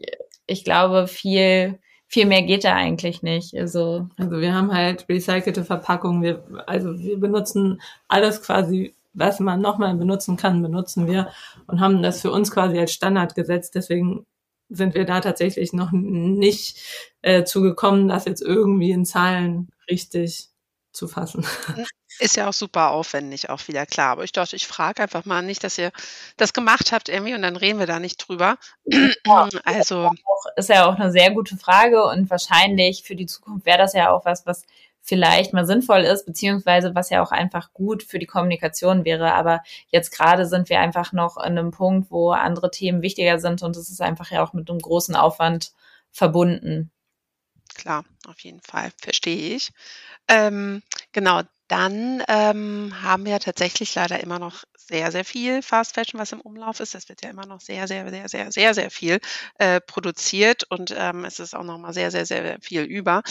ich 0.47 0.65
glaube, 0.65 1.07
viel, 1.07 1.79
viel 2.09 2.27
mehr 2.27 2.43
geht 2.43 2.65
da 2.65 2.75
eigentlich 2.75 3.23
nicht. 3.23 3.55
Also, 3.55 4.09
also 4.17 4.41
wir 4.41 4.55
haben 4.55 4.73
halt 4.73 5.09
recycelte 5.09 5.65
Verpackungen. 5.65 6.23
Wir, 6.23 6.45
also 6.67 6.99
wir 6.99 7.19
benutzen 7.19 7.81
alles 8.09 8.43
quasi, 8.43 8.97
was 9.15 9.39
man 9.39 9.61
nochmal 9.61 9.95
benutzen 9.95 10.37
kann, 10.37 10.63
benutzen 10.63 11.07
wir 11.07 11.29
und 11.69 11.81
haben 11.81 12.03
das 12.03 12.23
für 12.23 12.33
uns 12.33 12.51
quasi 12.51 12.79
als 12.79 12.93
Standard 12.93 13.37
gesetzt. 13.37 13.77
Deswegen 13.77 14.27
sind 14.69 14.95
wir 14.95 15.05
da 15.05 15.21
tatsächlich 15.21 15.73
noch 15.73 15.93
nicht 15.93 16.83
äh, 17.21 17.45
zugekommen, 17.45 18.09
das 18.09 18.25
jetzt 18.25 18.43
irgendwie 18.43 18.91
in 18.91 19.05
Zahlen 19.05 19.69
richtig 19.93 20.49
zu 20.93 21.09
fassen. 21.09 21.45
Ist 22.19 22.37
ja 22.37 22.49
auch 22.49 22.53
super 22.53 22.91
aufwendig, 22.91 23.49
auch 23.49 23.67
wieder 23.69 23.87
klar. 23.87 24.11
Aber 24.13 24.25
ich 24.25 24.33
dachte, 24.33 24.55
ich 24.55 24.67
frage 24.67 25.03
einfach 25.03 25.25
mal 25.25 25.43
nicht, 25.43 25.65
dass 25.65 25.79
ihr 25.79 25.93
das 26.37 26.53
gemacht 26.53 26.93
habt 26.93 27.09
irgendwie 27.09 27.35
und 27.35 27.43
dann 27.43 27.57
reden 27.57 27.79
wir 27.79 27.87
da 27.87 27.99
nicht 27.99 28.29
drüber. 28.29 28.59
Ja, 29.27 29.49
also 29.65 30.11
ist 30.57 30.69
ja 30.69 30.87
auch 30.87 30.97
eine 30.97 31.13
sehr 31.13 31.31
gute 31.31 31.57
Frage 31.57 32.05
und 32.05 32.29
wahrscheinlich 32.29 33.05
für 33.05 33.15
die 33.15 33.27
Zukunft 33.27 33.65
wäre 33.65 33.79
das 33.79 33.93
ja 33.93 34.11
auch 34.11 34.25
was, 34.25 34.45
was 34.45 34.65
vielleicht 35.01 35.53
mal 35.53 35.65
sinnvoll 35.65 36.01
ist, 36.01 36.27
beziehungsweise 36.27 36.95
was 36.95 37.11
ja 37.11 37.23
auch 37.23 37.33
einfach 37.33 37.73
gut 37.73 38.03
für 38.03 38.19
die 38.19 38.27
Kommunikation 38.27 39.05
wäre. 39.05 39.35
Aber 39.35 39.63
jetzt 39.89 40.11
gerade 40.11 40.47
sind 40.47 40.69
wir 40.69 40.81
einfach 40.81 41.13
noch 41.13 41.37
an 41.37 41.57
einem 41.59 41.71
Punkt, 41.71 42.11
wo 42.11 42.33
andere 42.33 42.71
Themen 42.71 43.03
wichtiger 43.03 43.39
sind 43.39 43.63
und 43.63 43.77
es 43.77 43.89
ist 43.89 44.01
einfach 44.01 44.31
ja 44.31 44.45
auch 44.45 44.53
mit 44.53 44.69
einem 44.69 44.81
großen 44.81 45.17
Aufwand 45.17 45.73
verbunden. 46.11 46.91
Klar, 47.75 48.05
auf 48.27 48.41
jeden 48.41 48.61
Fall, 48.61 48.93
verstehe 49.01 49.57
ich. 49.57 49.71
Ähm, 50.29 50.83
genau, 51.13 51.43
dann 51.69 52.23
ähm, 52.29 52.95
haben 53.03 53.25
wir 53.27 53.41
tatsächlich 53.41 53.95
leider 53.95 54.21
immer 54.21 54.39
noch 54.39 54.65
sehr, 54.77 55.13
sehr 55.13 55.25
viel 55.25 55.63
Fast 55.63 55.95
Fashion, 55.95 56.21
was 56.21 56.33
im 56.33 56.41
Umlauf 56.43 56.81
ist. 56.81 56.95
Das 56.95 57.09
wird 57.09 57.23
ja 57.25 57.31
immer 57.31 57.47
noch 57.47 57.61
sehr, 57.61 57.89
sehr, 57.89 58.09
sehr, 58.11 58.29
sehr, 58.29 58.53
sehr, 58.53 58.75
sehr 58.75 58.91
viel 58.91 59.21
äh, 59.59 59.81
produziert 59.81 60.65
und 60.71 60.95
ähm, 60.97 61.25
es 61.25 61.41
ist 61.41 61.55
auch 61.55 61.65
noch 61.65 61.79
mal 61.79 61.95
sehr, 61.95 62.11
sehr, 62.11 62.27
sehr 62.27 62.59
viel 62.61 62.83
über. 62.85 63.23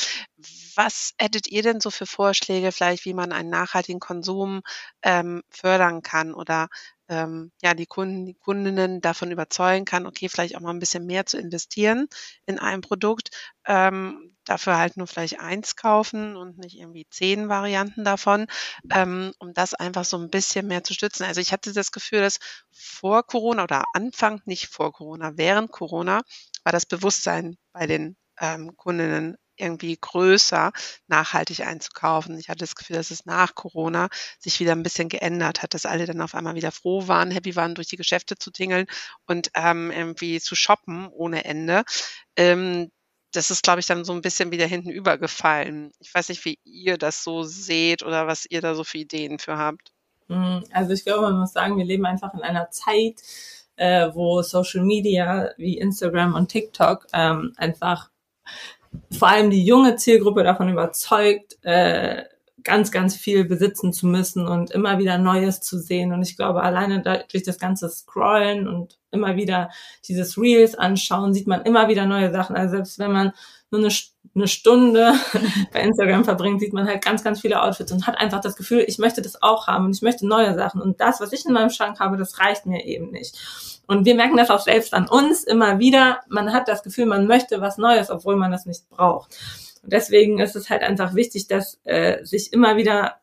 Was 0.76 1.14
hättet 1.20 1.48
ihr 1.48 1.64
denn 1.64 1.82
so 1.82 1.92
für 1.92 2.06
Vorschläge, 2.08 2.72
vielleicht, 2.72 3.06
wie 3.06 3.14
man 3.14 3.32
einen 3.32 3.50
nachhaltigen 3.50 4.00
Konsum 4.00 4.62
ähm, 5.04 5.44
fördern 5.50 6.02
kann 6.02 6.34
oder 6.34 6.70
ähm, 7.12 7.52
ja, 7.62 7.74
die 7.74 7.86
Kunden, 7.86 8.26
die 8.26 8.34
Kundinnen 8.34 9.02
davon 9.02 9.32
überzeugen 9.32 9.86
kann, 9.86 10.06
okay, 10.08 10.30
vielleicht 10.30 10.56
auch 10.56 10.62
mal 10.62 10.72
ein 10.72 10.80
bisschen 10.80 11.06
mehr 11.06 11.26
zu 11.26 11.38
investieren 11.38 12.08
in 12.46 12.58
ein 12.58 12.82
Produkt, 12.82 13.30
ähm, 13.68 14.36
dafür 14.46 14.78
halt 14.78 14.98
nur 14.98 15.08
vielleicht 15.08 15.40
eins 15.40 15.76
kaufen 15.76 16.36
und 16.36 16.58
nicht 16.58 16.78
irgendwie 16.78 17.06
zehn 17.10 17.50
Varianten 17.50 18.04
davon, 18.06 18.48
ähm, 18.92 19.34
um 19.40 19.54
das 19.54 19.74
einfach 19.74 20.06
so 20.06 20.18
ein 20.18 20.30
bisschen 20.30 20.68
mehr 20.68 20.84
zu 20.84 20.94
stützen. 20.94 21.24
Also 21.26 21.42
ich 21.42 21.52
hatte 21.52 21.74
das 21.74 21.92
Gefühl, 21.92 22.22
dass 22.22 22.40
vor 22.72 23.24
Corona 23.28 23.64
oder 23.64 23.84
Anfang, 23.94 24.42
nicht 24.46 24.68
vor 24.68 24.94
Corona, 24.94 25.34
während 25.38 25.72
Corona 25.72 26.22
war 26.64 26.72
das 26.72 26.86
Bewusstsein 26.86 27.58
bei 27.74 27.88
den 27.88 28.16
ähm, 28.40 28.76
Kundinnen 28.78 29.38
irgendwie 29.62 29.98
größer, 30.00 30.72
nachhaltig 31.08 31.62
einzukaufen. 31.62 32.38
Ich 32.38 32.50
hatte 32.50 32.60
das 32.60 32.76
Gefühl, 32.76 32.98
dass 32.98 33.12
es 33.12 33.26
nach 33.26 33.56
Corona 33.56 34.10
sich 34.40 34.60
wieder 34.60 34.74
ein 34.74 34.84
bisschen 34.84 35.10
geändert 35.10 35.62
hat, 35.62 35.74
dass 35.74 35.86
alle 35.86 36.06
dann 36.06 36.22
auf 36.22 36.36
einmal 36.36 36.56
wieder 36.56 36.72
froh 36.72 37.08
waren, 37.08 37.32
happy 37.32 37.56
waren, 37.56 37.76
durch 37.76 37.88
die 37.88 37.98
Geschäfte 37.98 38.38
zu 38.38 38.52
tingeln 38.52 38.88
und 39.28 39.50
ähm, 39.56 39.92
irgendwie 39.92 40.40
zu 40.40 40.56
shoppen 40.56 41.08
ohne 41.08 41.46
Ende. 41.46 41.84
Ähm, 42.36 42.92
das 43.34 43.50
ist, 43.50 43.64
glaube 43.64 43.80
ich, 43.80 43.86
dann 43.86 44.04
so 44.04 44.14
ein 44.14 44.22
bisschen 44.22 44.52
wieder 44.52 44.66
hinten 44.66 44.90
übergefallen. 44.90 45.92
Ich 46.00 46.14
weiß 46.14 46.30
nicht, 46.30 46.44
wie 46.46 46.60
ihr 46.64 46.98
das 46.98 47.24
so 47.24 47.44
seht 47.44 48.04
oder 48.04 48.28
was 48.28 48.46
ihr 48.50 48.62
da 48.62 48.76
so 48.76 48.84
für 48.84 48.98
Ideen 48.98 49.40
für 49.40 49.58
habt. 49.58 49.94
Hm, 50.28 50.64
also 50.72 50.92
ich 50.94 51.04
glaube, 51.04 51.24
man 51.24 51.40
muss 51.40 51.54
sagen, 51.54 51.78
wir 51.78 51.86
leben 51.86 52.06
einfach 52.06 52.34
in 52.34 52.42
einer 52.42 52.70
Zeit, 52.72 53.22
äh, 53.76 54.10
wo 54.14 54.42
Social 54.42 54.84
Media 54.84 55.52
wie 55.58 55.78
Instagram 55.78 56.36
und 56.36 56.50
TikTok 56.50 57.08
ähm, 57.14 57.54
einfach 57.58 58.12
vor 59.18 59.30
allem 59.30 59.50
die 59.50 59.66
junge 59.66 59.96
Zielgruppe 59.96 60.44
davon 60.44 60.70
überzeugt, 60.70 61.58
äh, 61.64 62.24
ganz, 62.64 62.92
ganz 62.92 63.16
viel 63.16 63.46
besitzen 63.46 63.94
zu 63.94 64.08
müssen 64.08 64.48
und 64.48 64.72
immer 64.72 65.00
wieder 65.00 65.18
Neues 65.18 65.62
zu 65.62 65.80
sehen. 65.80 66.14
Und 66.14 66.22
ich 66.22 66.36
glaube, 66.36 66.62
alleine 66.62 67.02
durch 67.30 67.44
das 67.44 67.58
ganze 67.58 67.90
Scrollen 67.90 68.68
und 68.68 69.00
immer 69.12 69.36
wieder 69.36 69.70
dieses 70.08 70.38
Reels 70.38 70.76
anschauen, 70.76 71.34
sieht 71.34 71.48
man 71.48 71.64
immer 71.64 71.88
wieder 71.88 72.06
neue 72.06 72.32
Sachen. 72.32 72.56
Also 72.56 72.76
selbst 72.76 73.00
wenn 73.00 73.12
man 73.12 73.32
nur 73.72 73.82
eine, 73.82 73.94
eine 74.36 74.48
Stunde 74.48 75.14
bei 75.74 75.82
Instagram 75.82 76.26
verbringt, 76.26 76.60
sieht 76.60 76.74
man 76.74 76.88
halt 76.88 77.04
ganz, 77.04 77.24
ganz 77.24 77.42
viele 77.42 77.62
Outfits 77.62 77.92
und 77.92 78.06
hat 78.06 78.18
einfach 78.18 78.42
das 78.42 78.56
Gefühl, 78.56 78.84
ich 78.88 79.00
möchte 79.00 79.22
das 79.22 79.42
auch 79.42 79.68
haben 79.68 79.86
und 79.86 79.96
ich 79.96 80.02
möchte 80.02 80.28
neue 80.28 80.54
Sachen. 80.56 80.82
Und 80.82 81.00
das, 81.02 81.22
was 81.22 81.34
ich 81.34 81.46
in 81.46 81.54
meinem 81.54 81.70
Schrank 81.70 82.00
habe, 82.00 82.18
das 82.18 82.40
reicht 82.40 82.66
mir 82.66 82.86
eben 82.86 83.12
nicht. 83.12 83.38
Und 83.88 84.06
wir 84.06 84.16
merken 84.16 84.38
das 84.38 84.50
auch 84.50 84.60
selbst 84.60 84.94
an 84.94 85.08
uns 85.08 85.44
immer 85.44 85.80
wieder. 85.80 86.22
Man 86.30 86.54
hat 86.54 86.68
das 86.68 86.84
Gefühl, 86.84 87.06
man 87.06 87.28
möchte 87.28 87.62
was 87.62 87.78
Neues, 87.78 88.10
obwohl 88.10 88.36
man 88.36 88.52
das 88.52 88.66
nicht 88.66 88.90
braucht. 88.90 89.38
Und 89.84 89.92
deswegen 89.92 90.40
ist 90.40 90.56
es 90.56 90.70
halt 90.70 90.84
einfach 90.84 91.16
wichtig, 91.16 91.48
dass 91.48 91.80
äh, 91.84 92.24
sich 92.24 92.54
immer 92.54 92.78
wieder 92.78 93.16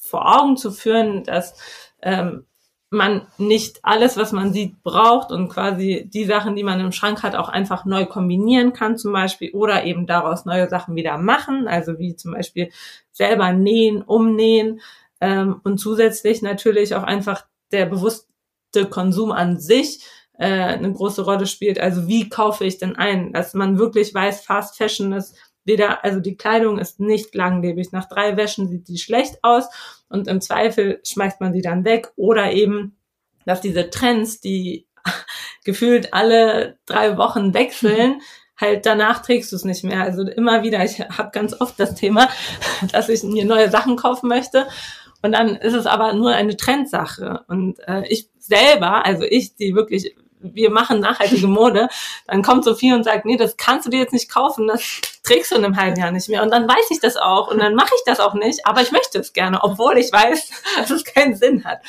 vor 0.00 0.40
Augen 0.40 0.56
zu 0.56 0.72
führen, 0.72 1.24
dass 1.24 1.54
ähm, 2.02 2.46
man 2.90 3.26
nicht 3.36 3.80
alles, 3.82 4.16
was 4.16 4.32
man 4.32 4.52
sieht, 4.52 4.82
braucht 4.82 5.30
und 5.30 5.48
quasi 5.48 6.08
die 6.12 6.24
Sachen, 6.24 6.56
die 6.56 6.62
man 6.62 6.80
im 6.80 6.92
Schrank 6.92 7.22
hat, 7.22 7.36
auch 7.36 7.50
einfach 7.50 7.84
neu 7.84 8.06
kombinieren 8.06 8.72
kann 8.72 8.96
zum 8.96 9.12
Beispiel 9.12 9.50
oder 9.52 9.84
eben 9.84 10.06
daraus 10.06 10.46
neue 10.46 10.68
Sachen 10.68 10.94
wieder 10.94 11.18
machen, 11.18 11.68
also 11.68 11.98
wie 11.98 12.16
zum 12.16 12.32
Beispiel 12.32 12.70
selber 13.12 13.52
nähen, 13.52 14.02
umnähen 14.02 14.80
ähm, 15.20 15.60
und 15.64 15.78
zusätzlich 15.78 16.40
natürlich 16.40 16.94
auch 16.94 17.02
einfach 17.02 17.44
der 17.72 17.84
bewusste 17.84 18.86
Konsum 18.88 19.32
an 19.32 19.60
sich 19.60 20.02
äh, 20.38 20.46
eine 20.46 20.92
große 20.92 21.22
Rolle 21.22 21.46
spielt. 21.46 21.78
Also 21.78 22.08
wie 22.08 22.30
kaufe 22.30 22.64
ich 22.64 22.78
denn 22.78 22.96
ein, 22.96 23.32
dass 23.34 23.52
man 23.52 23.78
wirklich 23.78 24.14
weiß, 24.14 24.40
Fast 24.40 24.78
Fashion 24.78 25.12
ist 25.12 25.36
weder, 25.64 26.04
also 26.04 26.20
die 26.20 26.36
Kleidung 26.36 26.78
ist 26.78 27.00
nicht 27.00 27.34
langlebig. 27.34 27.92
Nach 27.92 28.08
drei 28.08 28.38
Wäschen 28.38 28.68
sieht 28.68 28.88
die 28.88 28.98
schlecht 28.98 29.38
aus 29.42 29.66
und 30.08 30.28
im 30.28 30.40
Zweifel 30.40 31.00
schmeißt 31.04 31.40
man 31.40 31.52
sie 31.52 31.62
dann 31.62 31.84
weg 31.84 32.12
oder 32.16 32.52
eben, 32.52 32.96
dass 33.44 33.60
diese 33.60 33.90
Trends, 33.90 34.40
die 34.40 34.86
gefühlt 35.64 36.14
alle 36.14 36.78
drei 36.86 37.16
Wochen 37.16 37.54
wechseln, 37.54 38.20
halt 38.56 38.86
danach 38.86 39.22
trägst 39.22 39.52
du 39.52 39.56
es 39.56 39.64
nicht 39.64 39.84
mehr. 39.84 40.02
Also 40.02 40.22
immer 40.22 40.62
wieder, 40.62 40.84
ich 40.84 41.00
habe 41.00 41.30
ganz 41.32 41.58
oft 41.60 41.78
das 41.78 41.94
Thema, 41.94 42.28
dass 42.92 43.08
ich 43.08 43.22
mir 43.22 43.44
neue 43.44 43.70
Sachen 43.70 43.96
kaufen 43.96 44.28
möchte 44.28 44.66
und 45.22 45.32
dann 45.32 45.56
ist 45.56 45.74
es 45.74 45.86
aber 45.86 46.12
nur 46.12 46.32
eine 46.32 46.56
Trendsache. 46.56 47.44
Und 47.48 47.78
äh, 47.86 48.06
ich 48.08 48.30
selber, 48.38 49.04
also 49.04 49.24
ich, 49.24 49.56
die 49.56 49.74
wirklich 49.74 50.14
wir 50.40 50.70
machen 50.70 51.00
nachhaltige 51.00 51.46
Mode, 51.46 51.88
dann 52.26 52.42
kommt 52.42 52.64
Sophie 52.64 52.92
und 52.92 53.04
sagt, 53.04 53.24
nee, 53.24 53.36
das 53.36 53.56
kannst 53.56 53.86
du 53.86 53.90
dir 53.90 54.00
jetzt 54.00 54.12
nicht 54.12 54.30
kaufen, 54.30 54.68
das 54.68 54.82
trägst 55.22 55.50
du 55.50 55.56
in 55.56 55.64
einem 55.64 55.76
halben 55.76 55.98
Jahr 56.00 56.10
nicht 56.10 56.28
mehr. 56.28 56.42
Und 56.42 56.50
dann 56.50 56.68
weiß 56.68 56.90
ich 56.90 57.00
das 57.00 57.16
auch 57.16 57.48
und 57.48 57.58
dann 57.58 57.74
mache 57.74 57.92
ich 57.94 58.02
das 58.06 58.20
auch 58.20 58.34
nicht, 58.34 58.66
aber 58.66 58.80
ich 58.80 58.92
möchte 58.92 59.18
es 59.18 59.32
gerne, 59.32 59.62
obwohl 59.62 59.98
ich 59.98 60.12
weiß, 60.12 60.50
dass 60.78 60.90
es 60.90 61.04
keinen 61.04 61.36
Sinn 61.36 61.64
hat. 61.64 61.80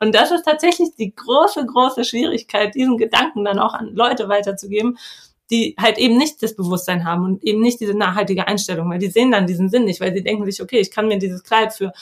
Und 0.00 0.14
das 0.14 0.30
ist 0.30 0.44
tatsächlich 0.44 0.90
die 0.98 1.14
große, 1.14 1.64
große 1.66 2.04
Schwierigkeit, 2.04 2.74
diesen 2.74 2.96
Gedanken 2.96 3.44
dann 3.44 3.58
auch 3.58 3.74
an 3.74 3.94
Leute 3.94 4.28
weiterzugeben, 4.28 4.98
die 5.50 5.74
halt 5.78 5.98
eben 5.98 6.18
nicht 6.18 6.42
das 6.42 6.54
Bewusstsein 6.54 7.04
haben 7.04 7.24
und 7.24 7.42
eben 7.42 7.60
nicht 7.60 7.80
diese 7.80 7.94
nachhaltige 7.94 8.46
Einstellung, 8.46 8.90
weil 8.90 8.98
die 8.98 9.08
sehen 9.08 9.30
dann 9.30 9.46
diesen 9.46 9.70
Sinn 9.70 9.84
nicht, 9.84 10.00
weil 10.00 10.12
sie 10.12 10.22
denken 10.22 10.44
sich, 10.44 10.60
okay, 10.60 10.78
ich 10.78 10.90
kann 10.90 11.08
mir 11.08 11.18
dieses 11.18 11.42
Kleid 11.42 11.72
für 11.72 11.92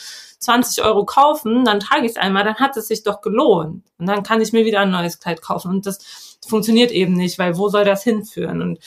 20 0.47 0.82
Euro 0.84 1.05
kaufen, 1.05 1.64
dann 1.64 1.80
trage 1.80 2.07
ich 2.07 2.12
es 2.12 2.16
einmal, 2.16 2.44
dann 2.44 2.57
hat 2.57 2.76
es 2.76 2.88
sich 2.88 3.03
doch 3.03 3.20
gelohnt. 3.20 3.84
Und 3.99 4.07
dann 4.07 4.22
kann 4.22 4.40
ich 4.40 4.53
mir 4.53 4.64
wieder 4.64 4.80
ein 4.80 4.90
neues 4.90 5.20
Kleid 5.20 5.42
kaufen. 5.42 5.70
Und 5.70 5.86
das 5.86 6.38
funktioniert 6.47 6.90
eben 6.90 7.12
nicht, 7.12 7.38
weil 7.38 7.59
wo 7.59 7.68
soll 7.68 7.84
das 7.84 8.03
hinführen? 8.03 8.62
Und 8.62 8.78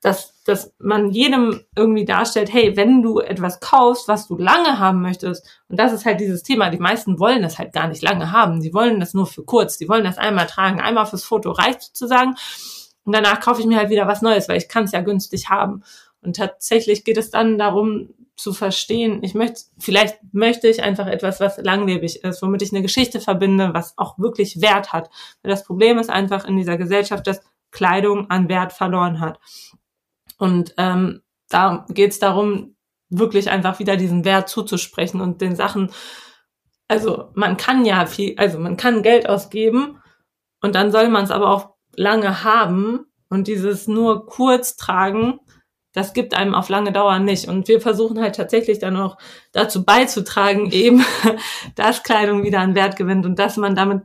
dass, 0.00 0.42
dass 0.44 0.72
man 0.78 1.10
jedem 1.10 1.60
irgendwie 1.76 2.04
darstellt, 2.04 2.52
hey, 2.52 2.76
wenn 2.76 3.02
du 3.02 3.20
etwas 3.20 3.60
kaufst, 3.60 4.08
was 4.08 4.26
du 4.26 4.36
lange 4.36 4.78
haben 4.78 5.00
möchtest, 5.00 5.46
und 5.68 5.78
das 5.78 5.92
ist 5.92 6.04
halt 6.04 6.20
dieses 6.20 6.42
Thema, 6.42 6.70
die 6.70 6.78
meisten 6.78 7.20
wollen 7.20 7.42
das 7.42 7.58
halt 7.58 7.72
gar 7.72 7.88
nicht 7.88 8.02
lange 8.02 8.32
haben, 8.32 8.60
die 8.60 8.74
wollen 8.74 9.00
das 9.00 9.14
nur 9.14 9.26
für 9.26 9.44
kurz, 9.44 9.78
die 9.78 9.88
wollen 9.88 10.04
das 10.04 10.18
einmal 10.18 10.46
tragen, 10.46 10.80
einmal 10.80 11.06
fürs 11.06 11.24
Foto 11.24 11.52
reicht 11.52 11.82
sozusagen, 11.82 12.34
und 13.04 13.14
danach 13.14 13.40
kaufe 13.40 13.60
ich 13.60 13.66
mir 13.66 13.78
halt 13.78 13.90
wieder 13.90 14.06
was 14.06 14.22
Neues, 14.22 14.48
weil 14.48 14.58
ich 14.58 14.68
kann 14.68 14.84
es 14.84 14.92
ja 14.92 15.00
günstig 15.00 15.48
haben. 15.48 15.82
Und 16.20 16.36
tatsächlich 16.36 17.04
geht 17.04 17.16
es 17.16 17.30
dann 17.30 17.58
darum, 17.58 18.10
zu 18.36 18.52
verstehen, 18.52 19.22
ich 19.22 19.34
möchte, 19.34 19.62
vielleicht 19.78 20.18
möchte 20.32 20.68
ich 20.68 20.82
einfach 20.82 21.06
etwas, 21.06 21.40
was 21.40 21.58
langlebig 21.58 22.24
ist, 22.24 22.42
womit 22.42 22.62
ich 22.62 22.72
eine 22.72 22.82
Geschichte 22.82 23.20
verbinde, 23.20 23.74
was 23.74 23.96
auch 23.98 24.18
wirklich 24.18 24.60
Wert 24.60 24.92
hat. 24.92 25.10
Weil 25.42 25.50
das 25.50 25.64
Problem 25.64 25.98
ist 25.98 26.10
einfach 26.10 26.44
in 26.44 26.56
dieser 26.56 26.78
Gesellschaft, 26.78 27.26
dass 27.26 27.42
Kleidung 27.70 28.30
an 28.30 28.48
Wert 28.48 28.72
verloren 28.72 29.20
hat. 29.20 29.38
Und 30.38 30.74
ähm, 30.78 31.22
da 31.48 31.86
geht 31.88 32.12
es 32.12 32.18
darum, 32.18 32.74
wirklich 33.10 33.50
einfach 33.50 33.78
wieder 33.78 33.96
diesen 33.96 34.24
Wert 34.24 34.48
zuzusprechen 34.48 35.20
und 35.20 35.40
den 35.40 35.54
Sachen, 35.54 35.90
also 36.88 37.30
man 37.34 37.56
kann 37.56 37.84
ja 37.84 38.06
viel, 38.06 38.34
also 38.38 38.58
man 38.58 38.76
kann 38.76 39.02
Geld 39.02 39.28
ausgeben 39.28 39.98
und 40.62 40.74
dann 40.74 40.90
soll 40.90 41.08
man 41.08 41.24
es 41.24 41.30
aber 41.30 41.50
auch 41.50 41.74
lange 41.94 42.42
haben 42.42 43.06
und 43.28 43.48
dieses 43.48 43.86
nur 43.86 44.26
kurz 44.26 44.76
tragen, 44.76 45.40
das 45.92 46.14
gibt 46.14 46.34
einem 46.34 46.54
auf 46.54 46.68
lange 46.68 46.92
Dauer 46.92 47.18
nicht. 47.18 47.48
Und 47.48 47.68
wir 47.68 47.80
versuchen 47.80 48.20
halt 48.20 48.36
tatsächlich 48.36 48.78
dann 48.78 48.96
auch 48.96 49.18
dazu 49.52 49.84
beizutragen, 49.84 50.70
eben, 50.70 51.04
dass 51.74 52.02
Kleidung 52.02 52.44
wieder 52.44 52.60
an 52.60 52.74
Wert 52.74 52.96
gewinnt 52.96 53.26
und 53.26 53.38
dass 53.38 53.56
man 53.56 53.74
damit 53.74 54.02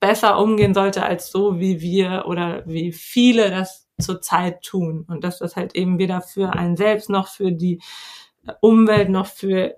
besser 0.00 0.38
umgehen 0.38 0.74
sollte 0.74 1.04
als 1.04 1.30
so, 1.30 1.60
wie 1.60 1.80
wir 1.80 2.24
oder 2.26 2.62
wie 2.66 2.92
viele 2.92 3.50
das 3.50 3.88
zurzeit 4.00 4.62
tun. 4.62 5.04
Und 5.08 5.24
dass 5.24 5.38
das 5.38 5.56
halt 5.56 5.74
eben 5.74 5.98
weder 5.98 6.20
für 6.20 6.52
einen 6.52 6.76
selbst 6.76 7.08
noch 7.08 7.28
für 7.28 7.52
die 7.52 7.80
Umwelt 8.60 9.08
noch 9.08 9.26
für 9.26 9.76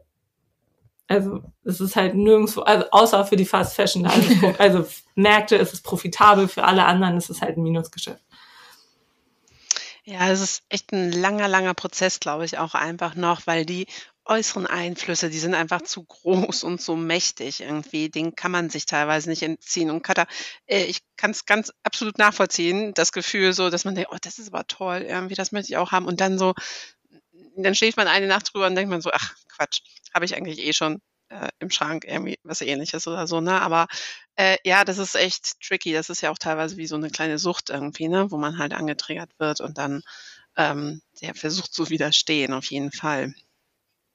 also 1.08 1.40
es 1.62 1.80
ist 1.80 1.96
halt 1.96 2.14
nirgendwo, 2.14 2.62
also 2.62 2.86
außer 2.90 3.24
für 3.24 3.36
die 3.36 3.44
Fast 3.44 3.76
Fashion, 3.76 4.06
also, 4.06 4.54
also 4.58 4.86
Märkte 5.14 5.56
ist 5.56 5.72
es 5.72 5.80
profitabel, 5.80 6.48
für 6.48 6.64
alle 6.64 6.84
anderen 6.84 7.16
ist 7.16 7.30
es 7.30 7.40
halt 7.40 7.56
ein 7.56 7.62
Minusgeschäft. 7.62 8.24
Ja, 10.08 10.30
es 10.30 10.40
ist 10.40 10.62
echt 10.68 10.92
ein 10.92 11.10
langer, 11.10 11.48
langer 11.48 11.74
Prozess, 11.74 12.20
glaube 12.20 12.44
ich, 12.44 12.58
auch 12.58 12.74
einfach 12.74 13.16
noch, 13.16 13.46
weil 13.46 13.66
die 13.66 13.86
äußeren 14.24 14.66
Einflüsse, 14.66 15.30
die 15.30 15.38
sind 15.40 15.54
einfach 15.54 15.82
zu 15.82 16.04
groß 16.04 16.62
und 16.64 16.80
so 16.80 16.94
mächtig 16.96 17.60
irgendwie. 17.60 18.08
Den 18.08 18.34
kann 18.36 18.52
man 18.52 18.70
sich 18.70 18.86
teilweise 18.86 19.28
nicht 19.28 19.42
entziehen. 19.42 19.90
Und 19.90 20.02
Katha, 20.02 20.26
äh, 20.66 20.84
ich 20.84 21.00
kann 21.16 21.32
es 21.32 21.44
ganz 21.44 21.72
absolut 21.82 22.18
nachvollziehen, 22.18 22.94
das 22.94 23.10
Gefühl 23.12 23.52
so, 23.52 23.68
dass 23.70 23.84
man 23.84 23.94
denkt, 23.96 24.10
oh, 24.12 24.16
das 24.20 24.38
ist 24.38 24.48
aber 24.52 24.66
toll, 24.68 25.02
irgendwie, 25.02 25.34
das 25.34 25.50
möchte 25.52 25.72
ich 25.72 25.76
auch 25.76 25.90
haben. 25.92 26.06
Und 26.06 26.20
dann 26.20 26.38
so, 26.38 26.54
dann 27.56 27.74
schläft 27.74 27.96
man 27.96 28.08
eine 28.08 28.26
Nacht 28.26 28.52
drüber 28.52 28.66
und 28.66 28.74
denkt 28.74 28.90
man 28.90 29.00
so, 29.00 29.10
ach 29.12 29.34
Quatsch, 29.48 29.80
habe 30.14 30.24
ich 30.24 30.36
eigentlich 30.36 30.58
eh 30.60 30.72
schon 30.72 31.00
äh, 31.28 31.48
im 31.58 31.70
Schrank 31.70 32.04
irgendwie 32.06 32.38
was 32.44 32.60
ähnliches 32.60 33.06
oder 33.06 33.26
so, 33.26 33.40
ne? 33.40 33.60
Aber 33.60 33.86
äh, 34.36 34.56
ja, 34.64 34.84
das 34.84 34.98
ist 34.98 35.14
echt 35.14 35.60
tricky. 35.60 35.92
Das 35.92 36.10
ist 36.10 36.20
ja 36.20 36.30
auch 36.30 36.38
teilweise 36.38 36.76
wie 36.76 36.86
so 36.86 36.96
eine 36.96 37.10
kleine 37.10 37.38
Sucht 37.38 37.70
irgendwie, 37.70 38.08
ne? 38.08 38.30
Wo 38.30 38.36
man 38.36 38.58
halt 38.58 38.74
angetriggert 38.74 39.30
wird 39.38 39.60
und 39.60 39.78
dann 39.78 40.02
ähm, 40.56 41.02
ja, 41.20 41.34
versucht 41.34 41.72
zu 41.72 41.90
widerstehen, 41.90 42.52
auf 42.52 42.66
jeden 42.66 42.92
Fall. 42.92 43.34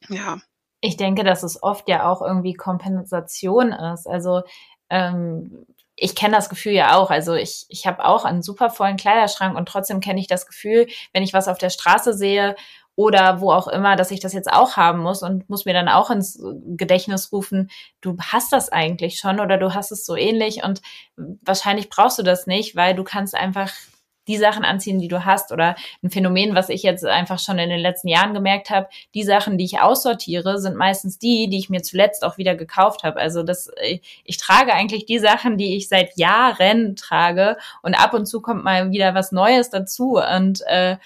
Ja. 0.10 0.40
Ich 0.82 0.98
denke, 0.98 1.24
dass 1.24 1.44
es 1.44 1.62
oft 1.62 1.88
ja 1.88 2.10
auch 2.10 2.22
irgendwie 2.22 2.54
Kompensation 2.54 3.72
ist. 3.72 4.08
Also 4.08 4.42
ähm, 4.90 5.66
ich 5.96 6.16
kenne 6.16 6.36
das 6.36 6.50
Gefühl 6.50 6.74
ja 6.74 6.98
auch. 6.98 7.12
Also 7.12 7.36
ich, 7.36 7.66
ich 7.70 7.86
habe 7.86 8.04
auch 8.04 8.26
einen 8.26 8.42
super 8.42 8.72
vollen 8.72 8.98
Kleiderschrank 8.98 9.56
und 9.56 9.68
trotzdem 9.68 10.00
kenne 10.00 10.20
ich 10.20 10.28
das 10.28 10.48
Gefühl, 10.48 10.88
wenn 11.14 11.22
ich 11.22 11.34
was 11.34 11.48
auf 11.48 11.60
der 11.60 11.70
Straße 11.70 12.16
sehe 12.16 12.56
oder 12.96 13.42
wo 13.42 13.52
auch 13.52 13.68
immer, 13.68 13.96
dass 13.96 14.12
ich 14.12 14.20
das 14.20 14.34
jetzt 14.34 14.52
auch 14.52 14.78
haben 14.78 15.00
muss 15.00 15.24
und 15.24 15.50
muss 15.50 15.66
mir 15.66 15.74
dann 15.74 15.88
auch 15.88 16.10
ins 16.10 16.42
Gedächtnis 16.78 17.32
rufen, 17.32 17.70
du 18.02 18.18
hast 18.20 18.52
das 18.52 18.70
eigentlich 18.70 19.18
schon 19.18 19.40
oder 19.40 19.58
du 19.58 19.74
hast 19.74 19.92
es 19.92 20.06
so 20.06 20.16
ähnlich 20.16 20.64
und 20.64 20.82
wahrscheinlich 21.16 21.90
brauchst 21.90 22.20
du 22.20 22.24
das 22.24 22.48
nicht, 22.48 22.76
weil 22.76 22.96
du 22.96 23.04
kannst 23.04 23.36
einfach 23.36 23.72
die 24.28 24.38
Sachen 24.38 24.64
anziehen, 24.64 25.00
die 25.00 25.08
du 25.08 25.26
hast 25.26 25.52
oder 25.52 25.76
ein 26.04 26.12
Phänomen, 26.12 26.54
was 26.54 26.70
ich 26.70 26.84
jetzt 26.84 27.04
einfach 27.06 27.40
schon 27.40 27.58
in 27.58 27.70
den 27.70 27.80
letzten 27.80 28.08
Jahren 28.08 28.34
gemerkt 28.34 28.70
habe, 28.70 28.88
die 29.16 29.24
Sachen, 29.24 29.58
die 29.58 29.66
ich 29.66 29.80
aussortiere, 29.80 30.60
sind 30.60 30.78
meistens 30.78 31.18
die, 31.18 31.50
die 31.50 31.58
ich 31.58 31.70
mir 31.70 31.82
zuletzt 31.82 32.24
auch 32.24 32.38
wieder 32.38 32.56
gekauft 32.56 33.04
habe. 33.04 33.20
Also 33.20 33.44
das 33.44 33.72
ich 34.24 34.38
trage 34.38 34.74
eigentlich 34.74 35.06
die 35.06 35.20
Sachen, 35.20 35.58
die 35.58 35.76
ich 35.76 35.90
seit 35.90 36.18
Jahren 36.18 36.96
trage 36.96 37.58
und 37.82 37.96
ab 37.96 38.14
und 38.14 38.26
zu 38.26 38.42
kommt 38.42 38.64
mal 38.64 38.92
wieder 38.92 39.16
was 39.16 39.32
Neues 39.32 39.70
dazu 39.70 40.18
und 40.18 40.62
äh, 40.68 40.98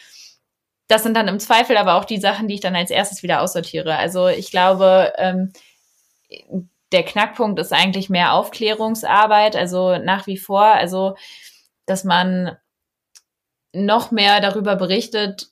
das 0.88 1.04
sind 1.04 1.16
dann 1.16 1.28
im 1.28 1.40
Zweifel 1.40 1.78
aber 1.78 1.96
auch 1.96 2.06
die 2.06 2.20
Sachen, 2.20 2.48
die 2.48 2.56
ich 2.56 2.62
dann 2.62 2.76
als 2.76 2.92
erstes 2.92 3.24
wieder 3.24 3.42
aussortiere. 3.42 3.98
Also 3.98 4.28
ich 4.28 4.52
glaube, 4.52 5.14
ähm, 5.18 5.52
der 6.92 7.04
Knackpunkt 7.04 7.60
ist 7.60 7.74
eigentlich 7.74 8.10
mehr 8.10 8.34
Aufklärungsarbeit, 8.34 9.56
also 9.56 9.98
nach 9.98 10.28
wie 10.28 10.38
vor, 10.38 10.64
also 10.64 11.16
dass 11.86 12.04
man 12.04 12.58
noch 13.74 14.12
mehr 14.12 14.40
darüber 14.40 14.76
berichtet, 14.76 15.50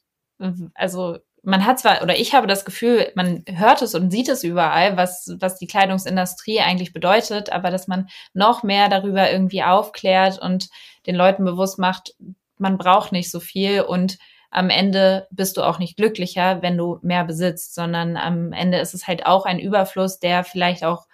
also 0.73 1.17
man 1.43 1.65
hat 1.65 1.79
zwar, 1.79 2.01
oder 2.01 2.17
ich 2.17 2.33
habe 2.33 2.47
das 2.47 2.63
Gefühl, 2.63 3.11
man 3.15 3.43
hört 3.47 3.81
es 3.81 3.95
und 3.95 4.11
sieht 4.11 4.29
es 4.29 4.43
überall, 4.43 4.95
was, 4.95 5.35
was 5.39 5.57
die 5.57 5.67
Kleidungsindustrie 5.67 6.61
eigentlich 6.61 6.93
bedeutet, 6.93 7.51
aber 7.51 7.69
dass 7.69 7.87
man 7.87 8.07
noch 8.33 8.63
mehr 8.63 8.87
darüber 8.87 9.29
irgendwie 9.29 9.61
aufklärt 9.61 10.39
und 10.39 10.69
den 11.05 11.15
Leuten 11.15 11.43
bewusst 11.43 11.77
macht, 11.79 12.15
man 12.57 12.77
braucht 12.77 13.11
nicht 13.11 13.29
so 13.29 13.41
viel 13.41 13.81
und 13.81 14.17
am 14.53 14.69
Ende 14.69 15.27
bist 15.31 15.57
du 15.57 15.63
auch 15.63 15.79
nicht 15.79 15.97
glücklicher, 15.97 16.61
wenn 16.61 16.77
du 16.77 16.99
mehr 17.01 17.25
besitzt, 17.25 17.73
sondern 17.73 18.17
am 18.17 18.53
Ende 18.53 18.77
ist 18.77 18.93
es 18.93 19.07
halt 19.07 19.25
auch 19.25 19.45
ein 19.45 19.59
Überfluss, 19.59 20.19
der 20.19 20.43
vielleicht 20.43 20.83
auch 20.83 21.07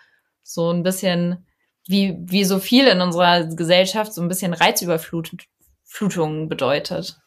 so 0.44 0.72
ein 0.72 0.84
bisschen 0.84 1.48
wie, 1.88 2.18
wie 2.20 2.44
so 2.44 2.60
viel 2.60 2.88
in 2.88 3.02
unserer 3.02 3.46
Gesellschaft 3.46 4.14
so 4.14 4.22
ein 4.22 4.28
bisschen 4.28 4.54
Reizüberflutung 4.54 6.50
bedeutet. 6.50 7.18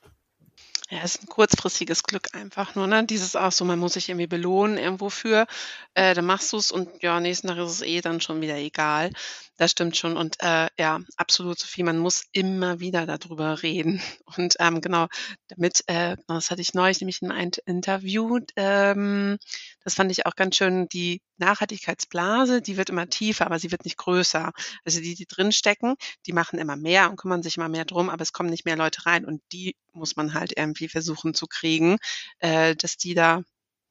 Ja, 0.91 0.99
es 1.03 1.15
ist 1.15 1.23
ein 1.23 1.29
kurzfristiges 1.29 2.03
Glück 2.03 2.29
einfach 2.35 2.75
nur, 2.75 2.87
ne? 2.87 3.07
Dieses 3.07 3.35
auch 3.35 3.51
so, 3.51 3.65
man 3.65 3.79
muss 3.79 3.95
sich 3.95 4.11
irgendwie 4.11 4.27
belohnen 4.27 4.77
irgendwo 4.77 5.09
für. 5.09 5.47
Äh, 5.95 6.13
dann 6.13 6.27
machst 6.27 6.53
du 6.53 6.59
es 6.59 6.71
und 6.71 7.03
ja, 7.03 7.19
nächsten 7.19 7.49
Tag 7.49 7.57
ist 7.57 7.71
es 7.71 7.81
eh 7.81 8.03
dann 8.03 8.21
schon 8.21 8.43
wieder 8.43 8.57
egal. 8.57 9.11
Das 9.59 9.73
stimmt 9.73 9.97
schon. 9.97 10.17
Und 10.17 10.37
äh, 10.41 10.69
ja, 10.79 11.01
absolut, 11.17 11.59
Sophie, 11.59 11.83
man 11.83 11.99
muss 11.99 12.25
immer 12.33 12.81
wieder 12.81 13.07
darüber 13.07 13.63
reden. 13.63 14.01
Und 14.37 14.57
ähm, 14.59 14.81
genau, 14.81 15.09
damit, 15.49 15.85
äh, 15.89 16.17
das 16.27 16.51
hatte 16.51 16.63
ich 16.63 16.75
neulich 16.75 17.01
nämlich 17.01 17.21
in 17.21 17.31
einem 17.31 17.53
Interview, 17.67 18.39
ähm, 18.57 19.39
das 19.85 19.95
fand 19.95 20.11
ich 20.11 20.27
auch 20.27 20.35
ganz 20.37 20.57
schön, 20.57 20.89
die 20.89 21.21
Nachhaltigkeitsblase, 21.37 22.63
die 22.63 22.77
wird 22.77 22.89
immer 22.89 23.09
tiefer, 23.09 23.47
aber 23.47 23.59
sie 23.59 23.71
wird 23.71 23.85
nicht 23.85 23.99
größer. 23.99 24.53
Also 24.85 25.01
die, 25.01 25.15
die 25.15 25.27
drinstecken, 25.27 25.97
die 26.27 26.33
machen 26.33 26.59
immer 26.59 26.77
mehr 26.77 27.11
und 27.11 27.17
kümmern 27.17 27.43
sich 27.43 27.57
immer 27.57 27.69
mehr 27.69 27.85
drum, 27.85 28.09
aber 28.09 28.23
es 28.23 28.33
kommen 28.33 28.51
nicht 28.51 28.65
mehr 28.65 28.77
Leute 28.77 29.05
rein 29.07 29.25
und 29.25 29.43
die 29.53 29.77
muss 29.93 30.17
man 30.17 30.35
halt 30.35 30.57
irgendwie 30.57 30.89
versuchen 30.89 31.35
zu 31.35 31.47
kriegen, 31.47 31.99
äh, 32.39 32.75
dass 32.77 32.97
die 32.97 33.15
da 33.15 33.43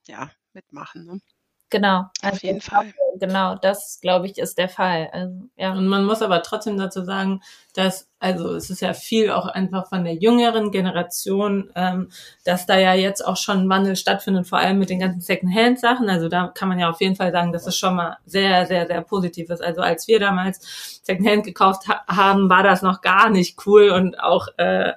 ja 0.07 0.31
mitmachen. 0.53 1.05
Ne? 1.05 1.21
Genau. 1.69 2.05
Also 2.21 2.35
Auf 2.35 2.43
jeden 2.43 2.61
Fall. 2.61 2.93
Genau, 3.21 3.53
das 3.53 3.99
glaube 4.01 4.25
ich 4.25 4.39
ist 4.39 4.57
der 4.57 4.67
Fall. 4.67 5.07
Also, 5.13 5.43
ja. 5.55 5.73
Und 5.73 5.87
man 5.87 6.05
muss 6.05 6.23
aber 6.23 6.41
trotzdem 6.41 6.75
dazu 6.79 7.03
sagen, 7.03 7.43
dass, 7.75 8.09
also 8.17 8.55
es 8.55 8.71
ist 8.71 8.81
ja 8.81 8.95
viel 8.95 9.29
auch 9.29 9.45
einfach 9.45 9.87
von 9.89 10.03
der 10.03 10.15
jüngeren 10.15 10.71
Generation, 10.71 11.69
ähm, 11.75 12.09
dass 12.45 12.65
da 12.65 12.79
ja 12.79 12.95
jetzt 12.95 13.23
auch 13.23 13.37
schon 13.37 13.69
Wandel 13.69 13.95
stattfindet, 13.95 14.47
vor 14.47 14.57
allem 14.57 14.79
mit 14.79 14.89
den 14.89 14.97
ganzen 14.97 15.21
Second-Hand-Sachen. 15.21 16.09
Also 16.09 16.29
da 16.29 16.47
kann 16.47 16.67
man 16.67 16.79
ja 16.79 16.89
auf 16.89 16.99
jeden 16.99 17.15
Fall 17.15 17.31
sagen, 17.31 17.51
dass 17.51 17.67
es 17.67 17.77
schon 17.77 17.95
mal 17.95 18.17
sehr, 18.25 18.65
sehr, 18.65 18.87
sehr 18.87 19.01
positiv 19.03 19.51
ist. 19.51 19.61
Also 19.61 19.81
als 19.81 20.07
wir 20.07 20.19
damals 20.19 20.99
Second-Hand 21.03 21.43
gekauft 21.43 21.87
ha 21.87 22.03
haben, 22.07 22.49
war 22.49 22.63
das 22.63 22.81
noch 22.81 23.01
gar 23.01 23.29
nicht 23.29 23.55
cool 23.67 23.91
und 23.91 24.19
auch 24.19 24.47
äh, 24.57 24.93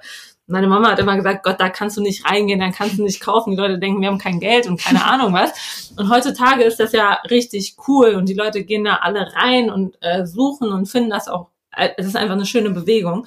meine 0.47 0.67
Mama 0.67 0.91
hat 0.91 0.99
immer 0.99 1.15
gesagt, 1.15 1.43
Gott, 1.43 1.59
da 1.59 1.69
kannst 1.69 1.97
du 1.97 2.01
nicht 2.01 2.25
reingehen, 2.25 2.59
dann 2.59 2.71
kannst 2.71 2.97
du 2.97 3.03
nicht 3.03 3.19
kaufen. 3.19 3.51
Die 3.51 3.57
Leute 3.57 3.79
denken, 3.79 4.01
wir 4.01 4.09
haben 4.09 4.19
kein 4.19 4.39
Geld 4.39 4.67
und 4.67 4.79
keine 4.79 5.03
Ahnung 5.05 5.33
was. 5.33 5.93
Und 5.97 6.09
heutzutage 6.09 6.63
ist 6.63 6.79
das 6.79 6.91
ja 6.91 7.19
richtig 7.29 7.75
cool 7.87 8.15
und 8.15 8.29
die 8.29 8.33
Leute 8.33 8.63
gehen 8.63 8.83
da 8.83 8.97
alle 8.97 9.33
rein 9.33 9.69
und 9.69 9.97
äh, 10.01 10.25
suchen 10.25 10.71
und 10.71 10.87
finden 10.87 11.09
das 11.09 11.27
auch, 11.27 11.49
äh, 11.75 11.89
es 11.97 12.05
ist 12.05 12.15
einfach 12.15 12.35
eine 12.35 12.45
schöne 12.45 12.69
Bewegung. 12.69 13.25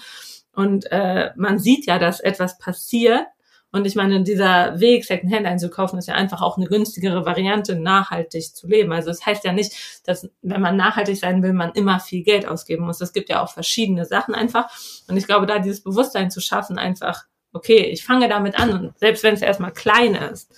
Und 0.54 0.90
äh, 0.90 1.30
man 1.36 1.58
sieht 1.58 1.86
ja, 1.86 1.98
dass 1.98 2.20
etwas 2.20 2.58
passiert 2.58 3.26
und 3.70 3.86
ich 3.86 3.94
meine, 3.94 4.22
dieser 4.22 4.80
Weg, 4.80 5.04
Secondhand 5.04 5.46
einzukaufen, 5.46 5.98
ist 5.98 6.08
ja 6.08 6.14
einfach 6.14 6.40
auch 6.40 6.56
eine 6.56 6.66
günstigere 6.66 7.26
Variante, 7.26 7.74
nachhaltig 7.78 8.54
zu 8.54 8.66
leben. 8.66 8.92
Also 8.92 9.10
es 9.10 9.18
das 9.18 9.26
heißt 9.26 9.44
ja 9.44 9.52
nicht, 9.52 9.72
dass 10.06 10.28
wenn 10.40 10.62
man 10.62 10.76
nachhaltig 10.76 11.18
sein 11.18 11.42
will, 11.42 11.52
man 11.52 11.72
immer 11.72 12.00
viel 12.00 12.22
Geld 12.22 12.46
ausgeben 12.46 12.86
muss. 12.86 13.00
Es 13.02 13.12
gibt 13.12 13.28
ja 13.28 13.42
auch 13.42 13.52
verschiedene 13.52 14.06
Sachen 14.06 14.34
einfach. 14.34 14.70
Und 15.06 15.18
ich 15.18 15.26
glaube, 15.26 15.46
da 15.46 15.58
dieses 15.58 15.82
Bewusstsein 15.82 16.30
zu 16.30 16.40
schaffen, 16.40 16.78
einfach, 16.78 17.24
okay, 17.52 17.80
ich 17.80 18.04
fange 18.04 18.28
damit 18.28 18.58
an 18.58 18.72
und 18.72 18.98
selbst 18.98 19.22
wenn 19.22 19.34
es 19.34 19.42
erstmal 19.42 19.72
klein 19.72 20.14
ist, 20.14 20.50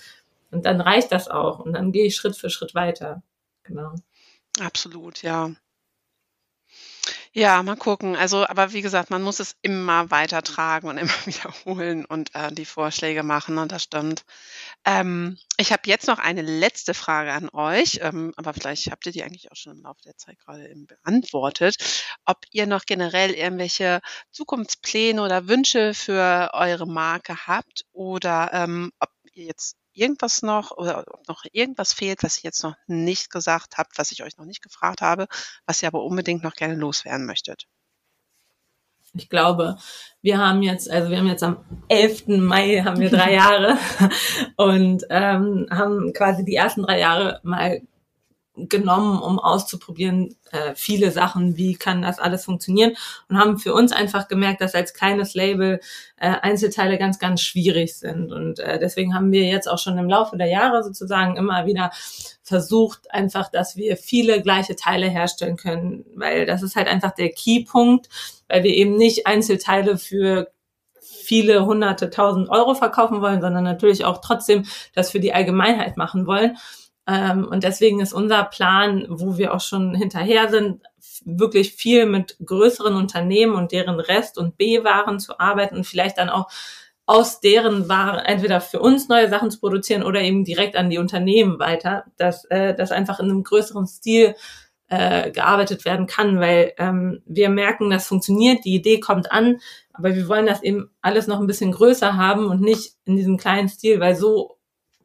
und 0.51 0.65
dann 0.65 0.81
reicht 0.81 1.11
das 1.11 1.29
auch 1.29 1.59
und 1.59 1.73
dann 1.73 1.91
gehe 1.91 2.05
ich 2.05 2.15
Schritt 2.15 2.35
für 2.35 2.49
Schritt 2.49 2.75
weiter. 2.75 3.23
Genau. 3.63 3.95
Absolut, 4.59 5.21
ja. 5.21 5.51
Ja, 7.33 7.63
mal 7.63 7.77
gucken. 7.77 8.15
Also, 8.17 8.45
aber 8.45 8.73
wie 8.73 8.81
gesagt, 8.81 9.09
man 9.09 9.21
muss 9.21 9.39
es 9.39 9.55
immer 9.61 10.11
weitertragen 10.11 10.89
und 10.89 10.97
immer 10.97 11.13
wiederholen 11.25 12.03
und 12.05 12.33
äh, 12.35 12.51
die 12.51 12.65
Vorschläge 12.65 13.23
machen, 13.23 13.57
und 13.57 13.71
das 13.71 13.83
stimmt. 13.83 14.25
Ähm, 14.85 15.37
ich 15.57 15.71
habe 15.71 15.83
jetzt 15.87 16.07
noch 16.07 16.19
eine 16.19 16.41
letzte 16.41 16.93
Frage 16.93 17.33
an 17.33 17.49
euch, 17.49 17.99
ähm, 18.01 18.33
aber 18.37 18.53
vielleicht 18.53 18.91
habt 18.91 19.05
ihr 19.05 19.13
die 19.13 19.23
eigentlich 19.23 19.51
auch 19.51 19.55
schon 19.55 19.77
im 19.77 19.83
Laufe 19.83 20.01
der 20.05 20.17
Zeit 20.17 20.39
gerade 20.39 20.69
eben 20.69 20.87
beantwortet. 20.87 21.75
Ob 22.25 22.39
ihr 22.51 22.67
noch 22.67 22.85
generell 22.85 23.31
irgendwelche 23.31 24.01
Zukunftspläne 24.31 25.21
oder 25.23 25.47
Wünsche 25.47 25.93
für 25.93 26.51
eure 26.53 26.87
Marke 26.87 27.47
habt 27.47 27.85
oder 27.93 28.51
ähm, 28.53 28.91
ob 28.99 29.09
ihr 29.33 29.45
jetzt 29.45 29.77
irgendwas 29.93 30.41
noch 30.41 30.71
oder 30.71 31.05
ob 31.07 31.27
noch 31.27 31.43
irgendwas 31.51 31.93
fehlt, 31.93 32.23
was 32.23 32.37
ich 32.37 32.43
jetzt 32.43 32.63
noch 32.63 32.75
nicht 32.87 33.29
gesagt 33.29 33.77
habe, 33.77 33.89
was 33.95 34.11
ich 34.11 34.23
euch 34.23 34.37
noch 34.37 34.45
nicht 34.45 34.61
gefragt 34.61 35.01
habe, 35.01 35.27
was 35.65 35.81
ihr 35.81 35.87
aber 35.87 36.03
unbedingt 36.03 36.43
noch 36.43 36.55
gerne 36.55 36.75
loswerden 36.75 37.25
möchtet. 37.25 37.67
ich 39.13 39.29
glaube, 39.29 39.77
wir 40.21 40.37
haben 40.37 40.63
jetzt, 40.63 40.89
also 40.89 41.09
wir 41.09 41.17
haben 41.17 41.27
jetzt 41.27 41.43
am 41.43 41.57
11. 41.89 42.27
Mai 42.27 42.81
haben 42.83 42.99
wir 42.99 43.09
drei 43.09 43.33
Jahre 43.35 43.77
und 44.55 45.03
ähm, 45.09 45.67
haben 45.69 46.13
quasi 46.13 46.45
die 46.45 46.55
ersten 46.55 46.83
drei 46.83 46.99
Jahre 46.99 47.39
mal 47.43 47.81
genommen, 48.55 49.21
um 49.21 49.39
auszuprobieren, 49.39 50.35
äh, 50.51 50.73
viele 50.75 51.11
Sachen, 51.11 51.55
wie 51.55 51.75
kann 51.75 52.01
das 52.01 52.19
alles 52.19 52.43
funktionieren 52.43 52.93
und 53.29 53.37
haben 53.37 53.57
für 53.57 53.73
uns 53.73 53.93
einfach 53.93 54.27
gemerkt, 54.27 54.61
dass 54.61 54.75
als 54.75 54.93
kleines 54.93 55.33
Label 55.35 55.79
äh, 56.17 56.35
Einzelteile 56.41 56.97
ganz, 56.97 57.17
ganz 57.17 57.41
schwierig 57.41 57.97
sind. 57.97 58.33
Und 58.33 58.59
äh, 58.59 58.77
deswegen 58.77 59.15
haben 59.15 59.31
wir 59.31 59.45
jetzt 59.45 59.69
auch 59.69 59.79
schon 59.79 59.97
im 59.97 60.09
Laufe 60.09 60.37
der 60.37 60.47
Jahre 60.47 60.83
sozusagen 60.83 61.37
immer 61.37 61.65
wieder 61.65 61.91
versucht, 62.43 63.11
einfach, 63.13 63.49
dass 63.49 63.77
wir 63.77 63.95
viele 63.95 64.41
gleiche 64.41 64.75
Teile 64.75 65.09
herstellen 65.09 65.55
können, 65.55 66.05
weil 66.15 66.45
das 66.45 66.61
ist 66.61 66.75
halt 66.75 66.87
einfach 66.87 67.11
der 67.11 67.29
Keypunkt, 67.29 68.09
weil 68.49 68.63
wir 68.63 68.73
eben 68.73 68.97
nicht 68.97 69.27
Einzelteile 69.27 69.97
für 69.97 70.51
viele 71.01 71.65
hunderte 71.65 72.09
tausend 72.09 72.49
Euro 72.49 72.75
verkaufen 72.75 73.21
wollen, 73.21 73.41
sondern 73.41 73.63
natürlich 73.63 74.03
auch 74.03 74.19
trotzdem 74.19 74.65
das 74.93 75.11
für 75.11 75.19
die 75.19 75.33
Allgemeinheit 75.33 75.95
machen 75.95 76.27
wollen. 76.27 76.57
Ähm, 77.07 77.47
und 77.47 77.63
deswegen 77.63 77.99
ist 77.99 78.13
unser 78.13 78.43
Plan, 78.43 79.05
wo 79.09 79.37
wir 79.37 79.53
auch 79.53 79.61
schon 79.61 79.95
hinterher 79.95 80.49
sind, 80.49 80.81
wirklich 81.25 81.73
viel 81.73 82.05
mit 82.05 82.37
größeren 82.43 82.95
Unternehmen 82.95 83.55
und 83.55 83.71
deren 83.71 83.99
Rest- 83.99 84.37
und 84.37 84.57
B-Waren 84.57 85.19
zu 85.19 85.39
arbeiten 85.39 85.75
und 85.75 85.85
vielleicht 85.85 86.17
dann 86.17 86.29
auch 86.29 86.49
aus 87.05 87.41
deren 87.41 87.89
Waren 87.89 88.19
entweder 88.19 88.61
für 88.61 88.79
uns 88.79 89.09
neue 89.09 89.29
Sachen 89.29 89.51
zu 89.51 89.59
produzieren 89.59 90.03
oder 90.03 90.21
eben 90.21 90.45
direkt 90.45 90.75
an 90.75 90.89
die 90.89 90.97
Unternehmen 90.97 91.59
weiter, 91.59 92.05
dass 92.17 92.45
äh, 92.45 92.73
das 92.75 92.91
einfach 92.91 93.19
in 93.19 93.29
einem 93.29 93.43
größeren 93.43 93.87
Stil 93.87 94.35
äh, 94.87 95.31
gearbeitet 95.31 95.83
werden 95.85 96.05
kann, 96.05 96.39
weil 96.39 96.73
ähm, 96.77 97.21
wir 97.25 97.49
merken, 97.49 97.89
das 97.89 98.07
funktioniert, 98.07 98.63
die 98.65 98.75
Idee 98.75 98.99
kommt 98.99 99.31
an, 99.31 99.57
aber 99.93 100.15
wir 100.15 100.27
wollen 100.27 100.45
das 100.45 100.63
eben 100.63 100.91
alles 101.01 101.27
noch 101.27 101.39
ein 101.39 101.47
bisschen 101.47 101.71
größer 101.71 102.17
haben 102.17 102.47
und 102.47 102.61
nicht 102.61 102.95
in 103.05 103.15
diesem 103.15 103.37
kleinen 103.37 103.69
Stil, 103.69 103.99
weil 103.99 104.15
so 104.15 104.57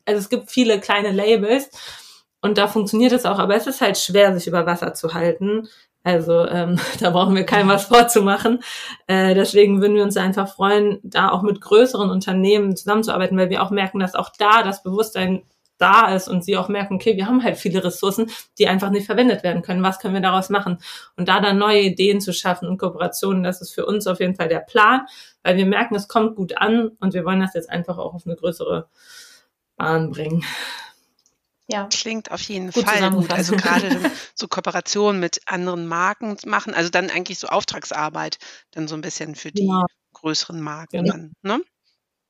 also 0.07 0.21
es 0.21 0.29
gibt 0.29 0.51
viele 0.51 0.81
kleine 0.81 1.11
Labels 1.11 1.71
und 2.41 2.59
da 2.59 2.69
funktioniert 2.69 3.13
es 3.13 3.27
auch, 3.27 3.39
aber 3.39 3.57
es 3.57 3.67
ist 3.67 3.81
halt 3.81 3.99
schwer, 3.99 4.33
sich 4.35 4.47
über 4.47 4.67
Wasser 4.67 4.95
zu 4.95 5.15
halten. 5.15 5.69
Also 6.05 6.47
ähm, 6.47 6.79
da 7.01 7.11
brauchen 7.11 7.35
wir 7.35 7.45
keinem 7.45 7.69
was 7.69 7.87
vorzumachen. 7.87 8.63
Äh, 9.09 9.35
deswegen 9.35 9.81
würden 9.81 9.97
wir 9.97 10.05
uns 10.05 10.17
einfach 10.17 10.49
freuen, 10.49 11.01
da 11.03 11.31
auch 11.31 11.43
mit 11.43 11.61
größeren 11.61 12.11
Unternehmen 12.11 12.77
zusammenzuarbeiten, 12.77 13.37
weil 13.37 13.51
wir 13.51 13.63
auch 13.63 13.71
merken, 13.71 13.99
dass 13.99 14.15
auch 14.15 14.31
da 14.39 14.63
das 14.63 14.83
Bewusstsein 14.85 15.43
da 15.79 16.15
ist 16.15 16.29
und 16.29 16.45
sie 16.45 16.57
auch 16.57 16.69
merken, 16.69 16.95
okay, 16.95 17.17
wir 17.17 17.27
haben 17.27 17.43
halt 17.43 17.57
viele 17.57 17.83
Ressourcen, 17.85 18.31
die 18.59 18.69
einfach 18.69 18.91
nicht 18.91 19.07
verwendet 19.07 19.43
werden 19.43 19.63
können. 19.63 19.83
Was 19.83 19.99
können 19.99 20.15
wir 20.15 20.21
daraus 20.21 20.49
machen? 20.49 20.79
Und 21.17 21.29
da 21.29 21.41
dann 21.41 21.59
neue 21.59 21.81
Ideen 21.81 22.21
zu 22.21 22.33
schaffen 22.33 22.69
und 22.69 22.79
Kooperationen, 22.79 23.43
das 23.43 23.61
ist 23.61 23.75
für 23.75 23.85
uns 23.85 24.07
auf 24.07 24.21
jeden 24.21 24.37
Fall 24.37 24.49
der 24.49 24.61
Plan, 24.61 25.03
weil 25.43 25.57
wir 25.57 25.67
merken, 25.67 25.95
es 25.95 26.09
kommt 26.09 26.37
gut 26.37 26.57
an 26.57 26.93
und 27.01 27.15
wir 27.15 27.25
wollen 27.25 27.41
das 27.41 27.55
jetzt 27.55 27.69
einfach 27.69 27.99
auch 27.99 28.15
auf 28.15 28.27
eine 28.27 28.37
größere 28.37 28.89
Bahn 29.77 30.11
bringen. 30.11 30.45
Ja. 31.69 31.89
Klingt 31.93 32.31
auf 32.31 32.43
jeden 32.43 32.71
gut 32.71 32.85
Fall 32.85 33.11
gut. 33.11 33.31
Also 33.33 33.57
gerade 33.57 34.11
so 34.35 34.47
Kooperation 34.49 35.19
mit 35.19 35.41
anderen 35.47 35.87
Marken 35.87 36.37
machen, 36.47 36.75
also 36.75 36.91
dann 36.91 37.11
eigentlich 37.11 37.39
so 37.39 37.49
Auftragsarbeit, 37.49 38.39
dann 38.71 38.87
so 38.87 38.95
ein 38.95 39.01
bisschen 39.01 39.35
für 39.35 39.51
die 39.51 39.67
ja. 39.67 39.85
größeren 40.13 40.61
Marken 40.61 41.07
ja. 41.07 41.13
dann, 41.13 41.33
ne? 41.43 41.61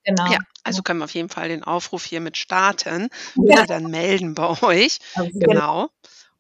Genau. 0.05 0.31
Ja, 0.31 0.39
also 0.63 0.83
können 0.83 1.01
wir 1.01 1.05
auf 1.05 1.15
jeden 1.15 1.29
Fall 1.29 1.49
den 1.49 1.65
Aufruf 1.65 2.05
hier 2.05 2.21
mit 2.21 2.37
starten. 2.37 3.09
Ja. 3.35 3.67
Dann 3.67 3.91
melden 3.91 4.35
bei 4.35 4.63
euch. 4.63 5.01
Also, 5.15 5.31
genau. 5.39 5.91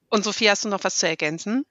Und 0.08 0.24
Sophie, 0.24 0.48
hast 0.48 0.64
du 0.64 0.68
noch 0.68 0.84
was 0.84 0.98
zu 0.98 1.08
ergänzen? 1.08 1.66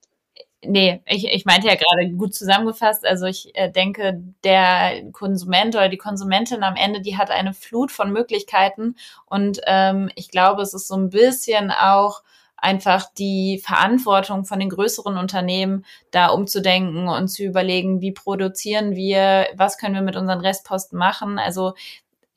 Nee, 0.68 1.02
ich, 1.06 1.26
ich 1.26 1.46
meinte 1.46 1.68
ja 1.68 1.76
gerade 1.76 2.10
gut 2.12 2.34
zusammengefasst. 2.34 3.06
Also 3.06 3.26
ich 3.26 3.56
äh, 3.56 3.72
denke, 3.72 4.22
der 4.44 5.04
Konsument 5.12 5.76
oder 5.76 5.90
die 5.90 5.98
Konsumentin 5.98 6.64
am 6.64 6.76
Ende, 6.76 7.02
die 7.02 7.18
hat 7.18 7.32
eine 7.32 7.54
Flut 7.54 7.92
von 7.92 8.12
Möglichkeiten. 8.12 8.96
Und 9.26 9.62
ähm, 9.66 10.10
ich 10.16 10.30
glaube, 10.30 10.62
es 10.62 10.74
ist 10.74 10.88
so 10.88 10.96
ein 10.96 11.10
bisschen 11.10 11.72
auch 11.72 12.24
einfach 12.58 13.06
die 13.18 13.62
Verantwortung 13.64 14.46
von 14.46 14.60
den 14.60 14.70
größeren 14.70 15.18
Unternehmen, 15.18 15.86
da 16.12 16.28
umzudenken 16.28 17.08
und 17.08 17.28
zu 17.28 17.44
überlegen, 17.44 18.02
wie 18.02 18.12
produzieren 18.12 18.96
wir, 18.96 19.48
was 19.56 19.78
können 19.78 19.96
wir 19.96 20.02
mit 20.02 20.16
unseren 20.16 20.42
Restposten 20.42 20.98
machen. 20.98 21.38
Also 21.38 21.74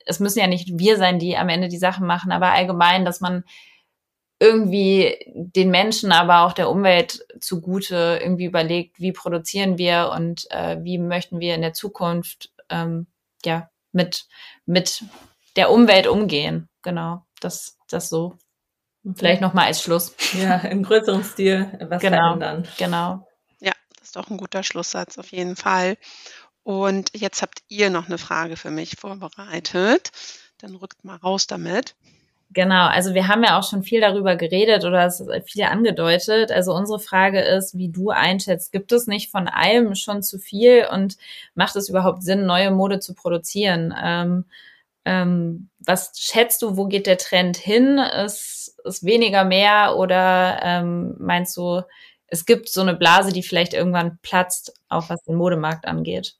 es 0.05 0.19
müssen 0.19 0.39
ja 0.39 0.47
nicht 0.47 0.77
wir 0.77 0.97
sein, 0.97 1.19
die 1.19 1.37
am 1.37 1.49
Ende 1.49 1.67
die 1.67 1.77
Sachen 1.77 2.05
machen, 2.05 2.31
aber 2.31 2.51
allgemein, 2.51 3.05
dass 3.05 3.21
man 3.21 3.43
irgendwie 4.39 5.17
den 5.27 5.69
Menschen, 5.69 6.11
aber 6.11 6.41
auch 6.41 6.53
der 6.53 6.69
Umwelt 6.69 7.25
zugute 7.41 8.19
irgendwie 8.21 8.45
überlegt, 8.45 8.99
wie 8.99 9.11
produzieren 9.11 9.77
wir 9.77 10.11
und 10.15 10.49
äh, 10.51 10.77
wie 10.81 10.97
möchten 10.97 11.39
wir 11.39 11.55
in 11.55 11.61
der 11.61 11.73
Zukunft 11.73 12.51
ähm, 12.69 13.07
ja 13.45 13.69
mit 13.91 14.27
mit 14.65 15.03
der 15.55 15.71
Umwelt 15.71 16.07
umgehen. 16.07 16.69
Genau, 16.81 17.25
das 17.41 17.77
das 17.89 18.09
so. 18.09 18.37
Vielleicht 19.15 19.41
noch 19.41 19.53
mal 19.53 19.65
als 19.65 19.81
Schluss. 19.81 20.13
Ja, 20.33 20.57
im 20.57 20.83
größeren 20.83 21.23
Stil 21.23 21.71
was 21.89 22.01
genau, 22.01 22.17
verändern. 22.17 22.67
Genau. 22.77 23.27
Ja, 23.59 23.71
das 23.97 24.07
ist 24.07 24.15
doch 24.15 24.29
ein 24.29 24.37
guter 24.37 24.63
Schlusssatz 24.63 25.17
auf 25.17 25.31
jeden 25.31 25.55
Fall. 25.55 25.97
Und 26.63 27.11
jetzt 27.13 27.41
habt 27.41 27.63
ihr 27.67 27.89
noch 27.89 28.07
eine 28.07 28.17
Frage 28.17 28.55
für 28.55 28.71
mich 28.71 28.97
vorbereitet. 28.97 30.11
Dann 30.59 30.75
rückt 30.75 31.03
mal 31.03 31.15
raus 31.15 31.47
damit. 31.47 31.95
Genau, 32.51 32.87
also 32.87 33.13
wir 33.13 33.27
haben 33.27 33.43
ja 33.43 33.59
auch 33.59 33.69
schon 33.69 33.83
viel 33.83 34.01
darüber 34.01 34.35
geredet 34.35 34.83
oder 34.83 35.05
es 35.05 35.19
ist 35.19 35.51
viel 35.51 35.63
angedeutet. 35.65 36.51
Also 36.51 36.73
unsere 36.73 36.99
Frage 36.99 37.41
ist, 37.41 37.77
wie 37.77 37.89
du 37.89 38.09
einschätzt, 38.09 38.71
gibt 38.71 38.91
es 38.91 39.05
nicht 39.05 39.29
von 39.29 39.47
allem 39.47 39.93
schon 39.93 40.23
zu 40.23 40.39
viel 40.39 40.87
und 40.91 41.17
macht 41.53 41.75
es 41.75 41.89
überhaupt 41.89 42.23
Sinn, 42.23 42.47
neue 42.47 42.71
Mode 42.71 42.99
zu 42.99 43.13
produzieren? 43.13 43.93
Ähm, 44.03 44.45
ähm, 45.05 45.69
was 45.79 46.13
schätzt 46.17 46.63
du, 46.63 46.75
wo 46.75 46.87
geht 46.87 47.05
der 47.05 47.19
Trend 47.19 47.55
hin? 47.55 47.99
Ist, 47.99 48.75
ist 48.83 49.03
weniger 49.05 49.43
mehr 49.43 49.95
oder 49.97 50.59
ähm, 50.63 51.15
meinst 51.19 51.55
du, 51.55 51.83
es 52.25 52.45
gibt 52.47 52.69
so 52.69 52.81
eine 52.81 52.95
Blase, 52.95 53.31
die 53.31 53.43
vielleicht 53.43 53.75
irgendwann 53.75 54.17
platzt, 54.23 54.73
auch 54.87 55.09
was 55.09 55.23
den 55.23 55.35
Modemarkt 55.35 55.85
angeht? 55.85 56.35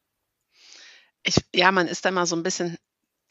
Ich, 1.24 1.36
ja, 1.54 1.72
man 1.72 1.88
ist 1.88 2.06
da 2.06 2.12
mal 2.12 2.26
so 2.26 2.36
ein 2.36 2.44
bisschen 2.44 2.78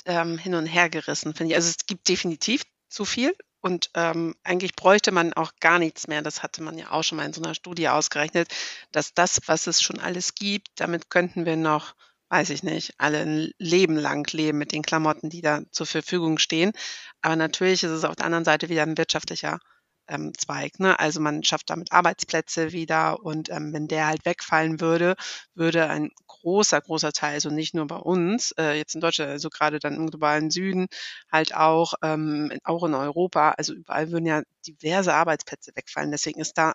ähm, 0.08 0.38
hin 0.38 0.54
und 0.54 0.66
her 0.66 0.88
gerissen, 0.90 1.34
finde 1.34 1.52
ich. 1.52 1.56
Also 1.56 1.68
es 1.68 1.86
gibt 1.86 2.08
definitiv 2.08 2.64
zu 2.88 3.04
viel 3.04 3.34
und 3.60 3.90
ähm, 3.94 4.34
eigentlich 4.42 4.74
bräuchte 4.74 5.12
man 5.12 5.34
auch 5.34 5.52
gar 5.60 5.78
nichts 5.78 6.08
mehr. 6.08 6.22
Das 6.22 6.42
hatte 6.42 6.62
man 6.62 6.78
ja 6.78 6.90
auch 6.90 7.04
schon 7.04 7.16
mal 7.16 7.26
in 7.26 7.32
so 7.32 7.42
einer 7.42 7.54
Studie 7.54 7.88
ausgerechnet, 7.88 8.48
dass 8.90 9.14
das, 9.14 9.40
was 9.46 9.66
es 9.66 9.82
schon 9.82 10.00
alles 10.00 10.34
gibt, 10.34 10.68
damit 10.76 11.10
könnten 11.10 11.44
wir 11.44 11.56
noch, 11.56 11.94
weiß 12.30 12.50
ich 12.50 12.62
nicht, 12.62 12.94
alle 12.98 13.20
ein 13.20 13.50
Leben 13.58 13.96
lang 13.96 14.30
leben 14.32 14.58
mit 14.58 14.72
den 14.72 14.82
Klamotten, 14.82 15.28
die 15.30 15.42
da 15.42 15.60
zur 15.70 15.86
Verfügung 15.86 16.38
stehen. 16.38 16.72
Aber 17.20 17.36
natürlich 17.36 17.82
ist 17.82 17.90
es 17.90 18.04
auf 18.04 18.16
der 18.16 18.26
anderen 18.26 18.44
Seite 18.44 18.70
wieder 18.70 18.82
ein 18.82 18.98
wirtschaftlicher 18.98 19.60
ähm, 20.08 20.32
Zweig. 20.36 20.78
Ne? 20.80 20.98
Also 20.98 21.20
man 21.20 21.42
schafft 21.44 21.70
damit 21.70 21.92
Arbeitsplätze 21.92 22.72
wieder 22.72 23.22
und 23.22 23.50
ähm, 23.50 23.72
wenn 23.72 23.88
der 23.88 24.06
halt 24.06 24.24
wegfallen 24.24 24.80
würde, 24.80 25.14
würde 25.54 25.88
ein 25.88 26.10
großer, 26.26 26.80
großer 26.80 27.12
Teil, 27.12 27.34
also 27.34 27.50
nicht 27.50 27.74
nur 27.74 27.86
bei 27.86 27.96
uns, 27.96 28.52
äh, 28.58 28.76
jetzt 28.76 28.94
in 28.94 29.00
Deutschland, 29.00 29.30
also 29.30 29.50
gerade 29.50 29.78
dann 29.78 29.96
im 29.96 30.10
globalen 30.10 30.50
Süden, 30.50 30.86
halt 31.30 31.54
auch, 31.54 31.94
ähm, 32.02 32.52
auch 32.64 32.84
in 32.84 32.94
Europa, 32.94 33.50
also 33.58 33.74
überall 33.74 34.10
würden 34.10 34.26
ja 34.26 34.42
diverse 34.66 35.14
Arbeitsplätze 35.14 35.72
wegfallen. 35.74 36.10
Deswegen 36.10 36.40
ist 36.40 36.58
da, 36.58 36.74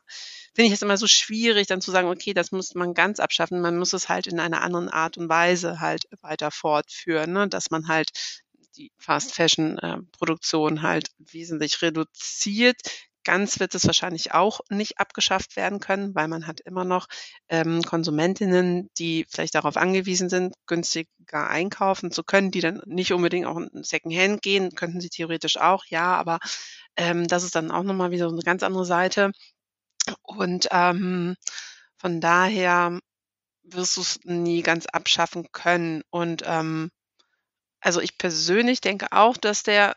finde 0.54 0.68
ich 0.68 0.74
es 0.74 0.82
immer 0.82 0.98
so 0.98 1.08
schwierig, 1.08 1.68
dann 1.68 1.82
zu 1.82 1.92
sagen, 1.92 2.10
okay, 2.10 2.34
das 2.34 2.52
muss 2.52 2.76
man 2.76 2.94
ganz 2.94 3.20
abschaffen. 3.20 3.62
Man 3.62 3.78
muss 3.78 3.94
es 3.94 4.10
halt 4.10 4.28
in 4.28 4.40
einer 4.40 4.62
anderen 4.62 4.90
Art 4.90 5.18
und 5.18 5.30
Weise 5.30 5.80
halt 5.80 6.04
weiter 6.22 6.52
fortführen, 6.52 7.34
ne? 7.34 7.48
dass 7.48 7.72
man 7.72 7.88
halt 7.88 8.10
die 8.76 8.92
Fast 8.98 9.34
Fashion 9.34 9.78
äh, 9.80 9.98
Produktion 10.12 10.82
halt 10.82 11.10
wesentlich 11.18 11.82
reduziert, 11.82 12.82
Ganz 13.24 13.60
wird 13.60 13.76
es 13.76 13.86
wahrscheinlich 13.86 14.34
auch 14.34 14.62
nicht 14.70 15.00
abgeschafft 15.00 15.56
werden 15.56 15.80
können, 15.80 16.14
weil 16.16 16.28
man 16.28 16.46
hat 16.48 16.60
immer 16.62 16.84
noch 16.84 17.08
ähm, 17.50 17.82
Konsumentinnen, 17.84 18.90
die 18.98 19.26
vielleicht 19.30 19.56
darauf 19.56 19.78
angewiesen 19.78 20.30
sind, 20.30 20.56
günstiger 20.68 21.48
einkaufen 21.50 22.12
zu 22.12 22.24
können, 22.24 22.52
die 22.52 22.62
dann 22.62 22.82
nicht 22.86 23.14
unbedingt 23.14 23.46
auch 23.46 23.58
in 23.58 23.84
Secondhand 23.84 24.42
gehen, 24.42 24.76
könnten 24.76 25.02
sie 25.02 25.10
theoretisch 25.10 25.58
auch, 25.58 25.86
ja, 25.88 26.16
aber 26.16 26.40
ähm, 26.98 27.28
das 27.28 27.44
ist 27.44 27.56
dann 27.56 27.72
auch 27.72 27.84
nochmal 27.84 28.12
wieder 28.12 28.30
so 28.30 28.36
eine 28.36 28.44
ganz 28.44 28.64
andere 28.64 28.86
Seite. 28.86 29.32
Und 30.22 30.68
ähm, 30.72 31.36
von 31.98 32.20
daher 32.22 33.00
wirst 33.64 33.98
du 33.98 34.02
es 34.02 34.20
nie 34.24 34.62
ganz 34.62 34.86
abschaffen 34.88 35.48
können. 35.52 36.04
Und 36.10 36.44
ähm, 36.46 36.90
also 37.82 38.02
ich 38.02 38.18
persönlich 38.18 38.82
denke 38.82 39.08
auch, 39.12 39.38
dass 39.38 39.64
der 39.64 39.96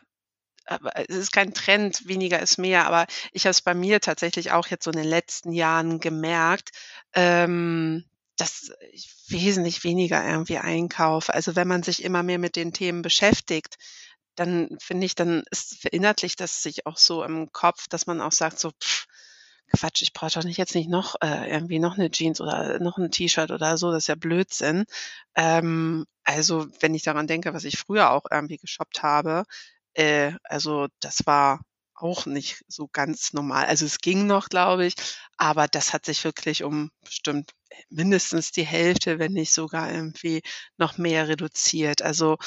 aber 0.67 0.91
es 1.09 1.15
ist 1.15 1.31
kein 1.31 1.53
Trend, 1.53 2.07
weniger 2.07 2.39
ist 2.39 2.57
mehr, 2.57 2.85
aber 2.87 3.07
ich 3.31 3.45
habe 3.45 3.51
es 3.51 3.61
bei 3.61 3.73
mir 3.73 3.99
tatsächlich 4.01 4.51
auch 4.51 4.67
jetzt 4.67 4.83
so 4.83 4.91
in 4.91 4.97
den 4.97 5.07
letzten 5.07 5.51
Jahren 5.51 5.99
gemerkt, 5.99 6.69
ähm, 7.13 8.05
dass 8.37 8.71
ich 8.91 9.09
wesentlich 9.29 9.83
weniger 9.83 10.23
irgendwie 10.23 10.57
einkaufe. 10.57 11.33
Also 11.33 11.55
wenn 11.55 11.67
man 11.67 11.83
sich 11.83 12.03
immer 12.03 12.23
mehr 12.23 12.39
mit 12.39 12.55
den 12.55 12.73
Themen 12.73 13.01
beschäftigt, 13.01 13.77
dann 14.35 14.77
finde 14.79 15.05
ich, 15.05 15.15
dann 15.15 15.43
ist 15.51 15.81
verinnerlicht 15.81 16.39
das 16.39 16.61
sich 16.61 16.85
auch 16.85 16.97
so 16.97 17.23
im 17.23 17.51
Kopf, 17.51 17.87
dass 17.89 18.05
man 18.05 18.21
auch 18.21 18.31
sagt, 18.31 18.59
so, 18.59 18.71
pff, 18.71 19.07
Quatsch, 19.75 20.01
ich 20.01 20.13
brauche 20.13 20.31
doch 20.31 20.43
nicht 20.43 20.57
jetzt 20.57 20.75
nicht 20.75 20.89
noch 20.89 21.15
äh, 21.21 21.49
irgendwie 21.51 21.79
noch 21.79 21.97
eine 21.97 22.09
Jeans 22.09 22.39
oder 22.39 22.79
noch 22.79 22.97
ein 22.97 23.11
T-Shirt 23.11 23.51
oder 23.51 23.77
so, 23.77 23.91
das 23.91 24.03
ist 24.03 24.07
ja 24.07 24.15
Blödsinn. 24.15 24.85
Ähm, 25.35 26.05
also 26.23 26.67
wenn 26.79 26.95
ich 26.95 27.03
daran 27.03 27.27
denke, 27.27 27.53
was 27.53 27.65
ich 27.65 27.77
früher 27.77 28.11
auch 28.11 28.23
irgendwie 28.31 28.57
geshoppt 28.57 29.03
habe, 29.03 29.43
äh, 29.97 30.33
also 30.43 30.87
das 30.99 31.25
war 31.25 31.61
auch 31.95 32.25
nicht 32.27 32.63
so 32.67 32.87
ganz 32.91 33.33
normal. 33.33 33.65
Also 33.65 33.85
es 33.85 33.99
ging 33.99 34.27
noch, 34.27 34.49
glaube 34.49 34.85
ich, 34.85 34.93
aber 35.37 35.67
das 35.67 35.93
hat 35.93 36.05
sich 36.05 36.23
wirklich 36.23 36.63
um 36.63 36.91
bestimmt 37.03 37.51
mindestens 37.89 38.51
die 38.51 38.65
Hälfte, 38.65 39.19
wenn 39.19 39.33
nicht 39.33 39.51
sogar 39.53 39.91
irgendwie 39.91 40.41
noch 40.77 40.97
mehr 40.97 41.27
reduziert. 41.27 42.01
Also 42.03 42.37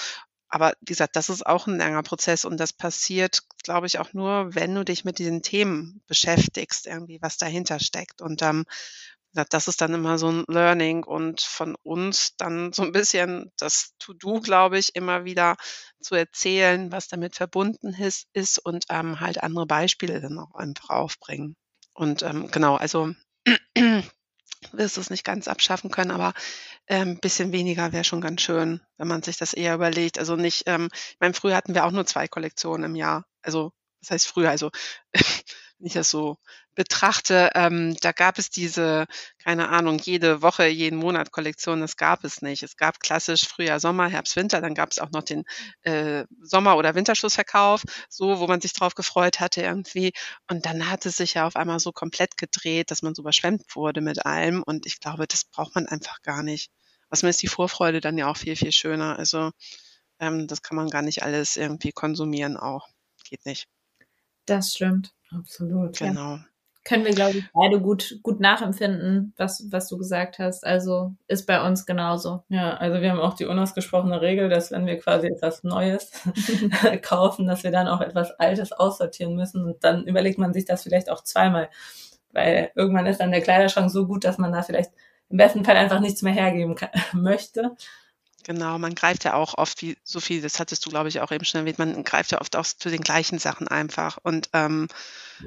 aber 0.49 0.75
wie 0.81 0.87
gesagt, 0.87 1.17
das 1.17 1.31
ist 1.31 1.47
auch 1.47 1.67
ein 1.69 1.79
langer 1.79 2.03
Prozess 2.03 2.45
und 2.45 2.59
das 2.59 2.73
passiert, 2.73 3.43
glaube 3.63 3.87
ich, 3.87 4.01
auch 4.01 4.13
nur, 4.13 4.55
wenn 4.55 4.75
du 4.75 4.85
dich 4.85 5.05
mit 5.05 5.19
diesen 5.21 5.43
Themen 5.43 6.03
beschäftigst, 6.09 6.87
irgendwie, 6.89 7.23
was 7.23 7.37
dahinter 7.37 7.79
steckt. 7.79 8.21
Und 8.21 8.43
ähm, 8.43 8.65
das 9.33 9.69
ist 9.69 9.81
dann 9.81 9.95
immer 9.95 10.19
so 10.19 10.31
ein 10.31 10.45
Learning 10.49 11.05
und 11.05 11.41
von 11.41 11.77
uns 11.83 12.37
dann 12.37 12.73
so 12.73 12.83
ein 12.83 12.93
bisschen 12.93 13.53
das 13.59 13.95
To-Do, 13.99 14.41
glaube 14.41 14.79
ich, 14.79 14.95
immer 14.95 15.25
wieder 15.25 15.57
zu 16.01 16.15
erzählen, 16.15 16.91
was 16.93 17.09
damit 17.09 17.37
verbunden 17.37 17.95
ist, 17.95 18.27
ist 18.33 18.59
und 18.59 18.87
ähm, 18.89 19.21
halt 19.21 19.43
andere 19.43 19.67
Beispiele 19.67 20.21
dann 20.21 20.39
auch 20.39 20.55
einfach 20.55 20.91
aufbringen. 20.91 21.57
Und 21.93 22.23
ähm, 22.23 22.51
genau, 22.51 22.77
also 22.77 23.13
wirst 24.73 24.97
du 24.97 25.01
es 25.01 25.11
nicht 25.11 25.25
ganz 25.25 25.49
abschaffen 25.49 25.91
können, 25.91 26.11
aber 26.11 26.35
ein 26.87 27.09
ähm, 27.09 27.21
bisschen 27.21 27.53
weniger 27.53 27.93
wäre 27.93 28.05
schon 28.05 28.21
ganz 28.21 28.43
schön, 28.43 28.81
wenn 28.97 29.09
man 29.09 29.23
sich 29.23 29.37
das 29.37 29.53
eher 29.53 29.75
überlegt. 29.75 30.19
Also 30.19 30.37
nicht, 30.37 30.65
ähm, 30.67 30.89
ich 30.93 31.17
meine, 31.21 31.35
früher 31.35 31.57
hatten 31.57 31.75
wir 31.75 31.85
auch 31.85 31.93
nur 31.93 32.07
zwei 32.07 32.29
Kollektionen 32.29 32.85
im 32.91 32.97
Jahr. 32.97 33.25
Also, 33.43 33.73
das 34.01 34.11
heißt 34.11 34.29
früher, 34.29 34.51
also 34.51 34.71
ich 35.81 35.95
das 35.95 36.11
so 36.11 36.37
betrachte, 36.81 37.51
ähm, 37.57 37.95
da 38.01 38.13
gab 38.13 38.39
es 38.39 38.49
diese, 38.49 39.05
keine 39.37 39.69
Ahnung, 39.69 39.99
jede 39.99 40.41
Woche, 40.41 40.67
jeden 40.67 40.99
Monat 40.99 41.31
Kollektion, 41.31 41.83
das 41.83 41.99
gab 41.99 42.25
es 42.25 42.41
nicht. 42.41 42.63
Es 42.63 42.79
gab 42.79 43.01
klassisch 43.01 43.47
Frühjahr, 43.47 43.81
Sommer, 43.81 44.09
Herbst, 44.09 44.35
Winter, 44.35 44.63
dann 44.63 44.73
gab 44.75 44.91
es 44.91 44.99
auch 44.99 45.11
noch 45.11 45.23
den 45.23 45.45
äh, 45.83 46.25
Sommer- 46.41 46.79
oder 46.79 46.95
Winterschlussverkauf, 46.95 47.83
so, 48.09 48.41
wo 48.41 48.47
man 48.47 48.63
sich 48.63 48.73
drauf 48.73 48.95
gefreut 48.95 49.41
hatte 49.41 49.61
irgendwie. 49.61 50.13
Und 50.49 50.65
dann 50.65 50.91
hat 50.91 51.05
es 51.05 51.19
sich 51.19 51.35
ja 51.35 51.47
auf 51.47 51.55
einmal 51.55 51.81
so 51.81 51.93
komplett 51.93 52.39
gedreht, 52.39 52.91
dass 52.91 53.03
man 53.03 53.15
so 53.15 53.21
überschwemmt 53.21 53.77
wurde 53.77 54.01
mit 54.01 54.25
allem. 54.25 54.63
Und 54.63 54.87
ich 54.87 55.01
glaube, 55.01 55.27
das 55.27 55.45
braucht 55.45 55.75
man 55.75 55.87
einfach 55.87 56.23
gar 56.23 56.43
nicht. 56.43 56.71
Was 57.11 57.23
mir 57.23 57.29
ist 57.29 57.43
die 57.43 57.49
Vorfreude 57.49 58.01
dann 58.01 58.17
ja 58.17 58.31
auch 58.31 58.39
viel, 58.39 58.57
viel 58.57 58.73
schöner. 58.73 59.19
Also 59.19 59.51
ähm, 60.19 60.47
das 60.47 60.63
kann 60.63 60.77
man 60.77 60.89
gar 60.89 61.03
nicht 61.03 61.23
alles 61.23 61.59
irgendwie 61.59 61.93
konsumieren 61.93 62.57
auch. 62.57 62.89
Geht 63.29 63.45
nicht. 63.45 63.69
Das 64.47 64.73
stimmt. 64.73 65.13
Absolut. 65.31 65.99
Genau. 65.99 66.37
Ja. 66.37 66.47
Können 66.83 67.05
wir, 67.05 67.13
glaube 67.13 67.39
ich, 67.39 67.45
beide 67.53 67.79
gut, 67.79 68.21
gut 68.23 68.41
nachempfinden, 68.41 69.35
was, 69.37 69.67
was 69.71 69.89
du 69.89 69.99
gesagt 69.99 70.39
hast. 70.39 70.67
Also 70.67 71.15
ist 71.29 71.47
bei 71.47 71.65
uns 71.67 71.85
genauso. 71.85 72.43
Ja, 72.49 72.75
also 72.75 73.03
wir 73.03 73.11
haben 73.11 73.21
auch 73.21 73.35
die 73.35 73.45
unausgesprochene 73.45 74.23
Regel, 74.23 74.49
dass 74.49 74.71
wenn 74.71 74.87
wir 74.87 74.99
quasi 74.99 75.27
etwas 75.27 75.63
Neues 75.63 76.11
kaufen, 77.03 77.47
dass 77.47 77.65
wir 77.65 77.71
dann 77.71 77.87
auch 77.87 78.01
etwas 78.01 78.31
Altes 78.33 78.73
aussortieren 78.73 79.37
müssen. 79.37 79.65
Und 79.65 79.85
dann 79.85 80.07
überlegt 80.07 80.39
man 80.39 80.55
sich 80.55 80.65
das 80.65 80.83
vielleicht 80.83 81.11
auch 81.11 81.23
zweimal. 81.23 81.69
Weil 82.33 82.71
irgendwann 82.75 83.07
ist 83.07 83.21
dann 83.21 83.31
der 83.31 83.43
Kleiderschrank 83.43 83.91
so 83.91 84.07
gut, 84.07 84.25
dass 84.25 84.39
man 84.39 84.53
da 84.53 84.63
vielleicht 84.63 84.91
im 85.29 85.37
besten 85.37 85.65
Fall 85.65 85.77
einfach 85.77 86.01
nichts 86.01 86.23
mehr 86.23 86.33
hergeben 86.33 86.77
kann, 86.77 86.91
möchte. 87.13 87.77
Genau, 88.45 88.79
man 88.79 88.95
greift 88.95 89.25
ja 89.25 89.35
auch 89.35 89.59
oft, 89.59 89.83
wie 89.83 89.99
Sophie, 90.03 90.41
das 90.41 90.59
hattest 90.59 90.85
du, 90.87 90.91
glaube 90.91 91.09
ich, 91.09 91.21
auch 91.21 91.31
eben 91.31 91.45
schon 91.45 91.61
erwähnt, 91.61 91.79
man 91.79 92.05
greift 92.05 92.33
ja 92.33 92.41
oft 92.41 92.57
auch 92.57 92.65
zu 92.65 92.89
den 92.89 93.03
gleichen 93.03 93.39
Sachen 93.39 93.69
einfach. 93.69 94.19
Und 94.23 94.49
ähm, 94.55 94.89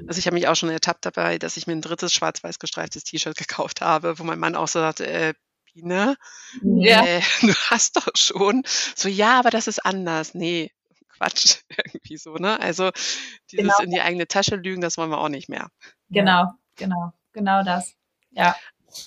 also 0.06 0.18
ich 0.18 0.26
habe 0.26 0.34
mich 0.34 0.48
auch 0.48 0.56
schon 0.56 0.70
ertappt 0.70 1.06
dabei, 1.06 1.38
dass 1.38 1.56
ich 1.56 1.66
mir 1.66 1.74
ein 1.74 1.82
drittes 1.82 2.12
schwarz-weiß 2.12 2.58
gestreiftes 2.58 3.04
T-Shirt 3.04 3.36
gekauft 3.36 3.80
habe, 3.80 4.18
wo 4.18 4.24
mein 4.24 4.38
Mann 4.38 4.56
auch 4.56 4.68
so 4.68 4.80
sagte, 4.80 5.06
äh, 5.06 5.34
Biene, 5.72 6.16
ja. 6.62 7.04
äh, 7.04 7.20
du 7.42 7.54
hast 7.70 7.96
doch 7.96 8.08
schon. 8.14 8.62
So, 8.94 9.08
ja, 9.08 9.38
aber 9.38 9.50
das 9.50 9.66
ist 9.66 9.84
anders. 9.84 10.34
Nee, 10.34 10.70
Quatsch, 11.08 11.58
irgendwie 11.68 12.16
so, 12.16 12.34
ne? 12.34 12.60
Also 12.60 12.90
dieses 13.50 13.76
genau. 13.76 13.82
in 13.82 13.90
die 13.90 14.00
eigene 14.00 14.26
Tasche 14.26 14.56
lügen, 14.56 14.80
das 14.80 14.98
wollen 14.98 15.10
wir 15.10 15.18
auch 15.18 15.28
nicht 15.28 15.48
mehr. 15.48 15.68
Genau, 16.10 16.52
genau, 16.76 17.12
genau 17.32 17.62
das. 17.62 17.94
Ja. 18.30 18.56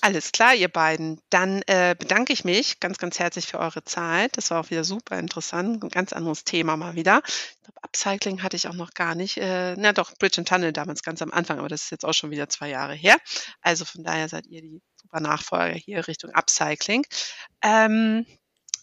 Alles 0.01 0.31
klar, 0.31 0.53
ihr 0.53 0.67
beiden. 0.67 1.21
Dann 1.29 1.61
äh, 1.67 1.95
bedanke 1.97 2.33
ich 2.33 2.43
mich 2.43 2.79
ganz, 2.79 2.97
ganz 2.97 3.19
herzlich 3.19 3.47
für 3.47 3.59
eure 3.59 3.83
Zeit. 3.83 4.37
Das 4.37 4.51
war 4.51 4.61
auch 4.61 4.69
wieder 4.69 4.83
super 4.83 5.17
interessant. 5.17 5.83
Ein 5.83 5.89
ganz 5.89 6.13
anderes 6.13 6.43
Thema 6.43 6.77
mal 6.77 6.95
wieder. 6.95 7.21
Upcycling 7.81 8.43
hatte 8.43 8.55
ich 8.55 8.67
auch 8.67 8.73
noch 8.73 8.93
gar 8.93 9.15
nicht. 9.15 9.37
Äh, 9.37 9.75
na 9.77 9.93
doch, 9.93 10.13
Bridge 10.17 10.39
and 10.39 10.47
Tunnel 10.47 10.73
damals 10.73 11.03
ganz 11.03 11.21
am 11.21 11.31
Anfang, 11.31 11.59
aber 11.59 11.69
das 11.69 11.83
ist 11.83 11.91
jetzt 11.91 12.05
auch 12.05 12.13
schon 12.13 12.31
wieder 12.31 12.49
zwei 12.49 12.69
Jahre 12.69 12.93
her. 12.93 13.17
Also 13.61 13.85
von 13.85 14.03
daher 14.03 14.29
seid 14.29 14.45
ihr 14.47 14.61
die 14.61 14.81
super 14.95 15.19
Nachfolger 15.19 15.75
hier 15.75 16.07
Richtung 16.07 16.31
Upcycling. 16.31 17.05
Ähm, 17.61 18.25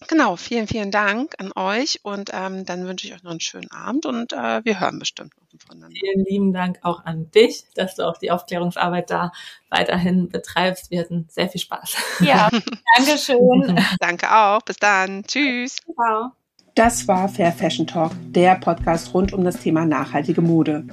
Genau, 0.08 0.36
vielen, 0.36 0.66
vielen 0.66 0.90
Dank 0.90 1.34
an 1.38 1.52
euch 1.54 2.00
und 2.02 2.30
ähm, 2.32 2.64
dann 2.64 2.86
wünsche 2.86 3.06
ich 3.06 3.14
euch 3.14 3.22
noch 3.22 3.30
einen 3.30 3.40
schönen 3.40 3.70
Abend 3.70 4.06
und 4.06 4.32
äh, 4.32 4.64
wir 4.64 4.80
hören 4.80 4.98
bestimmt 4.98 5.32
noch 5.38 5.44
voneinander. 5.66 5.96
Vielen 5.98 6.24
lieben 6.24 6.52
Dank 6.52 6.78
auch 6.82 7.04
an 7.04 7.30
dich, 7.30 7.64
dass 7.74 7.96
du 7.96 8.06
auch 8.06 8.18
die 8.18 8.30
Aufklärungsarbeit 8.30 9.10
da 9.10 9.32
weiterhin 9.70 10.28
betreibst. 10.28 10.90
Wir 10.90 11.00
hatten 11.00 11.26
sehr 11.28 11.48
viel 11.48 11.60
Spaß. 11.60 11.96
Ja, 12.20 12.50
danke 12.96 13.18
schön. 13.18 13.80
danke 14.00 14.34
auch. 14.34 14.62
Bis 14.62 14.76
dann. 14.76 15.24
Tschüss. 15.24 15.76
Ciao. 15.94 16.32
Das 16.74 17.06
war 17.06 17.28
Fair 17.28 17.52
Fashion 17.52 17.86
Talk, 17.86 18.10
der 18.32 18.56
Podcast 18.56 19.14
rund 19.14 19.32
um 19.32 19.44
das 19.44 19.60
Thema 19.60 19.86
nachhaltige 19.86 20.42
Mode. 20.42 20.84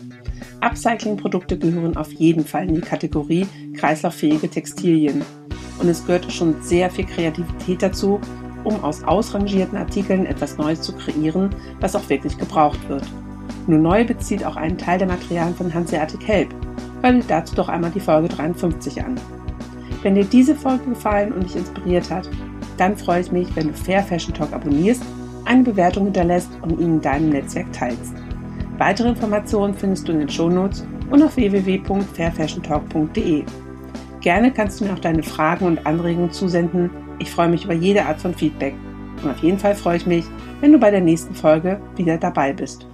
Upcycling-Produkte 0.62 1.58
gehören 1.58 1.98
auf 1.98 2.12
jeden 2.14 2.46
Fall 2.46 2.70
in 2.70 2.76
die 2.76 2.82
Kategorie 2.82 3.48
kreislauffähige 3.76 4.48
Textilien. 4.48 5.26
Und 5.80 5.90
es 5.90 6.06
gehört 6.06 6.32
schon 6.32 6.62
sehr 6.62 6.92
viel 6.92 7.08
Kreativität 7.08 7.82
dazu, 7.82 8.22
um 8.64 8.84
aus 8.84 9.04
ausrangierten 9.04 9.78
Artikeln 9.78 10.26
etwas 10.26 10.58
Neues 10.58 10.82
zu 10.82 10.94
kreieren, 10.94 11.50
was 11.80 11.96
auch 11.96 12.10
wirklich 12.10 12.38
gebraucht 12.38 12.80
wird. 12.90 13.04
Nur 13.68 13.80
Neu 13.80 14.06
bezieht 14.06 14.46
auch 14.46 14.56
einen 14.56 14.78
Teil 14.78 14.98
der 14.98 15.08
Materialien 15.08 15.56
von 15.56 15.74
Hanseatic 15.74 16.28
Help. 16.28 16.50
Hör 17.02 17.14
dir 17.14 17.24
dazu 17.28 17.56
doch 17.56 17.70
einmal 17.70 17.92
die 17.92 18.00
Folge 18.00 18.28
53 18.28 19.04
an. 19.04 19.16
Wenn 20.04 20.16
dir 20.16 20.26
diese 20.26 20.56
Folge 20.56 20.86
gefallen 20.86 21.32
und 21.32 21.44
dich 21.44 21.56
inspiriert 21.56 22.10
hat, 22.10 22.28
dann 22.78 22.98
freue 22.98 23.22
ich 23.22 23.32
mich, 23.32 23.56
wenn 23.56 23.68
du 23.68 23.74
Fair 23.74 24.04
Fashion 24.04 24.34
Talk 24.34 24.52
abonnierst, 24.54 25.04
eine 25.46 25.64
Bewertung 25.64 26.06
hinterlässt 26.06 26.50
und 26.62 26.80
ihn 26.80 26.96
in 26.96 27.02
deinem 27.02 27.30
Netzwerk 27.30 27.72
teilst. 27.74 28.14
Weitere 28.78 29.10
Informationen 29.10 29.76
findest 29.76 30.08
du 30.08 30.14
in 30.14 30.20
den 30.20 30.30
Shownotes 30.30 30.86
und 31.12 31.22
auf 31.22 31.36
www.fairfashiontalk.de. 31.36 33.44
Gerne 34.22 34.52
kannst 34.52 34.80
du 34.80 34.86
mir 34.86 34.94
auch 34.94 35.00
deine 35.00 35.24
Fragen 35.24 35.66
und 35.66 35.86
Anregungen 35.86 36.32
zusenden, 36.32 36.90
ich 37.22 37.30
freue 37.30 37.50
mich 37.50 37.66
über 37.66 37.74
jede 37.74 38.04
Art 38.04 38.20
von 38.20 38.34
Feedback. 38.34 38.74
Und 39.24 39.30
auf 39.30 39.38
jeden 39.38 39.60
Fall 39.60 39.76
freue 39.76 39.98
ich 39.98 40.08
mich, 40.08 40.26
wenn 40.60 40.72
du 40.72 40.80
bei 40.80 40.90
der 40.90 41.02
nächsten 41.02 41.36
Folge 41.36 41.80
wieder 41.96 42.18
dabei 42.18 42.52
bist. 42.52 42.88